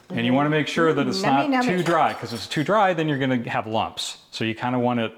and 0.10 0.26
you 0.26 0.34
want 0.34 0.46
to 0.46 0.50
make 0.50 0.68
sure 0.68 0.94
that 0.94 1.08
it's 1.08 1.20
Nummy, 1.22 1.50
not 1.50 1.64
nummy. 1.66 1.78
too 1.78 1.84
dry, 1.84 2.14
because 2.14 2.34
if 2.34 2.40
it's 2.40 2.48
too 2.48 2.64
dry, 2.64 2.94
then 2.94 3.08
you're 3.10 3.18
gonna 3.20 3.48
have 3.50 3.68
lumps. 3.68 4.18
So 4.32 4.44
you 4.46 4.56
kind 4.56 4.76
of 4.76 4.82
want 4.82 5.00
it 5.00 5.14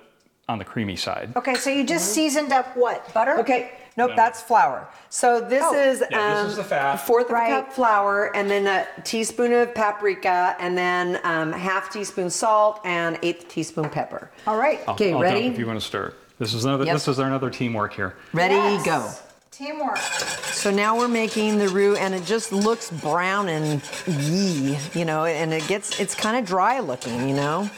on 0.47 0.57
the 0.57 0.66
creamy 0.66 0.95
side. 0.95 1.32
Okay, 1.36 1.55
so 1.55 1.70
you 1.70 1.84
just 1.86 2.14
seasoned 2.14 2.51
up 2.51 2.76
what? 2.76 3.14
Butter? 3.14 3.39
okay 3.39 3.72
nope 3.99 4.09
No. 4.11 4.15
that's 4.15 4.41
flour 4.41 4.87
so 5.09 5.39
this 5.41 5.63
Oh. 5.65 5.73
is 5.75 6.03
Yeah, 6.09 6.31
this 6.31 6.39
um, 6.41 6.47
is 6.47 6.55
the 6.55 6.63
fat. 6.63 6.95
a 6.95 6.97
fourth 6.97 7.27
of 7.27 7.31
Right. 7.33 7.51
a 7.51 7.61
cup 7.61 7.73
flour 7.73 8.35
and 8.35 8.49
then 8.49 8.65
a 8.67 8.87
teaspoon 9.03 9.53
of 9.53 9.75
paprika 9.75 10.55
and 10.59 10.77
then 10.77 11.19
um, 11.23 11.51
half 11.51 11.91
teaspoon 11.91 12.29
salt 12.29 12.79
and 12.85 13.19
eighth 13.21 13.47
teaspoon 13.49 13.89
pepper 13.89 14.31
All 14.47 14.57
right. 14.57 14.79
I'll- 14.87 14.93
Okay, 14.95 15.13
I'll 15.13 15.19
ready? 15.21 15.45
if 15.47 15.57
you 15.59 15.67
want 15.67 15.79
to 15.79 15.85
stir. 15.85 16.13
This 16.39 16.53
is 16.53 16.63
another. 16.63 16.85
Yep. 16.85 16.95
This 16.95 17.07
is 17.09 17.19
another 17.19 17.49
teamwork 17.49 17.93
here. 17.93 18.15
ready 18.33 18.55
Yes. 18.55 18.85
go 18.85 19.09
Teamwork. 19.51 19.97
So 19.97 20.71
now 20.71 20.97
we're 20.97 21.09
making 21.09 21.57
the 21.57 21.67
roux, 21.67 21.97
and 21.97 22.15
it 22.15 22.23
just 22.23 22.53
looks 22.53 22.89
brown 22.89 23.49
and 23.49 23.81
yee, 24.07 24.77
you 24.93 25.03
know, 25.03 25.25
and 25.25 25.53
it 25.53 25.67
gets 25.67 25.99
it's 25.99 26.15
kind 26.15 26.37
of 26.37 26.45
dry 26.45 26.79
looking, 26.79 27.27
you 27.27 27.35
know. 27.35 27.69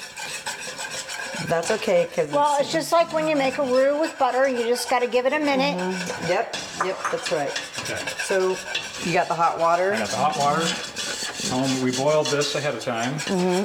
That's 1.47 1.71
okay 1.71 2.07
because 2.09 2.31
Well, 2.31 2.57
it's 2.59 2.71
just 2.71 2.91
like 2.91 3.11
when 3.13 3.27
you 3.27 3.35
make 3.35 3.57
a 3.57 3.63
roux 3.63 3.99
with 3.99 4.17
butter, 4.17 4.47
you 4.47 4.59
just 4.67 4.89
got 4.89 4.99
to 4.99 5.07
give 5.07 5.25
it 5.25 5.33
a 5.33 5.39
minute. 5.39 5.77
yep, 6.29 6.55
yep, 6.85 6.97
that's 7.11 7.31
right. 7.31 7.51
Okay. 7.79 7.97
So 8.23 8.55
you 9.03 9.13
got 9.13 9.27
the 9.27 9.33
hot 9.33 9.59
water, 9.59 9.93
I 9.93 9.99
got 9.99 10.09
the 10.09 10.15
hot 10.17 10.37
water. 10.37 10.65
Um, 11.53 11.81
we 11.83 11.91
boiled 11.91 12.27
this 12.27 12.53
ahead 12.55 12.75
of 12.75 12.81
time. 12.81 13.13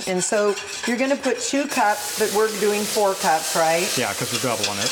and 0.09 0.23
so 0.25 0.55
you're 0.87 0.97
gonna 0.97 1.15
put 1.17 1.39
two 1.41 1.67
cups, 1.67 2.19
but 2.19 2.33
we're 2.35 2.49
doing 2.59 2.83
four 2.83 3.15
cups, 3.15 3.55
right? 3.55 3.87
Yeah, 3.99 4.13
because 4.13 4.33
we're 4.33 4.49
doubling 4.49 4.79
it. 4.79 4.89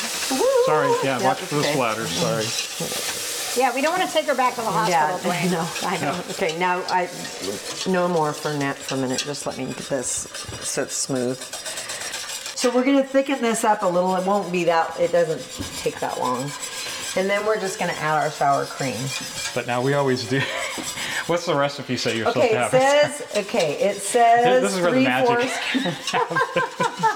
Sorry. 0.65 0.89
Yeah, 1.03 1.17
Yep, 1.17 1.21
watch 1.23 1.39
for 1.39 1.55
the 1.55 1.61
okay. 1.61 1.73
splatter. 1.73 2.05
Sorry. 2.07 3.61
Yeah, 3.61 3.73
we 3.73 3.81
don't 3.81 3.97
want 3.97 4.07
to 4.07 4.13
take 4.13 4.25
her 4.27 4.35
back 4.35 4.53
to 4.55 4.61
the 4.61 4.67
hospital, 4.69 5.17
Duane. 5.23 5.49
no, 5.51 5.67
I 5.83 5.97
know. 5.99 6.21
Okay, 6.31 6.57
now 6.59 6.83
I 6.89 7.09
no 7.87 8.07
more 8.07 8.33
for 8.33 8.51
a 8.51 8.57
nap 8.57 8.75
for 8.75 8.95
a 8.95 8.97
minute. 8.97 9.19
Just 9.25 9.45
let 9.47 9.57
me 9.57 9.65
get 9.65 9.77
this 9.77 10.27
so 10.61 10.83
it's 10.83 10.95
smooth. 10.95 11.39
So 12.55 12.73
we're 12.73 12.85
gonna 12.85 13.03
thicken 13.03 13.41
this 13.41 13.65
up 13.65 13.83
a 13.83 13.85
little. 13.85 14.15
It 14.15 14.25
won't 14.25 14.49
be 14.49 14.63
that. 14.63 14.97
It 14.97 15.11
doesn't 15.11 15.43
take 15.77 15.99
that 15.99 16.17
long. 16.19 16.49
And 17.17 17.29
then 17.29 17.45
we're 17.45 17.59
just 17.59 17.79
gonna 17.79 17.93
add 17.93 18.23
our 18.23 18.29
sour 18.29 18.65
cream. 18.65 18.97
But 19.53 19.67
now 19.67 19.81
we 19.81 19.93
always 19.93 20.27
do. 20.27 20.39
What's 21.27 21.45
the 21.45 21.55
recipe 21.55 21.97
say 21.97 22.17
you're 22.17 22.27
Okay, 22.27 22.49
supposed 22.51 22.71
to 22.71 22.79
have? 22.79 23.11
says. 23.21 23.45
Okay, 23.45 23.73
it 23.79 23.95
says 23.97 24.61
This 24.61 24.75
is 24.75 24.81
where 24.81 24.91
the 24.91 24.97
three 24.97 25.05
magic- 25.05 25.49
fourths. 25.49 26.15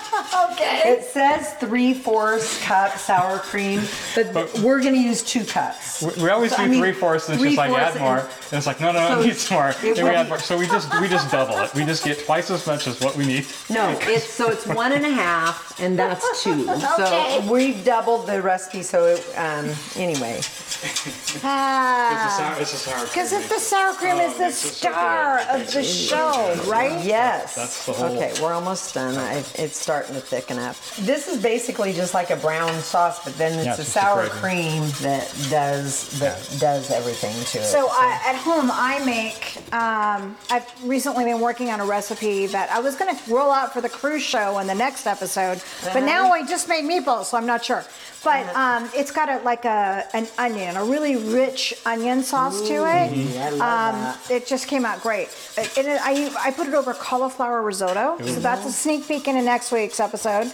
Okay. 0.51 0.81
It 0.91 1.03
says 1.05 1.53
three 1.55 1.93
fourths 1.93 2.61
cup 2.63 2.97
sour 2.97 3.39
cream, 3.39 3.81
but, 4.15 4.53
we're 4.59 4.81
gonna 4.81 4.97
use 4.97 5.21
two 5.23 5.43
cups. 5.43 6.01
We- 6.01 6.23
We 6.23 6.29
always 6.29 6.51
So, 6.51 6.57
do 6.57 6.63
I 6.63 6.67
mean, 6.67 6.79
three 6.81 6.91
fourths, 6.91 7.27
and 7.29 7.35
it's 7.35 7.43
just 7.43 7.57
like 7.57 7.71
add 7.71 7.99
more. 7.99 8.17
and- 8.19 8.27
And 8.51 8.57
it's 8.57 8.67
like 8.67 8.79
no, 8.81 8.91
no, 8.91 8.99
no, 8.99 9.07
So 9.15 9.19
it 9.21 9.25
needs 9.27 9.51
more. 9.51 9.69
it 9.69 9.95
Then 9.95 10.05
we 10.05 10.11
add 10.11 10.27
more. 10.27 10.39
So 10.39 10.57
we 10.57 10.67
just 10.67 10.89
we 11.01 11.07
just 11.07 11.29
double 11.31 11.57
it. 11.59 11.73
We 11.73 11.85
just 11.85 12.03
get 12.03 12.25
twice 12.25 12.49
as 12.51 12.65
much 12.67 12.87
as 12.87 12.99
what 12.99 13.15
we 13.15 13.25
need. 13.25 13.45
No, 13.69 13.97
it's 14.01 14.25
so 14.29 14.49
it's 14.49 14.65
one 14.65 14.91
and 14.91 15.05
a 15.05 15.09
half, 15.11 15.79
and 15.79 15.97
that's 15.97 16.43
two. 16.43 16.69
Okay. 16.69 16.79
So 16.97 17.51
we 17.51 17.73
doubled 17.73 18.27
the 18.27 18.41
recipe. 18.41 18.83
So 18.83 19.05
it, 19.05 19.25
um, 19.37 19.69
anyway, 19.95 20.39
Ah. 21.43 22.57
It's 22.59 22.71
sour. 22.71 23.05
Because 23.05 23.33
if 23.33 23.49
the 23.49 23.59
sour 23.59 23.93
cream 23.93 24.15
Oh, 24.15 24.27
is 24.27 24.33
the 24.35 24.43
makes 24.45 24.55
so 24.57 24.69
star 24.89 25.39
of 25.49 25.71
the 25.71 25.83
show, 25.83 26.55
right? 26.67 27.03
yes. 27.03 27.55
That's 27.55 27.85
the 27.85 27.93
whole- 27.93 28.15
Okay, 28.17 28.33
we're 28.41 28.53
almost 28.53 28.93
done. 28.93 29.17
I, 29.17 29.43
it's 29.55 29.77
starting 29.79 30.15
to 30.15 30.21
thicken. 30.21 30.57
up. 30.59 30.75
This 30.99 31.27
is 31.27 31.41
basically 31.41 31.93
just 31.93 32.13
like 32.13 32.29
a 32.31 32.35
brown 32.35 32.73
sauce, 32.81 33.23
but 33.23 33.37
then 33.37 33.53
it's 33.57 33.65
Yeah, 33.65 33.75
a 33.77 33.79
it's 33.81 33.89
sour 33.89 34.27
cream 34.29 34.83
that 35.01 35.31
does 35.49 36.19
that 36.19 36.37
does 36.59 36.91
everything 36.91 37.33
to 37.45 37.59
it. 37.59 37.65
So 37.65 37.87
I, 37.89 38.19
at 38.25 38.35
home, 38.35 38.69
I 38.71 39.03
make. 39.05 39.57
Um, 39.73 40.35
I've 40.49 40.65
recently 40.83 41.23
been 41.25 41.39
working 41.39 41.69
on 41.69 41.79
a 41.79 41.85
recipe 41.85 42.47
that 42.47 42.69
I 42.71 42.79
was 42.79 42.95
going 42.95 43.15
to 43.15 43.33
roll 43.33 43.51
out 43.51 43.73
for 43.73 43.81
the 43.81 43.89
cruise 43.89 44.23
show 44.23 44.59
in 44.59 44.67
the 44.67 44.75
next 44.75 45.05
episode, 45.07 45.61
but 45.93 46.01
now 46.03 46.31
I 46.31 46.45
just 46.45 46.67
made 46.67 46.83
meatballs, 46.85 47.25
so 47.25 47.37
I'm 47.37 47.45
not 47.45 47.63
sure. 47.63 47.83
But 48.23 48.53
um, 48.53 48.89
it's 48.93 49.11
got 49.11 49.29
a 49.29 49.37
like 49.43 49.63
a 49.63 49.78
an 50.13 50.27
onion, 50.38 50.75
a 50.77 50.84
really 50.84 51.15
rich 51.15 51.73
onion 51.86 52.23
sauce 52.23 52.61
to 52.67 52.73
it. 52.73 53.38
I 53.38 53.49
love 53.49 53.53
Um, 53.53 54.01
that. 54.01 54.32
it 54.32 54.47
just 54.47 54.67
came 54.67 54.86
out 54.86 55.01
great. 55.01 55.30
It, 55.57 55.77
it, 55.77 55.99
I, 56.01 56.32
I 56.39 56.51
put 56.51 56.67
it 56.67 56.73
over 56.73 56.93
cauliflower 56.93 57.61
risotto, 57.61 58.17
so 58.25 58.39
that's 58.39 58.65
a 58.65 58.71
sneak 58.71 59.07
peek 59.07 59.27
into 59.27 59.41
next 59.41 59.71
week's 59.71 59.99
episode. 59.99 60.51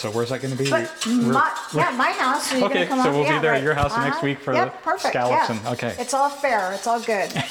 So 0.00 0.10
where's 0.12 0.30
that 0.30 0.40
going 0.40 0.56
to 0.56 0.62
be? 0.64 0.70
But 0.70 0.90
my, 1.06 1.52
yeah, 1.74 1.90
my 1.90 2.10
house. 2.12 2.48
so 2.48 2.56
you're 2.56 2.66
Okay, 2.66 2.74
gonna 2.74 2.86
come 2.86 3.02
so 3.02 3.08
up- 3.10 3.14
we'll 3.14 3.24
be 3.24 3.28
yeah, 3.30 3.40
there 3.40 3.50
at 3.50 3.54
right. 3.56 3.62
your 3.62 3.74
house 3.74 3.92
Uh-huh. 3.92 4.04
next 4.08 4.22
week 4.22 4.38
for 4.40 4.54
Yep, 4.54 4.72
the 4.72 4.78
perfect, 4.82 5.08
scallops 5.12 5.50
yeah. 5.50 5.56
and- 5.58 5.66
okay. 5.74 5.94
It's 5.98 6.14
all 6.14 6.30
fair. 6.30 6.72
It's 6.72 6.86
all 6.86 7.00
good. 7.00 7.30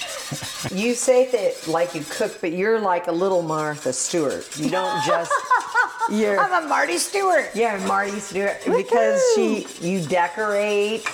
You 0.73 0.93
say 0.93 1.31
that 1.31 1.67
like 1.71 1.95
you 1.95 2.03
cook, 2.09 2.41
but 2.41 2.51
you're 2.51 2.79
like 2.81 3.07
a 3.07 3.11
little 3.13 3.41
Martha 3.41 3.93
Stewart. 3.93 4.45
You 4.59 4.69
don't 4.69 5.01
just 5.05 5.31
you're 6.11 6.37
I'm 6.37 6.65
a 6.65 6.67
Marti 6.67 6.97
Stewart. 6.97 7.49
yeah 7.55 7.77
Marti 7.87 8.19
Stewart 8.19 8.57
because 8.65 9.23
she 9.35 9.65
you 9.79 10.01
decorate. 10.05 11.07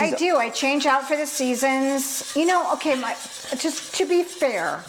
I 0.00 0.12
do. 0.12 0.36
I 0.36 0.48
change 0.50 0.86
out 0.86 1.08
for 1.08 1.16
the 1.16 1.26
seasons. 1.26 2.32
You 2.36 2.46
know, 2.46 2.72
okay, 2.74 2.94
my 2.94 3.14
just 3.58 3.96
to 3.96 4.06
be 4.06 4.22
fair, 4.22 4.84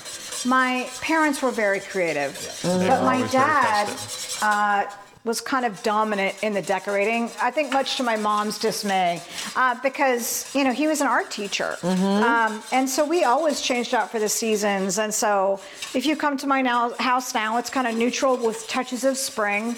my 0.46 0.88
parents 1.02 1.42
were 1.42 1.52
very 1.52 1.80
creative, 1.80 2.38
They 2.62 2.88
but 2.88 3.04
my 3.04 3.26
dad 3.32 3.88
festive. 3.88 4.44
uh, 4.44 4.86
was 5.30 5.40
kind 5.40 5.64
of 5.64 5.82
dominant 5.84 6.36
in 6.44 6.54
the 6.54 6.62
decorating. 6.62 7.30
I 7.40 7.52
think 7.52 7.72
much 7.72 7.98
to 7.98 8.04
my 8.04 8.18
mom's 8.18 8.58
dismay, 8.58 9.22
uh, 9.56 9.76
because 9.84 10.54
you 10.56 10.64
know 10.64 10.74
he 10.74 10.88
was 10.88 11.02
an 11.02 11.08
art 11.08 11.30
teacher, 11.30 11.78
um, 11.84 12.64
and 12.72 12.90
so 12.90 13.06
we 13.06 13.24
always 13.24 13.62
changed 13.62 13.94
out 13.94 14.10
for 14.10 14.18
the 14.18 14.28
seasons. 14.28 14.98
And 14.98 15.14
so, 15.14 15.62
if 15.94 16.04
you 16.08 16.16
come 16.16 16.36
to 16.38 16.48
my 16.48 16.62
now, 16.64 16.94
house 16.98 17.36
now, 17.36 17.58
it's 17.58 17.70
kind 17.70 17.86
of 17.88 17.96
neutral 17.96 18.38
with 18.38 18.68
touches 18.68 19.04
of 19.04 19.18
spring. 19.18 19.76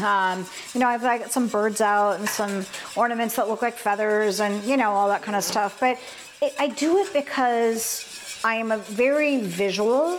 Um, 0.00 0.44
you 0.72 0.80
know, 0.80 0.88
I've 0.88 1.02
got 1.02 1.30
some 1.30 1.46
birds 1.46 1.80
out 1.80 2.18
and 2.18 2.28
some 2.28 2.66
ornaments 2.96 3.36
that 3.36 3.48
look 3.48 3.62
like 3.62 3.76
feathers 3.76 4.40
and, 4.40 4.62
you 4.64 4.76
know, 4.76 4.90
all 4.90 5.06
that 5.08 5.22
kind 5.22 5.36
of 5.36 5.44
stuff. 5.44 5.78
But 5.78 6.00
it, 6.42 6.52
I 6.58 6.66
do 6.66 6.98
it 6.98 7.12
because 7.12 8.40
I 8.42 8.56
am 8.56 8.72
a 8.72 8.78
very 8.78 9.40
visual 9.40 10.18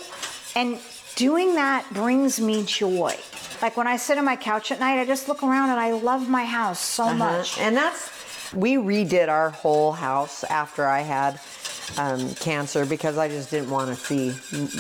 and 0.56 0.80
doing 1.16 1.56
that 1.56 1.86
brings 1.94 2.40
me 2.40 2.64
joy. 2.64 3.18
Like 3.62 3.78
when 3.78 3.88
I 3.88 3.98
sit 3.98 4.18
on 4.18 4.26
my 4.26 4.36
couch 4.36 4.72
at 4.72 4.80
night, 4.80 5.00
I 5.00 5.06
just 5.06 5.28
look 5.28 5.44
around 5.44 5.70
and 5.70 5.80
I 5.80 5.92
love 5.92 6.30
my 6.30 6.46
house 6.46 6.80
so 6.80 7.14
much. 7.14 7.58
And 7.60 7.76
that's 7.76 8.12
we 8.54 8.76
redid 8.76 9.28
our 9.28 9.50
whole 9.50 9.92
house 9.92 10.44
after 10.44 10.86
I 10.86 11.02
had 11.02 11.40
um, 11.98 12.34
cancer 12.36 12.86
because 12.86 13.18
I 13.18 13.28
just 13.28 13.52
didn't 13.52 13.70
want 13.70 13.90
to 13.90 13.96
see 13.96 14.32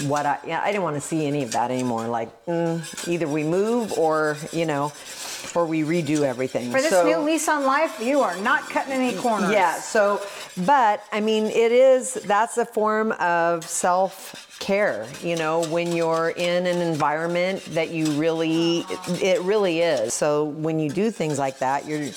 what 0.07 0.25
I 0.25 0.39
yeah 0.45 0.61
I 0.61 0.71
didn't 0.71 0.83
want 0.83 0.95
to 0.95 1.01
see 1.01 1.25
any 1.27 1.43
of 1.43 1.51
that 1.51 1.71
anymore. 1.71 2.07
Like 2.07 2.29
mm, 2.45 3.07
either 3.07 3.27
we 3.27 3.43
move 3.43 3.93
or 3.93 4.37
you 4.51 4.65
know 4.65 4.91
or 5.53 5.65
we 5.65 5.81
redo 5.83 6.21
everything. 6.21 6.71
For 6.71 6.81
this 6.81 6.89
So- 6.91 7.05
new 7.05 7.17
lease 7.17 7.47
on 7.47 7.65
life, 7.65 7.99
you 8.01 8.21
are 8.21 8.35
not 8.37 8.69
cutting 8.69 8.93
any 8.93 9.15
corners. 9.17 9.51
Yeah, 9.51 9.79
so, 9.79 10.21
but 10.65 11.03
I 11.11 11.21
mean, 11.21 11.45
it 11.45 11.71
is, 11.71 12.15
that's 12.15 12.57
a 12.57 12.65
form 12.65 13.11
of 13.13 13.63
self 13.63 14.44
care, 14.59 15.05
you 15.21 15.35
know, 15.35 15.63
when 15.65 15.91
you're 15.95 16.29
in 16.35 16.65
an 16.65 16.81
environment 16.81 17.63
that 17.73 17.91
you 17.91 18.05
really, 18.13 18.85
it 19.21 19.41
really 19.41 19.81
is. 19.81 20.13
So 20.13 20.45
when 20.45 20.79
you 20.79 20.89
do 20.89 21.11
things 21.11 21.37
like 21.37 21.59
that, 21.59 21.85
you're, 21.85 22.09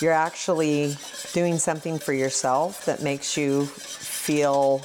you're 0.00 0.12
actually 0.12 0.96
doing 1.32 1.58
something 1.58 1.98
for 1.98 2.12
yourself 2.12 2.84
that 2.86 3.02
makes 3.02 3.36
you 3.36 3.66
feel 3.66 4.78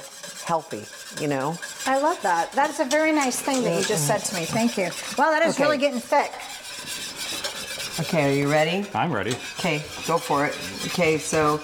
healthy, 0.44 0.84
you 1.20 1.28
know? 1.28 1.56
I 1.86 1.98
love 2.00 2.20
that. 2.22 2.52
That's 2.52 2.78
a 2.80 2.84
very 2.84 3.12
nice 3.12 3.40
thing 3.40 3.62
that 3.64 3.76
you 3.76 3.84
just 3.84 4.06
said 4.06 4.18
to 4.18 4.34
me. 4.34 4.44
Thank 4.44 4.76
you. 4.76 4.90
Wow, 5.18 5.30
that 5.30 5.42
is 5.42 5.54
Okay. 5.54 5.64
really 5.64 5.78
getting 5.78 6.00
thick. 6.00 6.32
Okay, 7.98 8.30
are 8.30 8.36
you 8.36 8.50
ready? 8.50 8.86
I'm 8.94 9.10
ready. 9.10 9.32
Okay, 9.58 9.78
go 10.06 10.18
for 10.18 10.44
it. 10.46 10.54
Okay, 10.86 11.16
so 11.18 11.60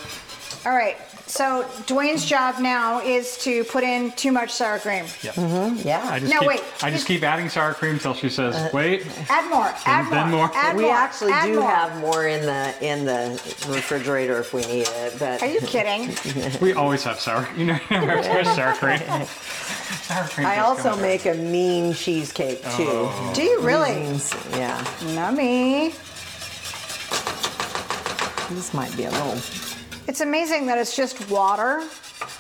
All 0.64 0.72
right. 0.72 0.96
So 1.32 1.62
Duane's 1.86 2.26
job 2.26 2.58
now 2.60 3.00
is 3.00 3.38
to 3.38 3.64
put 3.64 3.84
in 3.84 4.12
too 4.12 4.32
much 4.32 4.50
sour 4.52 4.78
cream. 4.78 5.06
Yep. 5.22 5.34
yeah. 5.82 6.06
I 6.12 6.18
just 6.18 6.30
No, 6.30 6.40
keep, 6.40 6.48
wait. 6.48 6.62
I 6.82 6.90
just 6.90 7.06
keep 7.06 7.22
adding 7.22 7.48
sour 7.48 7.72
cream 7.72 7.98
till 7.98 8.12
she 8.12 8.28
says, 8.28 8.54
Uh, 8.54 8.68
wait. 8.74 9.06
Add 9.30 9.48
more. 9.48 9.72
Add 9.86 10.12
then 10.12 10.30
more. 10.30 10.48
more. 10.48 10.74
We 10.74 10.90
actually 10.90 11.32
add 11.32 11.46
do 11.46 11.60
more. 11.60 11.70
have 11.70 11.98
more 12.02 12.26
in 12.28 12.42
the 12.44 12.74
in 12.84 13.06
the 13.06 13.30
refrigerator 13.66 14.40
if 14.40 14.52
we 14.52 14.60
need 14.66 14.86
it, 14.86 15.18
but 15.18 15.40
Are 15.42 15.46
you 15.48 15.60
kidding? 15.62 16.14
We 16.60 16.74
always 16.74 17.02
have 17.04 17.18
sour. 17.18 17.48
You 17.56 17.64
know, 17.64 17.74
where's 17.88 18.48
sour 18.54 18.74
cream? 18.82 18.98
sour 18.98 20.24
cream. 20.28 20.46
I 20.46 20.58
also 20.58 20.90
comes 20.90 21.00
make 21.00 21.24
a 21.24 21.32
mean 21.32 21.94
cheesecake 21.94 22.60
too. 22.76 22.84
Oh. 22.86 23.32
Do 23.34 23.42
you 23.42 23.58
really? 23.62 23.94
Means- 23.94 24.34
yeah, 24.50 24.78
Nummy. 25.16 25.94
this 28.50 28.74
might 28.74 28.94
be 28.98 29.04
a 29.04 29.10
little. 29.10 29.38
It's 30.08 30.20
amazing 30.20 30.66
that 30.66 30.78
it's 30.78 30.96
just 30.96 31.30
water 31.30 31.82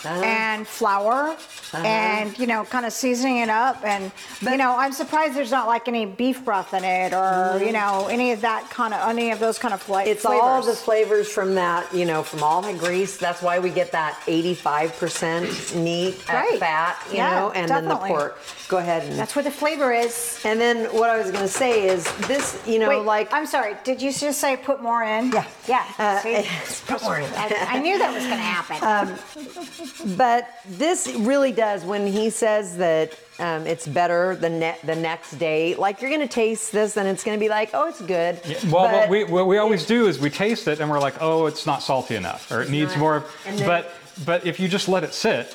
Uh-huh. 0.04 0.08
and 0.24 0.66
flour 0.66 1.36
and 1.74 2.38
you 2.38 2.46
know 2.46 2.64
kind 2.64 2.84
of 2.86 2.92
seasoning 2.92 3.38
it 3.38 3.48
up 3.48 3.82
and 3.84 4.10
you 4.42 4.56
know 4.56 4.76
i'm 4.76 4.92
surprised 4.92 5.34
there's 5.34 5.50
not 5.50 5.66
like 5.66 5.88
any 5.88 6.04
beef 6.06 6.44
broth 6.44 6.74
in 6.74 6.84
it 6.84 7.12
or 7.14 7.60
you 7.64 7.72
know 7.72 8.06
any 8.10 8.32
of 8.32 8.40
that 8.42 8.68
kind 8.70 8.92
of 8.94 9.08
any 9.08 9.30
of 9.30 9.38
those 9.40 9.58
kind 9.58 9.72
of 9.74 9.80
fla- 9.80 9.92
Mm-hmm. 10.02 10.10
It's 10.10 10.22
flavors 10.22 10.42
all 10.42 10.62
the 10.62 10.72
flavors 10.74 11.28
from 11.30 11.54
that, 11.54 11.92
you 11.94 12.04
know, 12.04 12.22
from 12.22 12.42
all 12.42 12.60
the 12.62 12.72
grease. 12.72 13.16
That's 13.18 13.40
why 13.42 13.58
we 13.60 13.70
get 13.70 13.92
that 13.92 14.18
85% 14.26 15.76
meat 15.82 16.28
Right. 16.28 16.58
fat, 16.58 16.96
you 17.10 17.18
Yeah, 17.18 17.30
know, 17.40 17.50
and 17.52 17.70
then 17.70 17.84
the 17.88 17.96
pork. 17.96 18.38
Go 18.68 18.78
ahead 18.78 19.04
and. 19.04 19.18
that's 19.18 19.36
where 19.36 19.42
the 19.44 19.50
flavor 19.50 19.92
is 19.92 20.40
and 20.44 20.60
then 20.60 20.86
what 20.96 21.10
I 21.10 21.18
was 21.18 21.30
going 21.30 21.42
to 21.44 21.48
say 21.48 21.86
is 21.88 22.04
this, 22.26 22.60
you 22.66 22.78
know, 22.78 22.88
Wait, 22.88 23.04
like 23.04 23.32
I'm 23.32 23.46
sorry. 23.46 23.76
Did 23.84 24.00
you 24.02 24.12
just 24.12 24.40
say 24.40 24.56
put 24.56 24.82
more 24.82 25.02
in? 25.02 25.30
Yeah. 25.30 25.44
Yeah. 25.68 25.84
Uh, 25.98 26.18
see? 26.20 26.46
put 26.86 27.02
more 27.02 27.18
in. 27.18 27.30
I, 27.36 27.66
I 27.68 27.78
knew 27.80 27.98
that 27.98 28.12
was 28.14 28.24
going 28.24 28.38
to 28.38 28.42
happen. 28.42 28.76
Um, 28.82 30.16
But 30.16 30.48
this 30.66 31.08
really 31.18 31.52
does 31.52 31.61
when 31.84 32.06
he 32.06 32.30
says 32.30 32.76
that 32.78 33.16
um, 33.38 33.66
it's 33.66 33.86
better 33.88 34.36
the 34.36 34.50
ne- 34.50 34.78
the 34.84 34.94
next 34.94 35.32
day. 35.38 35.74
Like 35.74 36.00
you're 36.00 36.10
gonna 36.10 36.28
taste 36.28 36.72
this, 36.72 36.96
and 36.96 37.08
it's 37.08 37.24
gonna 37.24 37.38
be 37.38 37.48
like, 37.48 37.70
oh, 37.74 37.88
it's 37.88 38.00
good. 38.02 38.40
Yeah, 38.44 38.58
Well, 38.70 38.84
But 38.84 38.92
what 38.92 39.08
we, 39.08 39.24
what 39.24 39.46
we 39.46 39.58
always 39.58 39.86
do 39.86 40.06
is 40.06 40.18
we 40.18 40.30
taste 40.30 40.68
it 40.68 40.80
and 40.80 40.90
we're 40.90 41.00
like, 41.00 41.14
oh, 41.20 41.46
it's 41.46 41.64
not 41.66 41.82
salty 41.82 42.14
enough, 42.16 42.50
or 42.52 42.62
it 42.62 42.70
needs 42.70 42.92
not. 42.92 42.98
more. 43.00 43.24
But 43.66 43.92
but 44.26 44.44
if 44.46 44.60
you 44.60 44.68
just 44.68 44.88
let 44.88 45.02
it 45.04 45.14
sit, 45.14 45.54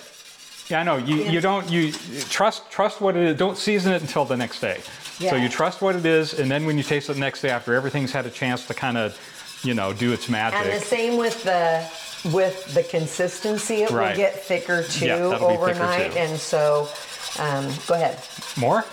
yeah, 0.70 0.82
I 0.82 0.84
know 0.84 0.98
you, 0.98 1.18
you 1.24 1.40
don't 1.40 1.70
you 1.70 1.92
trust 2.30 2.70
trust 2.72 3.00
what 3.02 3.16
it 3.16 3.24
is. 3.24 3.38
Don't 3.38 3.58
season 3.58 3.94
it 3.94 4.02
until 4.02 4.26
the 4.26 4.36
next 4.38 4.60
day. 4.60 4.80
Yeah. 5.20 5.32
So 5.32 5.36
you 5.36 5.50
trust 5.50 5.82
what 5.82 5.96
it 5.96 6.06
is, 6.06 6.40
and 6.40 6.50
then 6.52 6.66
when 6.66 6.78
you 6.78 6.84
taste 6.84 7.10
it 7.10 7.14
the 7.14 7.20
next 7.20 7.42
day 7.42 7.50
after 7.50 7.74
everything's 7.74 8.12
had 8.12 8.26
a 8.26 8.30
chance 8.30 8.68
to 8.68 8.74
kind 8.74 8.98
of, 8.98 9.18
you 9.64 9.74
know, 9.74 9.94
do 9.94 10.14
its 10.14 10.30
magic. 10.30 10.60
and 10.60 10.70
the 10.82 10.86
same 10.86 11.18
with 11.18 11.44
the 11.44 11.84
with 12.26 12.74
the 12.74 12.84
consistency. 12.84 13.84
It 13.84 13.92
will 13.92 14.16
get 14.16 14.44
thicker 14.44 14.84
too 14.84 15.06
Yeah, 15.06 15.18
that'll 15.18 15.50
thicker, 15.50 15.62
overnight, 15.70 16.12
too. 16.14 16.18
and 16.20 16.40
so 16.40 16.90
um, 17.40 17.72
go 17.88 17.94
ahead. 17.96 18.20
More? 18.58 18.84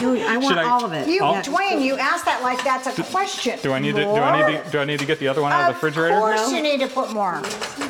No, 0.00 0.14
I 0.14 0.36
want 0.38 0.56
I- 0.58 0.64
all 0.68 0.84
of 0.84 0.92
it. 0.92 1.08
you, 1.08 1.22
I'll- 1.22 1.42
Duane, 1.42 1.82
you 1.82 1.96
asked 1.98 2.24
that 2.24 2.42
like 2.42 2.62
that's 2.64 2.86
a 2.86 3.02
question. 3.04 3.58
Do 3.62 3.72
I 3.72 3.78
need 3.80 3.96
to 3.96 4.02
do 4.04 4.10
I 4.10 4.50
need 4.52 4.64
to 4.64 4.70
do 4.70 4.78
I 4.78 4.84
need 4.84 5.00
to 5.00 5.04
get 5.06 5.18
the 5.18 5.28
other 5.28 5.42
one 5.42 5.52
out 5.52 5.62
of 5.62 5.66
the 5.68 5.72
refrigerator? 5.74 6.14
Of 6.16 6.20
course 6.22 6.50
No. 6.50 6.56
you 6.56 6.62
need 6.62 6.80
to 6.80 6.86
put 6.88 7.12
more. 7.12 7.40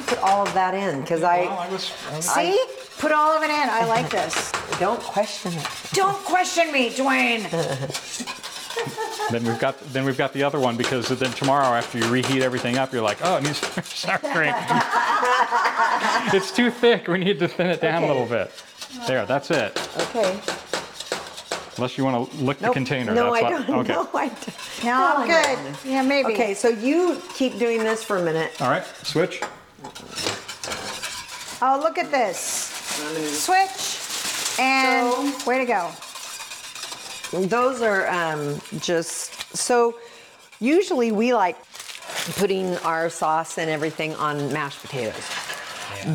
Put 0.07 0.19
all 0.21 0.47
of 0.47 0.53
that 0.55 0.75
in 0.75 1.03
because 1.03 1.21
Well, 1.21 1.31
I 1.31 1.67
I 1.67 1.69
was, 1.69 1.93
See? 2.21 2.59
Put 2.99 3.13
all 3.13 3.37
of 3.37 3.43
it 3.43 3.51
in. 3.51 3.69
I 3.69 3.85
like 3.85 4.09
this. 4.11 4.51
don't 4.81 5.01
question 5.01 5.53
it. 5.53 5.67
Don't 5.93 6.17
question 6.25 6.73
me, 6.73 6.91
Duane. 6.91 7.43
then 9.31 9.45
we've 9.45 9.59
got 9.59 9.79
then 9.93 10.05
we've 10.05 10.17
got 10.19 10.33
the 10.33 10.43
other 10.43 10.59
one 10.61 10.77
because 10.77 11.09
then 11.09 11.31
tomorrow 11.33 11.67
after 11.77 11.99
you 11.99 12.09
reheat 12.11 12.43
everything 12.43 12.79
up, 12.79 12.93
you're 12.93 13.03
like, 13.03 13.19
oh, 13.23 13.37
it 13.37 13.43
needs 13.45 13.59
sour 13.87 14.19
cream. 14.19 14.55
it's 16.35 16.51
too 16.55 16.71
thick. 16.71 17.09
We 17.09 17.19
need 17.19 17.39
to 17.41 17.49
thin 17.49 17.69
it 17.69 17.81
down 17.81 18.03
a 18.05 18.07
little 18.07 18.27
bit. 18.27 18.51
There, 19.07 19.27
that's 19.27 19.51
it. 19.51 19.79
Okay. 20.01 20.41
Unless 21.77 21.97
you 21.97 22.05
want 22.05 22.31
to 22.31 22.37
lick 22.45 22.59
the 22.59 22.71
container. 22.71 23.15
No, 23.15 23.33
that's 23.33 23.45
I 23.45 23.51
what- 23.53 23.67
don't. 23.67 23.89
Okay. 23.89 23.95
No, 24.05 24.09
I 24.15 24.29
don't. 24.29 24.85
No, 24.85 25.15
Oh, 25.17 25.27
good. 25.27 25.91
Yeah, 25.91 26.03
maybe. 26.03 26.33
Okay, 26.33 26.55
so 26.55 26.69
you 26.69 27.21
keep 27.35 27.59
doing 27.59 27.81
this 27.81 28.03
for 28.03 28.17
a 28.17 28.23
minute. 28.23 28.53
All 28.61 28.69
right. 28.71 28.85
Switch. 29.03 29.41
Oh, 31.61 31.81
look 31.83 31.99
at 31.99 32.11
this. 32.13 32.39
Switch. 33.43 34.59
And 34.61 35.47
way 35.47 35.59
to 35.59 35.65
go. 35.67 35.91
Those 37.31 37.83
are 37.83 38.09
um, 38.09 38.61
just 38.81 39.57
so. 39.57 39.95
Usually, 40.61 41.13
we 41.13 41.35
like 41.35 41.57
putting 42.37 42.77
our 42.79 43.11
sauce 43.11 43.59
and 43.59 43.71
everything 43.71 44.15
on 44.15 44.53
mashed 44.53 44.81
potatoes, 44.83 45.25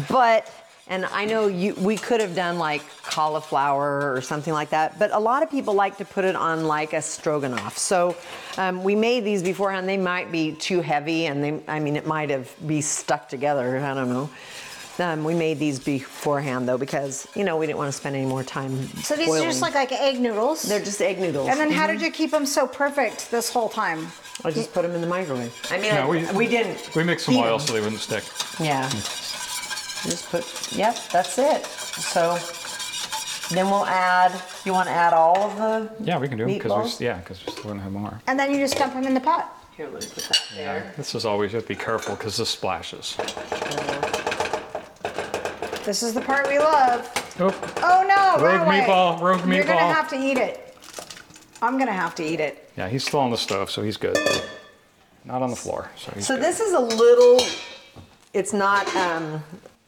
but 0.09 0.49
And 0.87 1.05
I 1.05 1.23
know 1.23 1.47
you, 1.47 1.75
we 1.75 1.95
could 1.95 2.19
have 2.19 2.35
done 2.35 2.59
like 2.59 2.81
cauliflower 3.03 4.13
or 4.13 4.21
something 4.21 4.51
like 4.51 4.69
that, 4.71 4.99
but 4.99 5.11
a 5.11 5.19
lot 5.19 5.41
of 5.41 5.49
people 5.49 5.73
like 5.73 5.97
to 5.97 6.05
put 6.05 6.25
it 6.25 6.35
on 6.35 6.65
like 6.65 6.91
a 6.91 7.01
stroganoff. 7.01 7.77
So 7.77 8.17
um, 8.57 8.83
we 8.83 8.93
made 8.93 9.23
these 9.23 9.41
beforehand. 9.41 9.87
They 9.87 9.97
might 9.97 10.29
be 10.29 10.51
too 10.51 10.81
heavy, 10.81 11.27
and 11.27 11.41
they, 11.41 11.59
I 11.69 11.79
mean, 11.79 11.95
it 11.95 12.05
might 12.05 12.29
have 12.31 12.53
be 12.67 12.81
stuck 12.81 13.29
together. 13.29 13.79
I 13.79 13.93
don't 13.93 14.09
know. 14.09 14.29
Um, 14.99 15.23
we 15.23 15.33
made 15.33 15.57
these 15.57 15.79
beforehand 15.79 16.67
though 16.69 16.77
because 16.77 17.27
you 17.35 17.43
know 17.43 17.57
we 17.57 17.65
didn't 17.65 17.79
want 17.79 17.91
to 17.91 17.97
spend 17.97 18.15
any 18.15 18.25
more 18.27 18.43
time. 18.43 18.77
So 19.01 19.15
these 19.15 19.27
are 19.29 19.41
just 19.43 19.61
like 19.61 19.73
like 19.73 19.91
egg 19.91 20.19
noodles. 20.19 20.61
they're 20.63 20.79
just 20.83 21.01
egg 21.01 21.19
noodles. 21.19 21.49
and 21.49 21.59
then 21.59 21.71
how 21.71 21.87
did 21.87 21.99
you 21.99 22.11
keep 22.11 22.29
them 22.31 22.45
so 22.45 22.67
perfect 22.67 23.31
this 23.31 23.51
whole 23.51 23.69
time? 23.69 24.07
I 24.45 24.51
just 24.51 24.71
put 24.73 24.83
them 24.83 24.91
in 24.91 25.01
the 25.01 25.07
microwave. 25.07 25.51
I 25.71 25.79
mean, 25.79 25.93
No, 25.95 26.01
I- 26.01 26.09
we- 26.09 26.31
we, 26.37 26.47
didn't. 26.47 26.95
We 26.95 27.03
mixed 27.03 27.25
some 27.25 27.35
heat 27.35 27.41
oil 27.43 27.55
'em. 27.55 27.59
so 27.59 27.73
they 27.73 27.81
wouldn't 27.81 28.01
stick. 28.01 28.23
Yeah. 28.59 28.87
Just 28.89 30.29
put, 30.29 30.71
yep, 30.75 30.97
that's 31.11 31.37
it. 31.39 31.65
So 31.65 32.37
then 33.55 33.69
we'll 33.69 33.85
add, 33.85 34.31
you 34.65 34.73
want 34.73 34.87
to 34.89 34.93
add 34.93 35.13
all 35.13 35.37
of 35.37 35.57
the 35.57 35.89
Yeah, 36.03 36.17
we 36.19 36.27
can 36.27 36.37
do 36.37 36.45
them 36.45 36.53
because 36.53 36.71
meatballs? 36.71 36.99
we 36.99 37.05
yeah 37.07 37.17
because 37.19 37.43
we 37.45 37.51
still 37.51 37.63
gonna 37.65 37.81
have 37.81 37.91
more. 37.91 38.21
And 38.27 38.37
then 38.39 38.51
you 38.51 38.59
just 38.59 38.77
dump 38.77 38.93
them 38.93 39.05
in 39.05 39.13
the 39.13 39.19
pot. 39.21 39.55
Here, 39.77 39.87
let 39.91 40.03
me 40.03 40.09
put 40.13 40.23
that 40.25 40.41
there. 40.55 40.93
This 40.97 41.15
is 41.15 41.25
always 41.25 41.51
you 41.51 41.55
have 41.57 41.63
to 41.65 41.69
be 41.69 41.75
careful 41.75 42.15
because 42.15 42.37
this 42.37 42.49
splashes. 42.49 43.15
This 45.85 46.01
is 46.03 46.13
the 46.13 46.21
part 46.21 46.47
we 46.47 46.59
love. 46.59 47.09
Oh, 47.39 47.53
Oh 47.83 48.05
no, 48.07 48.43
Rogue 48.45 48.61
wrong 48.61 48.67
meatball, 48.73 49.21
rogue 49.21 49.41
meatball. 49.41 49.55
You're 49.55 49.65
gonna 49.65 49.79
have 49.93 50.07
to 50.09 50.15
eat 50.17 50.37
it. 50.37 50.75
I'm 51.61 51.77
gonna 51.77 51.91
have 51.93 52.15
to 52.15 52.23
eat 52.23 52.39
it. 52.39 52.69
yeah, 52.77 52.87
he's 52.89 53.05
still 53.05 53.19
on 53.19 53.31
the 53.31 53.37
stove, 53.37 53.69
so 53.71 53.81
he's 53.83 53.97
good. 53.97 54.17
Not 55.25 55.41
on 55.41 55.49
the 55.49 55.55
floor, 55.55 55.89
so 55.97 56.11
he's 56.15 56.27
So 56.27 56.35
good. 56.35 56.43
this 56.43 56.59
is 56.59 56.73
a 56.73 56.79
little, 56.79 57.41
it's 58.33 58.51
not, 58.53 58.93
um, 58.95 59.41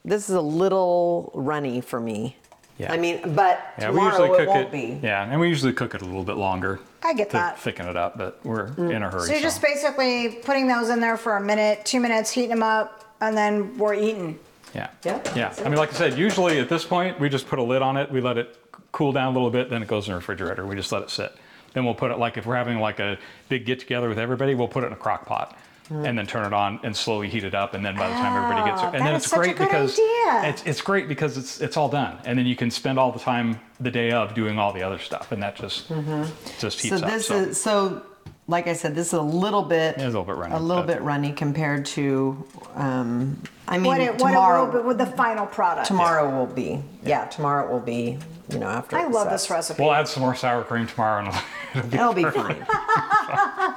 this 0.05 0.29
is 0.29 0.35
a 0.35 0.41
little 0.41 1.31
runny 1.33 1.81
for 1.81 1.99
me. 1.99 2.37
Yeah. 2.77 2.91
I 2.93 2.97
mean, 2.97 3.33
but 3.35 3.73
yeah, 3.79 3.89
we 3.89 4.01
usually 4.01 4.11
tomorrow 4.27 4.33
it 4.33 4.37
cook 4.37 4.47
won't 4.47 4.67
it. 4.67 4.71
be. 4.71 4.99
Yeah, 5.05 5.23
and 5.29 5.39
we 5.39 5.47
usually 5.49 5.73
cook 5.73 5.95
it 5.95 6.01
a 6.01 6.05
little 6.05 6.23
bit 6.25 6.35
longer. 6.37 6.79
I 7.03 7.13
get 7.13 7.29
to 7.29 7.33
that. 7.37 7.59
thicken 7.59 7.87
it 7.87 7.95
up, 7.95 8.17
but 8.17 8.39
we're 8.45 8.67
in 8.77 9.01
a 9.03 9.09
hurry. 9.09 9.27
So 9.27 9.31
you're 9.33 9.41
just 9.41 9.61
basically 9.61 10.39
putting 10.43 10.67
those 10.67 10.89
in 10.89 10.99
there 10.99 11.15
for 11.17 11.37
a 11.37 11.41
minute, 11.41 11.85
two 11.85 11.99
minutes, 12.01 12.31
heating 12.31 12.49
them 12.49 12.63
up, 12.63 13.15
and 13.21 13.35
then 13.37 13.77
we're 13.77 13.93
eating. 13.93 14.39
Yeah. 14.75 14.89
Yeah, 15.03 15.21
Yeah. 15.35 15.53
I 15.65 15.69
mean, 15.69 15.77
like 15.77 15.89
I 15.89 15.93
said, 15.97 16.17
usually 16.17 16.59
at 16.59 16.69
this 16.69 16.83
point 16.85 17.19
we 17.19 17.29
just 17.29 17.47
put 17.47 17.59
a 17.59 17.63
lid 17.63 17.81
on 17.81 17.97
it. 17.97 18.11
We 18.11 18.21
let 18.21 18.37
it 18.37 18.57
cool 18.91 19.11
down 19.11 19.27
a 19.27 19.31
little 19.31 19.49
bit, 19.51 19.69
then 19.69 19.81
it 19.81 19.87
goes 19.87 20.07
in 20.07 20.11
the 20.11 20.17
refrigerator. 20.17 20.65
We 20.65 20.75
just 20.75 20.91
let 20.91 21.03
it 21.03 21.09
sit. 21.09 21.33
Then 21.73 21.83
we'll 21.85 21.95
put 21.95 22.11
it 22.11 22.17
like 22.17 22.37
if 22.37 22.45
we're 22.45 22.55
having 22.55 22.79
like 22.79 22.99
a 22.99 23.17
big 23.49 23.65
get 23.65 23.79
together 23.79 24.07
with 24.09 24.19
everybody, 24.19 24.55
we'll 24.55 24.67
put 24.69 24.83
it 24.83 24.87
in 24.87 24.93
a 24.93 24.97
crock 24.97 25.25
pot. 25.25 25.57
Mm. 25.89 26.07
And 26.07 26.17
then 26.17 26.25
turn 26.25 26.47
it 26.47 26.53
on 26.53 26.79
and 26.81 26.97
slowly 26.97 27.29
heat 27.29 27.43
it 27.43 27.53
up, 27.53 27.75
and 27.75 27.85
then 27.85 27.95
by 27.95 28.07
the 28.07 28.15
time 28.15 28.33
ah, 28.33 28.43
everybody 28.43 28.71
gets 28.71 28.81
Oh, 28.81 28.85
there, 28.89 28.95
and 28.95 29.05
then 29.05 29.13
it's 29.13 29.31
great 29.31 29.55
because 29.55 29.93
idea. 29.93 30.49
it's 30.49 30.63
it's 30.65 30.81
great 30.81 31.07
because 31.07 31.37
it's 31.37 31.61
it's 31.61 31.77
all 31.77 31.89
done, 31.89 32.17
and 32.25 32.39
then 32.39 32.47
you 32.47 32.55
can 32.55 32.71
spend 32.71 32.97
all 32.97 33.11
the 33.11 33.19
time 33.19 33.59
the 33.79 33.91
day 33.91 34.09
of 34.11 34.33
doing 34.33 34.57
all 34.57 34.73
the 34.73 34.81
other 34.81 34.97
stuff, 34.97 35.31
and 35.31 35.43
that 35.43 35.55
just 35.57 35.87
mm-hmm. 35.89 36.23
just 36.57 36.79
So 36.79 36.89
heats 36.89 37.03
up. 37.03 37.07
this 37.11 37.27
so. 37.27 37.35
is, 37.35 37.61
so, 37.61 38.01
like 38.47 38.65
I 38.65 38.73
said, 38.73 38.95
this 38.95 39.09
is 39.09 39.13
a 39.13 39.21
little 39.21 39.61
bit. 39.61 39.93
It's 39.93 40.01
a 40.01 40.07
little 40.07 40.23
bit 40.23 40.37
runny, 40.37 40.55
A 40.55 40.59
little 40.59 40.81
bit 40.83 41.01
runny 41.03 41.31
compared 41.33 41.85
to, 41.87 42.43
um, 42.73 43.39
I 43.67 43.77
mean, 43.77 43.85
What 43.87 43.99
it, 44.01 44.11
what 44.19 44.29
it 44.29 44.33
tomorrow. 44.33 44.65
will 44.71 44.81
be 44.81 44.87
with 44.87 44.97
the 44.99 45.05
final 45.07 45.45
product. 45.45 45.87
Tomorrow 45.87 46.29
will 46.37 46.45
be, 46.45 46.81
yeah, 47.03 47.25
tomorrow 47.25 47.67
it 47.67 47.71
will 47.71 47.79
be, 47.79 48.17
you 48.49 48.59
know, 48.59 48.67
after. 48.67 48.95
I 48.95 49.05
it 49.05 49.11
love 49.11 49.27
sets. 49.29 49.43
this 49.43 49.49
recipe. 49.49 49.81
We'll 49.83 49.93
add 49.93 50.07
some 50.07 50.21
more 50.21 50.35
sour 50.35 50.63
cream 50.63 50.85
tomorrow, 50.87 51.31
and 51.73 51.93
it'll 51.93 52.13
be 52.13 52.21
It'll 52.21 52.31
be 52.31 52.39
fine. 52.39 52.65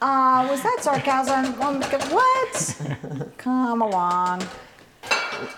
Uh, 0.00 0.46
was 0.50 0.62
that 0.62 0.78
sarcasm? 0.80 1.60
Um, 1.60 1.82
what? 1.82 2.80
Come 3.36 3.82
along. 3.82 4.42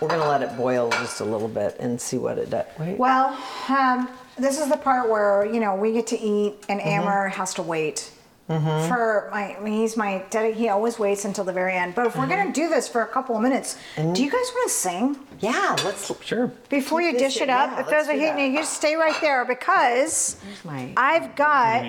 We're 0.01 0.09
gonna 0.09 0.27
let 0.27 0.41
it 0.41 0.55
boil 0.57 0.89
just 0.91 1.21
a 1.21 1.25
little 1.25 1.47
bit 1.47 1.77
and 1.79 1.99
see 1.99 2.17
what 2.17 2.37
it 2.37 2.49
does. 2.49 2.65
Wait. 2.77 2.97
Well, 2.99 3.37
um, 3.69 4.09
this 4.37 4.59
is 4.59 4.67
the 4.69 4.75
part 4.75 5.09
where 5.09 5.45
you 5.45 5.61
know 5.61 5.75
we 5.75 5.93
get 5.93 6.07
to 6.07 6.19
eat, 6.19 6.55
and 6.67 6.81
Mm-hmm. 6.81 6.89
Amber 6.89 7.27
has 7.29 7.53
to 7.55 7.61
wait. 7.61 8.11
For 8.47 9.29
my, 9.31 9.55
I 9.55 9.59
mean, 9.61 9.73
he's 9.73 9.95
my 9.95 10.23
daddy. 10.29 10.51
He 10.51 10.67
always 10.69 10.99
waits 10.99 11.23
until 11.25 11.43
the 11.45 11.53
very 11.53 11.73
end. 11.75 11.95
But 11.95 12.05
if 12.07 12.15
we're 12.15 12.23
Mm-hmm. 12.25 12.29
gonna 12.35 12.51
do 12.53 12.69
this 12.69 12.87
for 12.87 13.01
a 13.01 13.07
couple 13.07 13.35
of 13.35 13.41
minutes, 13.41 13.77
do 13.95 14.23
you 14.23 14.29
guys 14.29 14.51
want 14.53 14.69
to 14.69 14.73
sing 14.75 15.19
Yeah, 15.39 15.75
let's. 15.85 16.11
sure. 16.23 16.51
before 16.69 17.01
you 17.01 17.11
Keep 17.11 17.19
this 17.19 17.33
dish 17.33 17.41
it 17.41 17.45
in- 17.45 17.49
up? 17.51 17.69
yeah, 17.71 17.79
if 17.79 17.87
let's 17.87 17.89
there's 17.89 18.07
a 18.09 18.13
heat, 18.13 18.35
that. 18.35 18.39
you 18.39 18.57
just 18.57 18.73
stay 18.73 18.95
right 18.95 19.15
there 19.21 19.45
because 19.45 20.35
my- 20.65 20.91
I've 20.97 21.35
got 21.35 21.85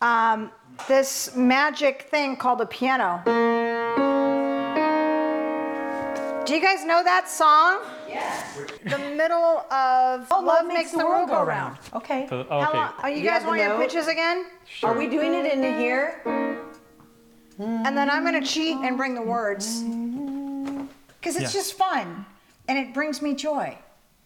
um, 0.00 0.50
this 0.88 1.36
magic 1.36 2.02
thing 2.10 2.36
called 2.36 2.60
a 2.62 2.66
piano. 2.66 3.22
Do 6.46 6.54
you 6.56 6.60
guys 6.62 6.84
know 6.84 7.02
that 7.04 7.28
song? 7.28 7.78
Yes. 8.08 8.56
The 8.84 8.98
middle 8.98 9.64
of 9.70 10.26
Oh, 10.30 10.40
Love, 10.42 10.66
Makes 10.66 10.92
the 10.92 11.04
World 11.04 11.28
Go 11.28 11.44
Round. 11.44 11.76
Okay. 11.94 12.26
So- 12.28 12.44
How 12.48 12.68
okay. 12.68 12.76
long- 12.78 12.92
are 13.02 13.10
you 13.10 13.18
You 13.18 13.22
guys 13.24 13.32
have 13.34 13.42
the 13.42 13.48
want 13.48 13.60
your 13.60 13.68
note? 13.70 13.80
pitches 13.80 14.08
again? 14.08 14.46
Are 14.82 14.94
we 14.94 15.06
doing 15.06 15.34
it 15.34 15.46
in 15.52 15.62
here? 15.78 16.20
And 17.58 17.96
then 17.96 18.10
I'm 18.10 18.24
gonna 18.24 18.44
cheat 18.44 18.76
and 18.78 18.96
bring 18.96 19.14
the 19.14 19.22
words. 19.22 19.82
Because 21.20 21.36
it's 21.36 21.54
Yeah. 21.54 21.60
just 21.60 21.74
fun. 21.74 22.24
And 22.68 22.78
it 22.78 22.94
brings 22.94 23.20
me 23.20 23.34
joy. 23.34 23.76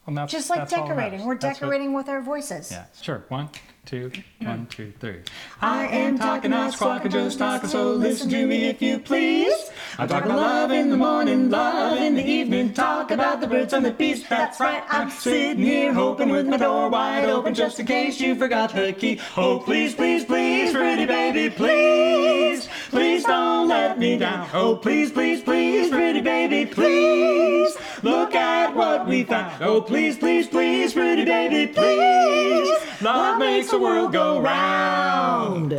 Well, 0.07 0.15
that's- 0.15 0.31
Just 0.31 0.51
like 0.51 0.61
that's 0.61 0.73
all 0.73 0.81
that 0.83 0.89
decorating. 0.89 1.13
matters. 1.19 1.27
We're 1.27 1.35
That's 1.35 1.61
what- 1.61 1.67
decorating 1.67 1.93
with 1.95 2.09
our 2.09 2.21
voices. 2.21 2.71
Yeah, 2.71 2.85
sure. 3.01 3.25
One, 3.29 3.49
two, 3.85 4.11
one, 4.41 4.67
two, 4.67 4.93
three. 5.01 5.21
I 5.61 5.87
am 5.87 6.19
talking, 6.19 6.51
not 6.51 6.73
squawking, 6.73 7.11
just 7.11 7.39
talking, 7.39 7.69
so 7.69 7.93
listen 7.93 8.31
to 8.31 8.47
me 8.47 8.65
if 8.65 8.81
you 8.81 8.99
please. 8.99 9.71
I'm 9.99 10.09
talking 10.09 10.33
love 10.33 10.71
in 10.71 10.91
the 10.91 10.97
morning, 10.97 11.51
love 11.51 11.99
in 11.99 12.15
the 12.15 12.25
evening, 12.25 12.73
talk 12.73 13.11
about 13.11 13.41
the 13.41 13.47
birds 13.47 13.73
and 13.73 13.85
the 13.85 13.91
bees. 13.91 14.27
That's 14.29 14.59
right, 14.61 14.83
I'm 14.89 15.11
sitting 15.11 15.63
here 15.63 15.93
hoping 15.93 16.31
with 16.31 16.47
my 16.47 16.57
door 16.57 16.89
wide 16.89 17.25
open 17.27 17.55
just 17.55 17.79
in 17.79 17.87
case 17.87 18.21
you 18.21 18.35
forgot 18.35 18.75
the 18.75 18.93
key. 18.93 19.21
Oh, 19.37 19.59
please, 19.59 19.95
please, 19.95 20.25
please, 20.25 20.73
pretty 20.73 21.07
baby, 21.07 21.55
please, 21.55 22.69
please 22.89 23.25
don't 23.25 23.69
let 23.69 23.99
me 23.99 24.19
down. 24.19 24.49
Oh, 24.53 24.77
please, 24.77 25.13
please, 25.13 25.43
please, 25.43 25.91
pretty 25.91 26.21
baby, 26.21 26.67
please, 26.71 27.77
look 28.03 28.35
at 28.35 28.75
what 28.75 29.07
we 29.07 29.25
found. 29.25 29.63
Oh, 29.63 29.81
please, 29.81 30.17
please, 30.17 30.49
please, 30.49 30.93
pretty 30.95 31.25
baby, 31.25 31.73
please, 31.73 33.03
love 33.03 33.39
makes 33.39 33.74
the 33.79 33.83
world 33.85 34.13
go 34.13 34.41
round. 34.41 35.71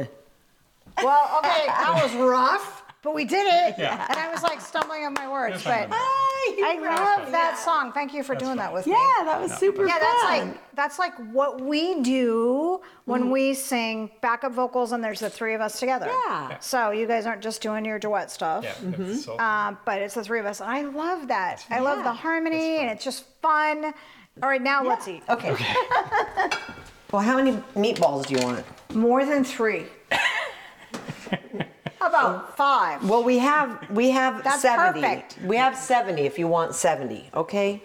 Well, 1.03 1.39
okay, 1.39 1.65
that 1.67 1.99
was 2.01 2.13
rough, 2.15 2.83
but 3.01 3.13
we 3.13 3.25
did 3.25 3.45
it. 3.45 3.75
Yeah. 3.77 4.05
And 4.09 4.17
I 4.17 4.31
was 4.31 4.43
like 4.43 4.61
stumbling 4.61 5.03
on 5.05 5.13
my 5.13 5.29
words. 5.29 5.63
But. 5.63 5.89
I 6.47 6.77
love 6.79 7.31
that 7.31 7.57
song. 7.57 7.91
Thank 7.91 8.13
you 8.13 8.21
for 8.21 8.35
doing 8.35 8.57
that 8.57 8.71
with 8.71 8.85
me. 8.85 8.91
Yeah, 8.93 9.23
that 9.25 9.41
was 9.41 9.51
super 9.57 9.77
fun. 9.79 9.87
Yeah, 9.87 9.93
fun. 9.97 10.01
that's 10.01 10.23
like 10.23 10.75
that's 10.75 10.99
like 10.99 11.15
what 11.33 11.59
we 11.59 12.01
do 12.01 12.81
when 13.05 13.21
Mm-hmm. 13.23 13.29
we 13.31 13.53
sing 13.55 14.11
backup 14.21 14.51
vocals 14.51 14.91
and 14.91 15.03
there's 15.03 15.21
the 15.21 15.29
three 15.29 15.55
of 15.55 15.61
us 15.61 15.79
together. 15.79 16.05
Yeah. 16.05 16.49
Yeah. 16.49 16.59
So 16.59 16.91
you 16.91 17.07
guys 17.07 17.25
aren't 17.25 17.41
just 17.41 17.61
doing 17.63 17.83
your 17.83 17.97
duet 17.97 18.29
stuff. 18.29 18.63
Yeah. 18.63 18.73
Mm-hmm. 18.75 19.03
it's 19.11 19.25
so- 19.25 19.39
Um, 19.39 19.79
but 19.85 20.01
it's 20.01 20.13
the 20.13 20.23
three 20.23 20.39
of 20.39 20.45
us, 20.45 20.61
and 20.61 20.69
I 20.69 20.81
love 20.83 21.27
that. 21.29 21.65
I 21.71 21.79
love 21.79 22.03
the 22.03 22.13
harmony, 22.13 22.77
and 22.77 22.91
it's 22.91 23.03
just 23.03 23.25
fun. 23.41 23.85
All 24.43 24.49
right, 24.49 24.61
now 24.61 24.83
let's 24.83 25.07
eat. 25.07 25.23
Okay. 25.29 25.55
well, 27.15 27.23
how 27.23 27.37
many 27.37 27.53
meatballs 27.75 28.25
do 28.25 28.35
you 28.35 28.41
want? 28.41 28.65
More 28.93 29.25
than 29.25 29.45
three. 29.45 29.85
How 31.99 32.09
about 32.09 32.57
five? 32.57 33.07
Well, 33.09 33.23
we 33.23 33.37
have 33.37 33.89
we 33.89 34.09
have 34.09 34.43
That's 34.43 34.61
70. 34.61 34.99
perfect. 34.99 35.39
We 35.45 35.55
have 35.55 35.77
70 35.77 36.23
if 36.23 36.37
you 36.37 36.49
want 36.49 36.75
70, 36.75 37.29
okay? 37.33 37.81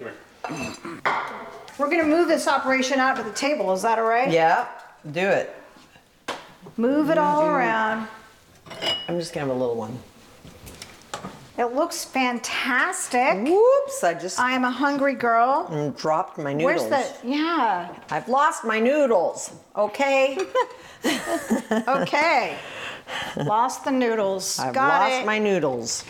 We're 1.79 1.89
gonna 1.91 2.03
move 2.03 2.27
this 2.27 2.49
operation 2.49 2.99
out 2.99 3.17
to 3.19 3.23
the 3.23 3.31
table. 3.31 3.73
Is 3.73 3.83
that 3.83 4.01
all 4.01 4.05
right? 4.05 4.33
Yeah, 4.33 4.67
do 5.13 5.29
it. 5.29 5.55
Move 6.77 7.11
it 7.11 7.17
all 7.17 7.47
around. 7.47 8.09
I'm 9.07 9.17
just 9.17 9.33
gonna 9.33 9.47
have 9.47 9.55
a 9.55 9.59
little 9.59 9.77
one. 9.77 9.97
It 11.61 11.75
looks 11.75 12.07
fantastic. 12.07 13.35
Whoops, 13.47 14.03
I 14.03 14.15
just 14.15 14.41
I 14.41 14.53
am 14.53 14.65
a 14.65 14.71
hungry 14.71 15.13
girl. 15.13 15.67
mm, 15.71 15.95
dropped 15.95 16.39
my 16.39 16.55
noodles. 16.55 16.89
Where's 16.91 17.21
the? 17.21 17.29
Yeah. 17.29 17.95
I've 18.11 18.29
lost 18.31 18.65
my 18.65 18.81
noodles, 18.81 19.53
okay? 19.77 20.39
Okay. 21.87 22.57
Lost 23.37 23.85
the 23.85 23.91
noodles. 23.91 24.59
I've 24.59 24.75
Got 24.75 25.01
lost 25.11 25.23
it. 25.23 25.27
my 25.27 25.39
noodles. 25.39 26.05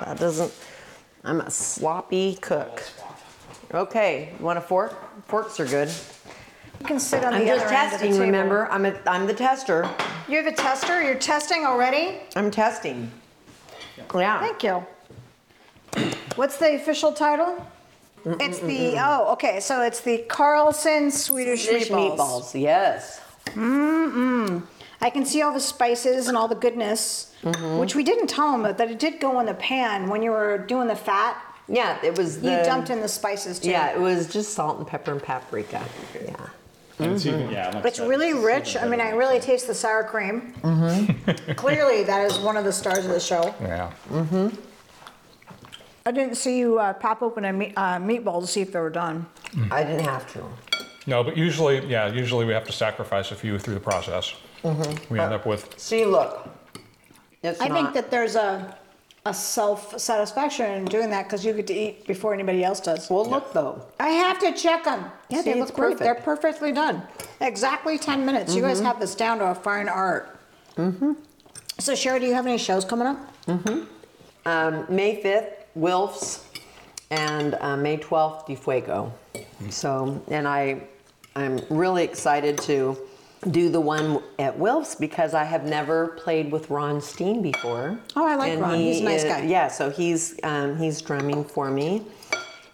That 0.00 0.16
doesn't, 0.18 0.52
I'm 1.24 1.40
a 1.40 1.50
sloppy 1.50 2.36
cook. 2.36 2.82
Okay, 3.72 4.32
you 4.38 4.44
want 4.44 4.58
a 4.58 4.62
fork? 4.62 4.94
Forks 5.26 5.58
are 5.60 5.66
good. 5.66 5.88
You 6.80 6.86
can 6.86 7.00
sit 7.00 7.24
on 7.24 7.34
I'm 7.34 7.40
the 7.40 7.46
just 7.46 7.64
other 7.66 7.74
end 7.74 7.86
of 7.86 7.90
the 7.92 7.96
testing, 7.96 8.10
table. 8.12 8.24
remember? 8.26 8.66
I'm, 8.70 8.84
a, 8.86 8.94
I'm 9.06 9.26
the 9.26 9.34
tester. 9.34 9.88
You're 10.28 10.42
the 10.42 10.52
tester. 10.52 11.02
You're 11.02 11.14
testing 11.16 11.64
already. 11.64 12.18
I'm 12.36 12.50
testing. 12.50 13.10
Yeah. 14.14 14.40
Thank 14.40 14.62
you. 14.62 14.84
What's 16.36 16.56
the 16.58 16.74
official 16.74 17.12
title? 17.12 17.64
It's 18.26 18.58
the 18.60 18.96
oh 18.98 19.32
okay, 19.34 19.60
so 19.60 19.82
it's 19.82 20.00
the 20.00 20.18
Carlson 20.28 21.10
Swedish 21.10 21.66
Fish 21.66 21.90
meatballs. 21.90 22.16
meatballs, 22.54 22.60
yes. 22.60 23.20
I 25.00 25.10
can 25.10 25.26
see 25.26 25.42
all 25.42 25.52
the 25.52 25.60
spices 25.60 26.28
and 26.28 26.36
all 26.36 26.48
the 26.48 26.54
goodness, 26.54 27.30
Mm-hmm. 27.42 27.76
which 27.78 27.94
we 27.94 28.02
didn't 28.02 28.28
tell 28.28 28.50
them 28.52 28.62
that 28.62 28.90
it 28.90 28.98
did 28.98 29.20
go 29.20 29.38
in 29.40 29.44
the 29.44 29.52
pan 29.54 30.08
when 30.08 30.22
you 30.22 30.30
were 30.30 30.56
doing 30.56 30.88
the 30.88 30.96
fat. 30.96 31.36
Yeah, 31.68 31.98
it 32.02 32.16
was 32.16 32.40
the. 32.40 32.50
you 32.50 32.56
dumped 32.64 32.88
in 32.88 33.00
the 33.02 33.08
spices 33.08 33.58
too. 33.58 33.68
Yeah, 33.68 33.90
it 33.92 34.00
was 34.00 34.32
just 34.32 34.54
salt 34.54 34.78
and 34.78 34.86
pepper 34.86 35.12
and 35.12 35.22
paprika. 35.22 35.84
Yeah. 36.24 36.34
And 36.98 37.12
it's 37.12 37.26
even, 37.26 37.50
yeah. 37.50 37.66
like 37.70 37.82
But 37.82 37.86
it's 37.86 37.96
said, 37.98 38.08
really 38.08 38.32
rich. 38.34 38.76
even 38.76 38.82
I 38.88 38.90
mean, 38.90 39.00
I 39.00 39.04
better. 39.06 39.16
really 39.18 39.40
taste 39.40 39.66
the 39.66 39.74
sour 39.74 40.04
cream. 40.04 40.52
Clearly, 41.56 42.04
that 42.04 42.30
is 42.30 42.38
one 42.38 42.56
of 42.56 42.64
the 42.64 42.72
stars 42.72 43.04
of 43.04 43.10
the 43.10 43.20
show. 43.20 43.54
Yeah. 43.60 43.90
I 46.06 46.10
didn't 46.12 46.36
see 46.36 46.58
you 46.58 46.78
uh, 46.78 46.92
pop 46.92 47.22
open 47.22 47.44
a 47.46 47.52
meat, 47.52 47.72
uh, 47.76 47.98
meatball 47.98 48.40
to 48.40 48.46
see 48.46 48.60
if 48.60 48.72
they 48.72 48.78
were 48.78 48.90
done. 48.90 49.26
I 49.70 49.82
didn't 49.84 50.04
have 50.04 50.30
to. 50.34 50.44
No, 51.06 51.22
but 51.24 51.36
usually, 51.36 51.84
yeah, 51.86 52.12
usually 52.12 52.44
we 52.44 52.52
have 52.52 52.64
to 52.66 52.72
sacrifice 52.72 53.30
a 53.30 53.34
few 53.34 53.58
through 53.58 53.74
the 53.74 53.80
process. 53.80 54.34
We 55.10 55.18
end 55.20 55.32
up 55.34 55.46
with 55.46 55.78
See, 55.78 56.04
look. 56.04 56.48
It's 57.42 57.60
I 57.60 57.68
not, 57.68 57.74
think 57.76 57.94
that 57.94 58.10
there's 58.10 58.36
a 58.36 58.78
a 59.26 59.32
self 59.32 59.98
satisfaction 59.98 60.70
in 60.72 60.84
doing 60.84 61.08
that 61.10 61.24
because 61.24 61.44
you 61.44 61.52
get 61.54 61.66
to 61.68 61.74
eat 61.74 62.06
before 62.06 62.34
anybody 62.34 62.62
else 62.62 62.80
does. 62.80 63.08
Well, 63.08 63.24
look 63.24 63.52
though. 63.52 63.86
I 63.98 64.08
have 64.10 64.38
to 64.40 64.52
check 64.52 64.84
them. 64.84 65.10
Yeah, 65.30 65.38
See, 65.38 65.52
they 65.52 65.60
it's 65.60 65.70
look 65.70 65.74
great. 65.74 65.98
They're 65.98 66.14
perfectly 66.14 66.72
done. 66.72 67.02
Exactly 67.40 67.96
10 67.96 68.24
minutes. 68.26 68.54
You 68.54 68.62
guys 68.62 68.80
have 68.80 69.00
this 69.00 69.14
down 69.14 69.38
to 69.38 69.46
a 69.46 69.54
fine 69.54 69.88
art. 69.88 70.38
Mm-hmm. 70.76 71.12
So, 71.78 71.94
Sherry, 71.94 72.20
do 72.20 72.26
you 72.26 72.34
have 72.34 72.46
any 72.46 72.58
shows 72.58 72.84
coming 72.84 73.06
up? 73.06 73.18
Um, 74.46 74.86
May 74.88 75.22
5th, 75.22 75.54
Wilfs, 75.76 76.44
and 77.10 77.54
uh, 77.60 77.76
May 77.76 77.96
12th, 77.96 78.46
De 78.46 78.54
Fuego. 78.54 79.12
So, 79.70 80.22
and 80.28 80.46
I, 80.46 80.82
I'm 81.34 81.60
really 81.70 82.04
excited 82.04 82.58
to 82.58 82.96
do 83.50 83.68
the 83.68 83.80
one 83.80 84.22
at 84.38 84.58
Wilfs 84.58 84.98
because 84.98 85.34
I 85.34 85.44
have 85.44 85.64
never 85.64 86.08
played 86.08 86.50
with 86.50 86.70
Ron 86.70 87.00
Steen 87.00 87.42
before. 87.42 87.98
Oh, 88.16 88.26
I 88.26 88.34
like 88.36 88.52
And 88.52 88.60
Ron. 88.62 88.74
he 88.76 88.92
He's 88.92 89.00
a 89.00 89.04
nice 89.04 89.22
is- 89.24 89.28
guy. 89.30 89.42
Yeah, 89.42 89.68
so 89.68 89.90
he's 89.90 90.38
um, 90.42 90.76
he's 90.78 91.00
drumming 91.02 91.44
for 91.44 91.70
me, 91.70 92.02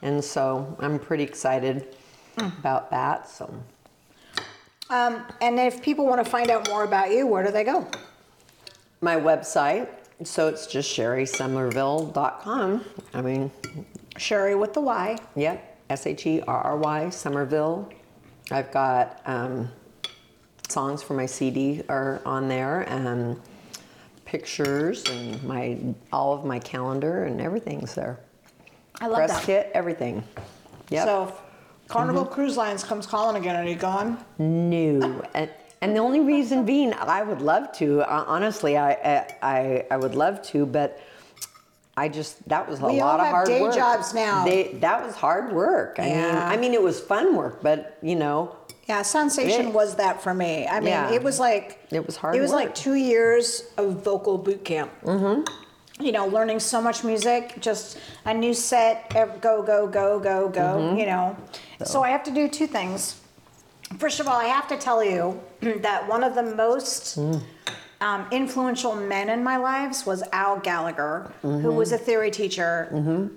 and 0.03 0.23
so 0.25 0.77
I'm 0.81 0.99
pretty 0.99 1.25
excited 1.25 1.97
Hmm. 2.39 2.47
about 2.61 2.91
that. 2.91 3.29
So. 3.29 3.53
Um, 4.91 5.23
and 5.41 5.59
if 5.61 5.81
people 5.83 6.05
want 6.07 6.25
to 6.25 6.29
find 6.31 6.51
out 6.51 6.68
more 6.68 6.85
about 6.85 7.11
you, 7.12 7.27
where 7.27 7.45
do 7.45 7.51
they 7.51 7.64
go? 7.64 7.87
my 9.03 9.16
website. 9.16 9.89
So 10.25 10.49
it's 10.49 10.66
just 10.66 10.95
sherrysummerville.com. 10.95 12.85
I 13.14 13.21
mean, 13.23 13.51
Sherry 14.18 14.55
with 14.55 14.75
the 14.75 14.81
Y. 14.83 15.16
yep, 15.35 15.79
S 15.89 16.07
H 16.07 16.27
E 16.27 16.41
R 16.47 16.61
R 16.62 16.77
Y, 16.77 17.07
Summerville. 17.11 17.89
I've 18.51 18.71
got 18.71 19.21
um, 19.27 19.71
songs 20.71 21.03
for 21.03 21.14
my 21.14 21.27
CD 21.27 21.83
are 21.89 22.21
on 22.25 22.49
there, 22.49 22.81
and 22.83 23.41
pictures, 24.25 25.05
and 25.11 25.43
my 25.45 25.79
all 26.12 26.33
of 26.33 26.45
my 26.45 26.59
calendar 26.59 27.25
and 27.25 27.41
everything's 27.41 27.95
there. 27.95 28.18
I 29.01 29.07
love 29.07 29.16
Press 29.16 29.31
that. 29.33 29.43
kit, 29.45 29.71
everything. 29.75 30.23
Yep. 30.91 31.05
So, 31.07 31.35
Carnival 31.89 32.25
Cruise 32.25 32.57
Lines 32.57 32.85
comes 32.85 33.07
calling 33.07 33.37
again, 33.41 33.57
are 33.57 33.64
you 33.68 33.75
gone? 33.77 34.23
No, 34.39 35.25
and, 35.35 35.51
and 35.81 35.97
the 35.97 36.01
only 36.01 36.21
reason 36.21 36.64
being, 36.64 36.93
I 36.95 37.23
would 37.23 37.41
love 37.41 37.73
to. 37.79 38.03
Uh, 38.03 38.25
honestly, 38.27 38.77
I, 38.77 39.27
I 39.43 39.87
I 39.91 39.97
would 39.97 40.14
love 40.14 40.43
to, 40.43 40.66
but 40.66 41.01
I 41.97 42.09
just 42.09 42.47
that 42.49 42.68
was 42.68 42.81
a 42.81 42.87
We 42.87 43.01
all 43.01 43.09
lot 43.09 43.21
of 43.21 43.27
have 43.27 43.35
hard 43.35 43.47
day 43.49 43.61
work. 43.62 43.75
jobs 43.75 44.14
now. 44.14 44.45
They, 44.45 44.75
that 44.75 45.05
was 45.05 45.14
hard 45.16 45.53
work. 45.53 45.97
I 45.99 46.03
mean, 46.03 46.12
Yeah. 46.12 46.49
I 46.49 46.57
mean, 46.57 46.75
it 46.75 46.83
was 46.83 47.01
fun 47.01 47.35
work, 47.35 47.62
but 47.62 47.99
you 48.03 48.14
know, 48.16 48.55
Yeah, 48.91 49.03
Soundsation 49.03 49.66
It- 49.68 49.72
was 49.72 49.95
that 50.03 50.20
for 50.20 50.34
me. 50.34 50.66
I 50.66 50.80
mean, 50.80 50.88
Yeah. 50.88 51.12
it 51.12 51.22
was 51.22 51.38
like 51.38 51.78
It 51.93 52.05
was 52.05 52.16
hard 52.16 52.34
It 52.34 52.41
was 52.41 52.51
like 52.51 52.68
work. 52.70 52.74
two 52.74 52.95
years 52.95 53.62
of 53.76 53.86
vocal 54.03 54.36
boot 54.36 54.64
camp. 54.64 54.91
Mm-hmm. 55.05 55.38
You 56.05 56.11
know, 56.11 56.26
learning 56.26 56.59
so 56.59 56.82
much 56.82 57.05
music, 57.05 57.55
just 57.61 57.99
a 58.24 58.34
new 58.34 58.53
set, 58.53 59.12
ev- 59.14 59.41
go, 59.41 59.62
go, 59.62 59.86
go, 59.86 60.18
go, 60.18 60.49
go. 60.49 60.61
Mm-hmm. 60.61 60.97
You 61.01 61.07
know, 61.07 61.36
so 61.84 62.03
I 62.03 62.09
have 62.11 62.24
to 62.24 62.32
do 62.32 62.49
two 62.49 62.66
things. 62.66 63.14
First 63.99 64.18
of 64.18 64.26
all, 64.26 64.38
I 64.47 64.47
have 64.47 64.66
to 64.68 64.76
tell 64.76 65.05
you 65.05 65.38
that 65.86 66.09
one 66.09 66.24
of 66.24 66.34
the 66.34 66.43
most 66.64 67.16
Mm. 67.16 67.43
um, 68.01 68.26
influential 68.32 68.97
men 68.97 69.28
in 69.28 69.45
my 69.45 69.57
lives 69.57 70.05
was 70.05 70.20
Al 70.32 70.57
Gallagher, 70.59 71.30
who 71.43 71.70
was 71.80 71.93
a 71.93 71.99
theory 71.99 72.32
teacher 72.32 72.72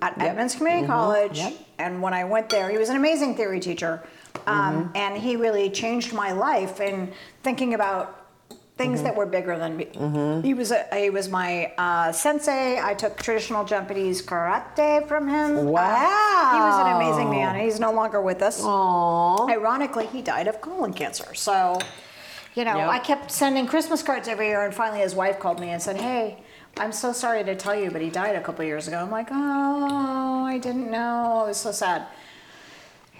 at 0.02 0.12
Edmonds 0.20 0.56
Community 0.56 0.86
College. 0.88 1.40
And 1.78 2.02
when 2.02 2.12
I 2.20 2.24
went 2.24 2.48
there, 2.48 2.66
he 2.70 2.78
was 2.78 2.88
an 2.88 2.96
amazing 2.96 3.36
theory 3.36 3.60
teacher. 3.60 4.02
Um, 4.46 4.90
And 4.94 5.16
he 5.16 5.36
really 5.36 5.70
changed 5.70 6.12
my 6.12 6.32
life 6.32 6.80
in 6.80 7.12
thinking 7.42 7.74
about 7.74 8.20
things 8.76 9.02
that 9.04 9.14
were 9.14 9.24
bigger 9.26 9.56
than 9.56 9.76
me. 9.76 9.86
He 10.42 10.52
was 10.52 10.72
a, 10.72 10.84
he 10.92 11.08
was 11.08 11.28
my 11.28 11.72
uh, 11.78 12.10
sensei. 12.10 12.80
I 12.80 12.92
took 12.94 13.16
traditional 13.22 13.64
Japanese 13.64 14.20
karate 14.20 15.06
from 15.06 15.28
him. 15.28 15.50
Uh, 15.58 15.60
he 15.60 16.60
was 16.60 16.78
an 16.84 16.96
amazing 16.96 17.30
man. 17.30 17.54
He's 17.60 17.78
no 17.78 17.92
longer 17.92 18.20
with 18.20 18.42
us. 18.42 18.60
Aww. 18.62 19.48
Ironically, 19.48 20.06
he 20.06 20.22
died 20.22 20.48
of 20.48 20.60
colon 20.60 20.92
cancer. 20.92 21.34
So, 21.34 21.78
you 22.56 22.64
know, 22.64 22.76
Yep. 22.76 22.88
I 22.88 22.98
kept 22.98 23.30
sending 23.30 23.66
Christmas 23.68 24.02
cards 24.02 24.26
every 24.26 24.48
year, 24.48 24.64
and 24.64 24.74
finally 24.74 25.00
his 25.00 25.14
wife 25.14 25.38
called 25.38 25.60
me 25.60 25.70
and 25.70 25.80
said, 25.80 25.96
"Hey, 25.96 26.42
I'm 26.76 26.90
so 26.92 27.12
sorry 27.12 27.44
to 27.44 27.54
tell 27.54 27.76
you, 27.76 27.92
but 27.92 28.00
he 28.02 28.10
died 28.10 28.34
a 28.34 28.40
couple 28.40 28.64
years 28.64 28.88
ago." 28.88 28.98
I'm 28.98 29.10
like, 29.10 29.28
"Oh, 29.30 30.44
I 30.44 30.58
didn't 30.58 30.90
know. 30.90 31.42
I 31.44 31.48
was 31.48 31.58
so 31.58 31.70
sad." 31.70 32.06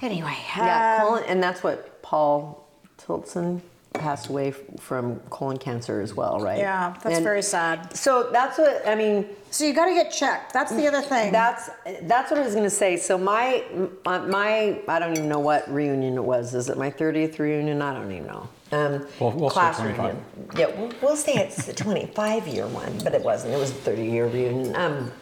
Anyway, 0.05 0.37
yeah, 0.55 0.99
um, 1.01 1.09
colon, 1.09 1.25
and 1.29 1.43
that's 1.43 1.63
what 1.63 2.03
Paul 2.03 2.69
Tilson 2.99 3.63
passed 3.95 4.29
away 4.29 4.51
from 4.51 5.19
colon 5.31 5.57
cancer 5.57 6.03
as 6.03 6.13
well, 6.13 6.41
right? 6.41 6.59
yeah, 6.59 6.95
that's 7.03 7.17
And 7.17 7.25
very 7.25 7.41
sad. 7.43 7.97
So 7.97 8.29
that's 8.31 8.59
what 8.59 8.87
I 8.87 8.95
mean. 8.97 9.27
So 9.51 9.65
you 9.65 9.73
got 9.73 9.87
to 9.87 9.95
get 9.95 10.13
checked. 10.13 10.53
That's 10.53 10.73
the 10.75 10.87
other 10.87 11.01
thing. 11.01 11.33
That's 11.33 11.71
that's 12.03 12.31
what 12.31 12.39
I 12.39 12.45
was 12.45 12.55
gonna 12.55 12.69
say. 12.69 12.99
So 12.99 13.17
my 13.17 13.65
my, 14.05 14.19
my 14.19 14.81
I 14.89 14.99
don't 14.99 15.13
even 15.17 15.29
know 15.29 15.39
what 15.39 15.73
reunion 15.73 16.17
it 16.19 16.25
was. 16.25 16.55
Is 16.55 16.69
it 16.69 16.77
my 16.77 16.91
30th 16.91 17.39
reunion? 17.39 17.81
I 17.81 17.95
don't 17.95 18.11
even 18.13 18.27
know. 18.27 18.49
Um, 18.73 19.07
We'll- 19.21 19.31
we'll 19.33 19.51
say 19.51 19.55
class 19.55 19.79
25. 19.79 20.05
reunion. 20.05 20.25
Yeah, 20.59 20.67
we'll, 20.79 20.93
we'll 21.01 21.17
say 21.17 21.35
it's 21.35 21.65
the 21.65 21.73
25 21.73 22.47
year 22.47 22.67
one, 22.67 22.99
but 23.05 23.15
it 23.15 23.23
wasn't. 23.23 23.55
It 23.55 23.59
was 23.59 23.71
a 23.71 23.75
30 23.75 24.05
year 24.05 24.27
reunion. 24.27 24.77
Um, 24.77 25.13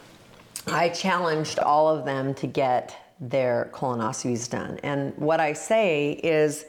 I 0.67 0.89
challenged 0.89 1.59
all 1.59 1.87
of 1.87 2.03
them 2.03 2.33
to 2.35 2.47
get 2.47 2.95
their 3.19 3.69
colonoscopies 3.73 4.49
done, 4.49 4.79
and 4.83 5.15
what 5.17 5.39
I 5.39 5.53
say 5.53 6.13
is, 6.23 6.65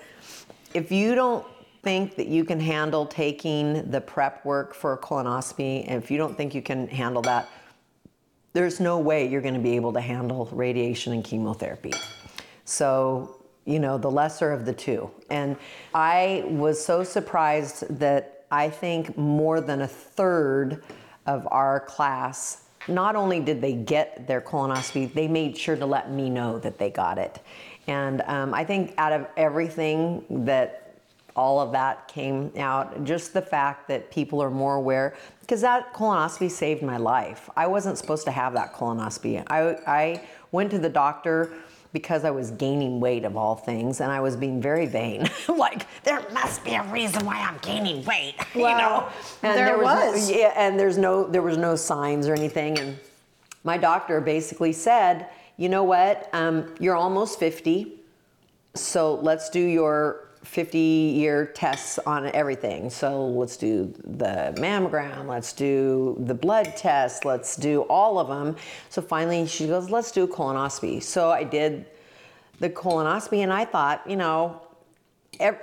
if 0.72 0.90
you 0.92 1.14
don't 1.14 1.46
think 1.82 2.16
that 2.16 2.26
you 2.26 2.44
can 2.44 2.58
handle 2.58 3.06
taking 3.06 3.90
the 3.90 4.00
prep 4.00 4.44
work 4.44 4.74
for 4.74 4.94
a 4.94 4.98
colonoscopy, 4.98 5.84
and 5.86 6.02
if 6.02 6.10
you 6.10 6.18
don't 6.18 6.36
think 6.36 6.54
you 6.54 6.62
can 6.62 6.88
handle 6.88 7.22
that, 7.22 7.48
there's 8.54 8.80
no 8.80 8.98
way 8.98 9.28
you're 9.28 9.42
going 9.42 9.54
to 9.54 9.60
be 9.60 9.76
able 9.76 9.92
to 9.92 10.00
handle 10.00 10.48
radiation 10.52 11.12
and 11.12 11.24
chemotherapy. 11.24 11.92
So, 12.64 13.44
you 13.64 13.78
know, 13.78 13.98
the 13.98 14.10
lesser 14.10 14.52
of 14.52 14.64
the 14.64 14.72
two. 14.72 15.10
And 15.28 15.56
I 15.94 16.44
was 16.46 16.82
so 16.82 17.04
surprised 17.04 17.98
that 17.98 18.46
I 18.50 18.70
think 18.70 19.18
more 19.18 19.60
than 19.60 19.82
a 19.82 19.88
third 19.88 20.84
of 21.26 21.46
our 21.50 21.80
class 21.80 22.63
not 22.88 23.16
only 23.16 23.40
did 23.40 23.60
they 23.60 23.74
get 23.74 24.26
their 24.26 24.40
colonoscopy, 24.40 25.12
they 25.12 25.28
made 25.28 25.56
sure 25.56 25.76
to 25.76 25.86
let 25.86 26.10
me 26.10 26.30
know 26.30 26.58
that 26.58 26.78
they 26.78 26.90
got 26.90 27.18
it. 27.18 27.40
And 27.86 28.22
um, 28.22 28.54
I 28.54 28.64
think 28.64 28.94
out 28.98 29.12
of 29.12 29.26
everything 29.36 30.24
that 30.44 30.84
all 31.36 31.60
of 31.60 31.72
that 31.72 32.06
came 32.08 32.52
out. 32.58 33.04
Just 33.04 33.32
the 33.32 33.42
fact 33.42 33.88
that 33.88 34.10
people 34.10 34.42
are 34.42 34.50
more 34.50 34.76
aware, 34.76 35.16
because 35.40 35.60
that 35.60 35.92
colonoscopy 35.92 36.50
saved 36.50 36.82
my 36.82 36.96
life. 36.96 37.50
I 37.56 37.66
wasn't 37.66 37.98
supposed 37.98 38.24
to 38.26 38.30
have 38.30 38.52
that 38.54 38.72
colonoscopy. 38.72 39.44
I, 39.48 39.76
I 39.86 40.28
went 40.52 40.70
to 40.70 40.78
the 40.78 40.88
doctor 40.88 41.52
because 41.94 42.24
I 42.24 42.30
was 42.30 42.50
gaining 42.50 43.00
weight 43.00 43.24
of 43.24 43.38
all 43.38 43.54
things, 43.54 44.02
and 44.02 44.12
I 44.12 44.20
was 44.20 44.36
being 44.36 44.60
very 44.60 44.84
vain. 44.84 45.30
like 45.48 45.86
there 46.02 46.22
must 46.32 46.62
be 46.62 46.74
a 46.74 46.82
reason 46.92 47.24
why 47.24 47.36
I'm 47.36 47.56
gaining 47.62 48.04
weight, 48.04 48.34
you 48.54 48.60
know. 48.60 49.08
And 49.42 49.56
there 49.56 49.78
no- 49.78 49.82
was. 49.84 50.30
yeah, 50.30 50.52
and 50.56 50.78
there's 50.78 50.98
no 50.98 51.26
there 51.26 51.40
was 51.40 51.56
no 51.56 51.74
signs 51.76 52.28
or 52.28 52.34
anything, 52.34 52.78
and 52.78 52.98
my 53.62 53.78
doctor 53.78 54.20
basically 54.20 54.72
said, 54.72 55.28
you 55.56 55.70
know 55.70 55.84
what, 55.84 56.28
um, 56.34 56.74
you're 56.78 56.96
almost 56.96 57.38
50 57.38 58.00
so 58.74 59.14
let's 59.16 59.50
do 59.50 59.60
your 59.60 60.23
50 60.44 60.78
year 60.78 61.46
tests 61.46 61.98
on 62.00 62.26
everything. 62.34 62.90
So 62.90 63.26
let's 63.26 63.56
do 63.56 63.92
the 64.04 64.54
mammogram, 64.56 65.26
let's 65.26 65.52
do 65.52 66.16
the 66.20 66.34
blood 66.34 66.76
test, 66.76 67.24
let's 67.24 67.56
do 67.56 67.82
all 67.82 68.18
of 68.18 68.28
them. 68.28 68.56
So 68.90 69.02
finally 69.02 69.46
she 69.46 69.66
goes, 69.66 69.90
let's 69.90 70.12
do 70.12 70.24
a 70.24 70.28
colonoscopy. 70.28 71.02
So 71.02 71.30
I 71.30 71.44
did 71.44 71.86
the 72.60 72.70
colonoscopy 72.70 73.38
and 73.38 73.52
I 73.52 73.64
thought, 73.64 74.02
you 74.08 74.16
know, 74.16 74.60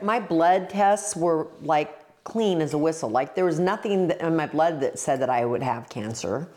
my 0.01 0.19
blood 0.19 0.69
tests 0.69 1.15
were 1.15 1.47
like 1.61 2.23
clean 2.23 2.61
as 2.61 2.73
a 2.73 2.77
whistle. 2.77 3.09
Like 3.09 3.36
there 3.36 3.45
was 3.45 3.59
nothing 3.59 4.11
in 4.11 4.36
my 4.36 4.47
blood 4.47 4.79
that 4.82 4.99
said 4.99 5.21
that 5.21 5.29
I 5.29 5.45
would 5.45 5.63
have 5.63 5.89
cancer. 5.89 6.47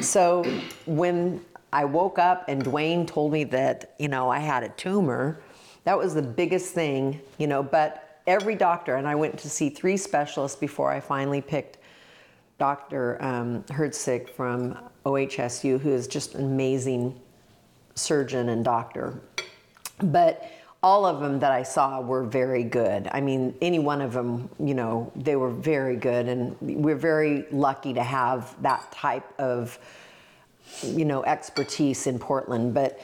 So 0.00 0.44
when 0.86 1.44
I 1.72 1.84
woke 1.84 2.18
up 2.18 2.48
and 2.48 2.62
Duane 2.64 3.06
told 3.06 3.32
me 3.32 3.44
that, 3.44 3.94
you 3.98 4.08
know, 4.08 4.30
I 4.30 4.38
had 4.38 4.62
a 4.62 4.70
tumor, 4.70 5.40
that 5.88 5.96
was 5.96 6.12
the 6.12 6.20
biggest 6.20 6.74
thing, 6.74 7.18
you 7.38 7.46
know, 7.46 7.62
but 7.62 8.20
every 8.26 8.54
doctor, 8.54 8.96
and 8.96 9.08
I 9.08 9.14
went 9.14 9.38
to 9.38 9.48
see 9.48 9.70
three 9.70 9.96
specialists 9.96 10.54
before 10.54 10.92
I 10.92 11.00
finally 11.00 11.40
picked 11.40 11.78
Dr. 12.58 13.16
Um, 13.24 13.62
Herzig 13.70 14.28
from 14.28 14.76
OHSU, 15.06 15.80
who 15.80 15.88
is 15.88 16.06
just 16.06 16.34
an 16.34 16.44
amazing 16.44 17.18
surgeon 17.94 18.50
and 18.50 18.62
doctor. 18.62 19.18
But 20.02 20.44
all 20.82 21.06
of 21.06 21.20
them 21.20 21.38
that 21.38 21.52
I 21.52 21.62
saw 21.62 22.02
were 22.02 22.22
very 22.22 22.64
good. 22.64 23.08
I 23.10 23.22
mean, 23.22 23.54
any 23.62 23.78
one 23.78 24.02
of 24.02 24.12
them, 24.12 24.50
you 24.60 24.74
know, 24.74 25.10
they 25.16 25.36
were 25.36 25.50
very 25.50 25.96
good, 25.96 26.28
and 26.28 26.54
we're 26.60 26.96
very 26.96 27.46
lucky 27.50 27.94
to 27.94 28.02
have 28.02 28.54
that 28.60 28.92
type 28.92 29.24
of, 29.38 29.78
you 30.82 31.06
know, 31.06 31.24
expertise 31.24 32.06
in 32.06 32.18
Portland. 32.18 32.74
But 32.74 33.00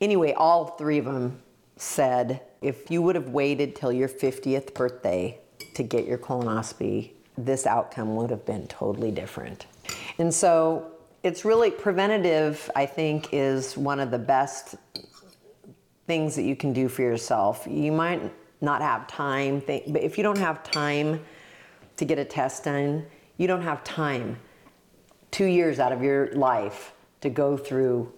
anyway, 0.00 0.32
all 0.34 0.66
three 0.78 0.98
of 0.98 1.06
them 1.06 1.42
said 1.80 2.42
if 2.60 2.90
you 2.90 3.00
would 3.00 3.14
have 3.14 3.30
waited 3.30 3.74
till 3.74 3.92
your 3.92 4.08
50th 4.08 4.74
birthday 4.74 5.38
to 5.74 5.82
get 5.82 6.06
your 6.06 6.18
colonoscopy, 6.18 7.12
this 7.38 7.66
outcome 7.66 8.16
would 8.16 8.28
have 8.28 8.44
been 8.44 8.66
totally 8.66 9.10
different. 9.10 9.66
And 10.18 10.32
so 10.32 10.92
it's 11.22 11.44
really 11.44 11.70
preventative, 11.70 12.70
I 12.76 12.84
think, 12.84 13.30
is 13.32 13.78
one 13.78 13.98
of 13.98 14.10
the 14.10 14.18
best 14.18 14.74
things 16.06 16.36
that 16.36 16.42
you 16.42 16.54
can 16.54 16.72
do 16.72 16.88
for 16.88 17.02
yourself. 17.02 17.66
You 17.68 17.92
might 17.92 18.30
not 18.60 18.82
have 18.82 19.06
time, 19.06 19.62
but 19.66 20.02
if 20.02 20.18
you 20.18 20.24
don't 20.24 20.38
have 20.38 20.62
time 20.62 21.24
to 21.96 22.04
get 22.04 22.18
a 22.18 22.24
test 22.24 22.64
done, 22.64 23.06
you 23.38 23.46
don't 23.46 23.62
have 23.62 23.82
time 23.84 24.38
two 25.30 25.46
years 25.46 25.78
out 25.78 25.92
of 25.92 26.02
your 26.02 26.32
life 26.32 26.92
to 27.22 27.30
go 27.30 27.56
through 27.56 28.12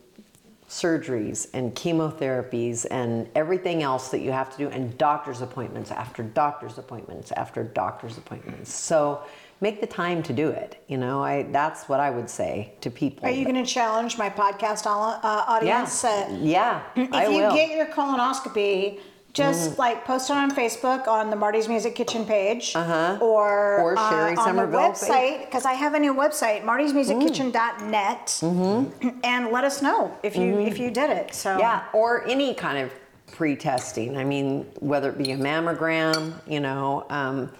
surgeries 0.72 1.48
and 1.52 1.74
chemotherapies 1.74 2.86
and 2.90 3.28
everything 3.34 3.82
else 3.82 4.08
that 4.08 4.20
you 4.20 4.32
have 4.32 4.50
to 4.52 4.56
do, 4.56 4.68
and 4.68 4.96
doctor's 4.96 5.42
appointments 5.42 5.90
after 5.90 6.22
doctor's 6.22 6.78
appointments 6.78 7.30
after 7.32 7.62
doctor's 7.62 8.16
appointments. 8.16 8.72
So 8.72 9.22
make 9.60 9.82
the 9.82 9.86
time 9.86 10.22
to 10.22 10.32
do 10.32 10.48
it. 10.48 10.82
You 10.88 10.96
know, 10.96 11.22
I 11.22 11.42
that's 11.52 11.90
what 11.90 12.00
I 12.00 12.08
would 12.08 12.30
say 12.30 12.72
to 12.80 12.90
people. 12.90 13.28
Are 13.28 13.30
you 13.30 13.44
going 13.44 13.62
to 13.62 13.70
challenge 13.70 14.16
my 14.16 14.30
podcast 14.30 14.86
uh, 14.86 15.44
audience? 15.46 16.02
Yeah, 16.04 16.10
Uh, 16.30 16.36
yeah. 16.40 16.82
if 16.96 17.12
I 17.12 17.26
you 17.26 17.36
will. 17.36 17.54
Get 17.54 17.76
your 17.76 17.86
colonoscopy, 17.86 18.98
just 19.34 19.78
like 19.78 20.04
post 20.04 20.28
it 20.30 20.36
on 20.36 20.50
Facebook 20.50 21.08
on 21.08 21.30
the 21.30 21.36
Marti's 21.36 21.68
Music 21.68 21.94
Kitchen 21.94 22.26
page, 22.26 22.72
uh-huh. 22.76 23.18
or, 23.20 23.78
Or 23.80 23.98
uh, 23.98 24.10
Sherry 24.10 24.30
on 24.30 24.34
the 24.34 24.42
Summerville 24.42 24.80
website 24.92 25.46
because 25.46 25.64
I 25.64 25.72
have 25.72 25.94
a 25.94 25.98
new 25.98 26.14
website, 26.14 26.62
martismusickitchen.net, 26.64 28.26
Mm-hmm. 28.26 29.08
and 29.24 29.50
let 29.50 29.64
us 29.64 29.80
know 29.82 30.16
if 30.22 30.36
you 30.36 30.58
if 30.60 30.78
you 30.78 30.90
did 30.90 31.10
it. 31.10 31.34
So 31.34 31.58
Yeah, 31.58 31.84
or 31.92 32.26
any 32.26 32.54
kind 32.54 32.78
of 32.78 32.92
pre-testing. 33.32 34.18
I 34.18 34.24
mean, 34.24 34.66
whether 34.80 35.08
it 35.10 35.18
be 35.18 35.32
a 35.32 35.36
mammogram, 35.36 36.34
you 36.46 36.60
know. 36.60 37.06
Um, 37.08 37.50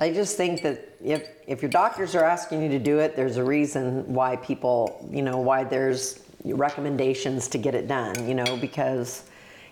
I 0.00 0.12
just 0.12 0.36
think 0.36 0.62
that 0.62 0.96
if 1.04 1.28
if 1.48 1.60
your 1.62 1.70
doctors 1.70 2.14
are 2.14 2.24
asking 2.24 2.62
you 2.62 2.68
to 2.68 2.78
do 2.78 3.00
it, 3.00 3.16
there's 3.16 3.36
a 3.36 3.44
reason 3.44 4.12
why 4.12 4.36
people, 4.36 5.04
you 5.10 5.22
know, 5.22 5.38
why 5.38 5.64
there's 5.64 6.20
recommendations 6.44 7.48
to 7.48 7.58
get 7.58 7.74
it 7.74 7.88
done. 7.88 8.28
You 8.28 8.34
know, 8.34 8.56
because 8.56 9.24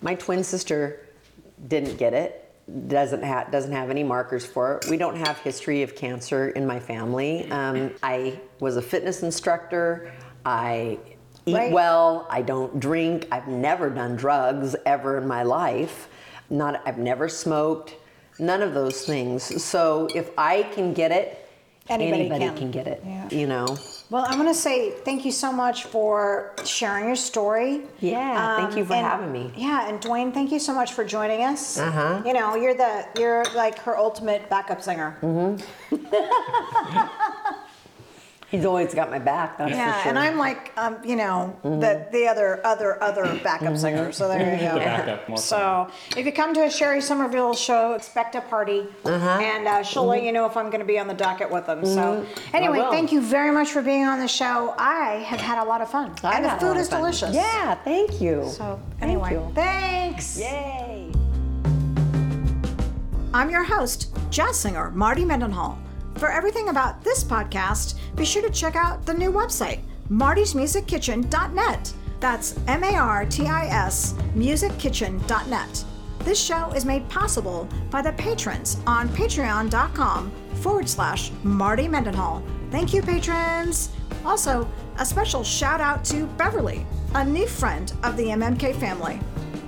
my 0.02 0.16
twin 0.16 0.42
sister 0.42 1.05
didn't 1.68 1.96
get 1.96 2.14
it. 2.14 2.42
Doesn't 2.88 3.22
have 3.22 3.52
doesn't 3.52 3.70
have 3.72 3.90
any 3.90 4.02
markers 4.02 4.44
for 4.44 4.78
it. 4.78 4.86
We 4.90 4.96
don't 4.96 5.16
have 5.16 5.38
history 5.38 5.82
of 5.82 5.94
cancer 5.94 6.48
in 6.50 6.66
my 6.66 6.80
family. 6.80 7.48
Um, 7.50 7.92
I 8.02 8.40
was 8.60 8.76
a 8.76 8.82
fitness 8.82 9.22
instructor. 9.22 10.10
I 10.44 10.98
eat 11.46 11.54
Right. 11.54 11.72
well. 11.72 12.26
I 12.28 12.42
don't 12.42 12.80
drink. 12.80 13.28
I've 13.30 13.46
never 13.46 13.88
done 13.88 14.16
drugs 14.16 14.74
ever 14.84 15.16
in 15.18 15.28
my 15.28 15.44
life. 15.44 16.08
Not. 16.50 16.82
I've 16.84 16.98
never 16.98 17.28
smoked. 17.28 17.94
None 18.40 18.62
of 18.62 18.74
those 18.74 19.04
things. 19.06 19.62
So 19.62 20.08
if 20.14 20.30
I 20.36 20.64
can 20.64 20.92
get 20.92 21.12
it, 21.12 21.48
Anybody 21.88 22.22
anybody, 22.22 22.44
can. 22.46 22.56
can. 22.56 22.70
get 22.72 22.88
it. 22.88 23.00
Yeah. 23.06 23.28
You 23.30 23.46
know. 23.46 23.76
Well, 24.08 24.24
I 24.24 24.36
want 24.36 24.48
to 24.48 24.54
say 24.54 24.90
thank 24.90 25.24
you 25.24 25.32
so 25.32 25.50
much 25.50 25.84
for 25.84 26.52
sharing 26.64 27.06
your 27.06 27.16
story. 27.16 27.82
Yeah, 27.98 28.56
thank 28.56 28.76
you 28.76 28.84
for 28.84 28.94
and- 28.94 29.06
having 29.06 29.32
me. 29.32 29.52
Yeah, 29.56 29.88
and 29.88 30.00
Duane, 30.00 30.30
thank 30.30 30.52
you 30.52 30.60
so 30.60 30.72
much 30.72 30.92
for 30.92 31.04
joining 31.04 31.42
us. 31.42 31.78
Uh-huh. 31.78 32.22
You 32.24 32.32
know, 32.32 32.54
you're 32.54 32.74
the 32.74 33.06
you're 33.18 33.44
like 33.54 33.78
her 33.80 33.96
ultimate 33.96 34.48
backup 34.48 34.80
singer. 34.80 35.16
Mm-hmm. 35.22 35.56
He's 38.48 38.64
always 38.64 38.94
got 38.94 39.10
my 39.10 39.18
back. 39.18 39.58
That's 39.58 39.72
Yeah, 39.72 39.92
for 39.92 40.00
sure. 40.02 40.08
and 40.10 40.18
I'm 40.20 40.38
like, 40.38 40.72
um, 40.76 40.98
you 41.04 41.16
know, 41.16 41.56
Mm-hmm. 41.64 41.80
the 41.80 42.06
the 42.12 42.28
other 42.28 42.64
other 42.64 43.02
other 43.02 43.24
backup 43.42 43.76
singer. 43.76 44.12
So 44.12 44.28
there 44.28 44.54
you 44.54 44.60
go. 44.70 44.76
backup, 44.78 45.28
more 45.28 45.36
so 45.36 45.88
if 46.16 46.24
you 46.24 46.30
come 46.32 46.54
to 46.54 46.62
a 46.64 46.70
Sherry 46.70 47.00
Summerville 47.00 47.54
show, 47.54 47.94
expect 47.94 48.36
a 48.36 48.40
party, 48.42 48.86
Uh-huh. 49.04 49.40
and 49.42 49.66
uh, 49.66 49.82
she'll 49.82 50.06
let 50.06 50.22
you 50.22 50.30
know 50.30 50.46
if 50.46 50.56
I'm 50.56 50.66
going 50.70 50.78
to 50.80 50.86
be 50.86 50.96
on 50.98 51.08
the 51.08 51.14
docket 51.14 51.50
with 51.50 51.66
them. 51.66 51.84
So 51.84 52.24
anyway, 52.54 52.78
Mm-hmm. 52.78 52.84
will. 52.86 52.92
thank 52.92 53.10
you 53.10 53.20
very 53.20 53.50
much 53.50 53.70
for 53.70 53.82
being 53.82 54.04
on 54.04 54.20
the 54.20 54.28
show. 54.28 54.74
I 54.78 55.24
have 55.26 55.40
had 55.40 55.58
a 55.60 55.64
lot 55.66 55.80
of 55.80 55.90
fun, 55.90 56.12
I've 56.22 56.36
and 56.36 56.44
the 56.44 56.48
had 56.50 56.58
a 56.58 56.60
food 56.60 56.66
lot 56.68 56.76
is 56.76 56.86
of 56.86 56.90
fun. 56.92 57.00
delicious. 57.00 57.34
Yeah, 57.34 57.74
thank 57.74 58.20
you. 58.20 58.44
So 58.48 58.80
Thank 59.00 59.02
anyway, 59.10 59.32
you. 59.32 59.50
thanks. 59.56 60.38
Yay. 60.38 61.10
I'm 63.34 63.50
your 63.50 63.64
host, 63.64 64.16
jazz 64.30 64.56
singer 64.56 64.90
Marti 64.92 65.24
Mendenhall. 65.24 65.78
For 66.18 66.30
everything 66.30 66.70
about 66.70 67.04
this 67.04 67.22
podcast, 67.22 67.94
be 68.16 68.24
sure 68.24 68.42
to 68.42 68.50
check 68.50 68.74
out 68.74 69.04
the 69.04 69.12
new 69.12 69.30
website, 69.30 69.80
martismusickitchen.net. 70.10 71.92
That's 72.20 72.58
M 72.66 72.84
A 72.84 72.94
R 72.94 73.26
T 73.26 73.46
I 73.46 73.66
S 73.66 74.14
musickitchen.net. 74.34 75.84
This 76.20 76.42
show 76.42 76.70
is 76.72 76.84
made 76.84 77.08
possible 77.08 77.68
by 77.90 78.02
the 78.02 78.12
patrons 78.12 78.78
on 78.86 79.08
patreon.com 79.10 80.32
forward 80.54 80.88
slash 80.88 81.30
Marti 81.44 81.86
Mendenhall. 81.86 82.42
Thank 82.70 82.94
you, 82.94 83.02
patrons. 83.02 83.90
Also, 84.24 84.66
a 84.98 85.04
special 85.04 85.44
shout 85.44 85.80
out 85.80 86.04
to 86.06 86.26
Beverly, 86.38 86.84
a 87.14 87.24
new 87.24 87.46
friend 87.46 87.92
of 88.02 88.16
the 88.16 88.24
MMK 88.24 88.74
family. 88.76 89.20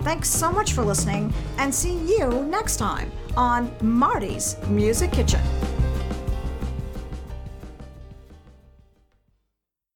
Thanks 0.02 0.30
so 0.30 0.50
much 0.50 0.72
for 0.72 0.82
listening 0.82 1.32
and 1.58 1.72
see 1.72 1.98
you 2.06 2.28
next 2.44 2.78
time 2.78 3.12
on 3.36 3.70
Marti's 3.82 4.56
Music 4.68 5.12
Kitchen. 5.12 5.40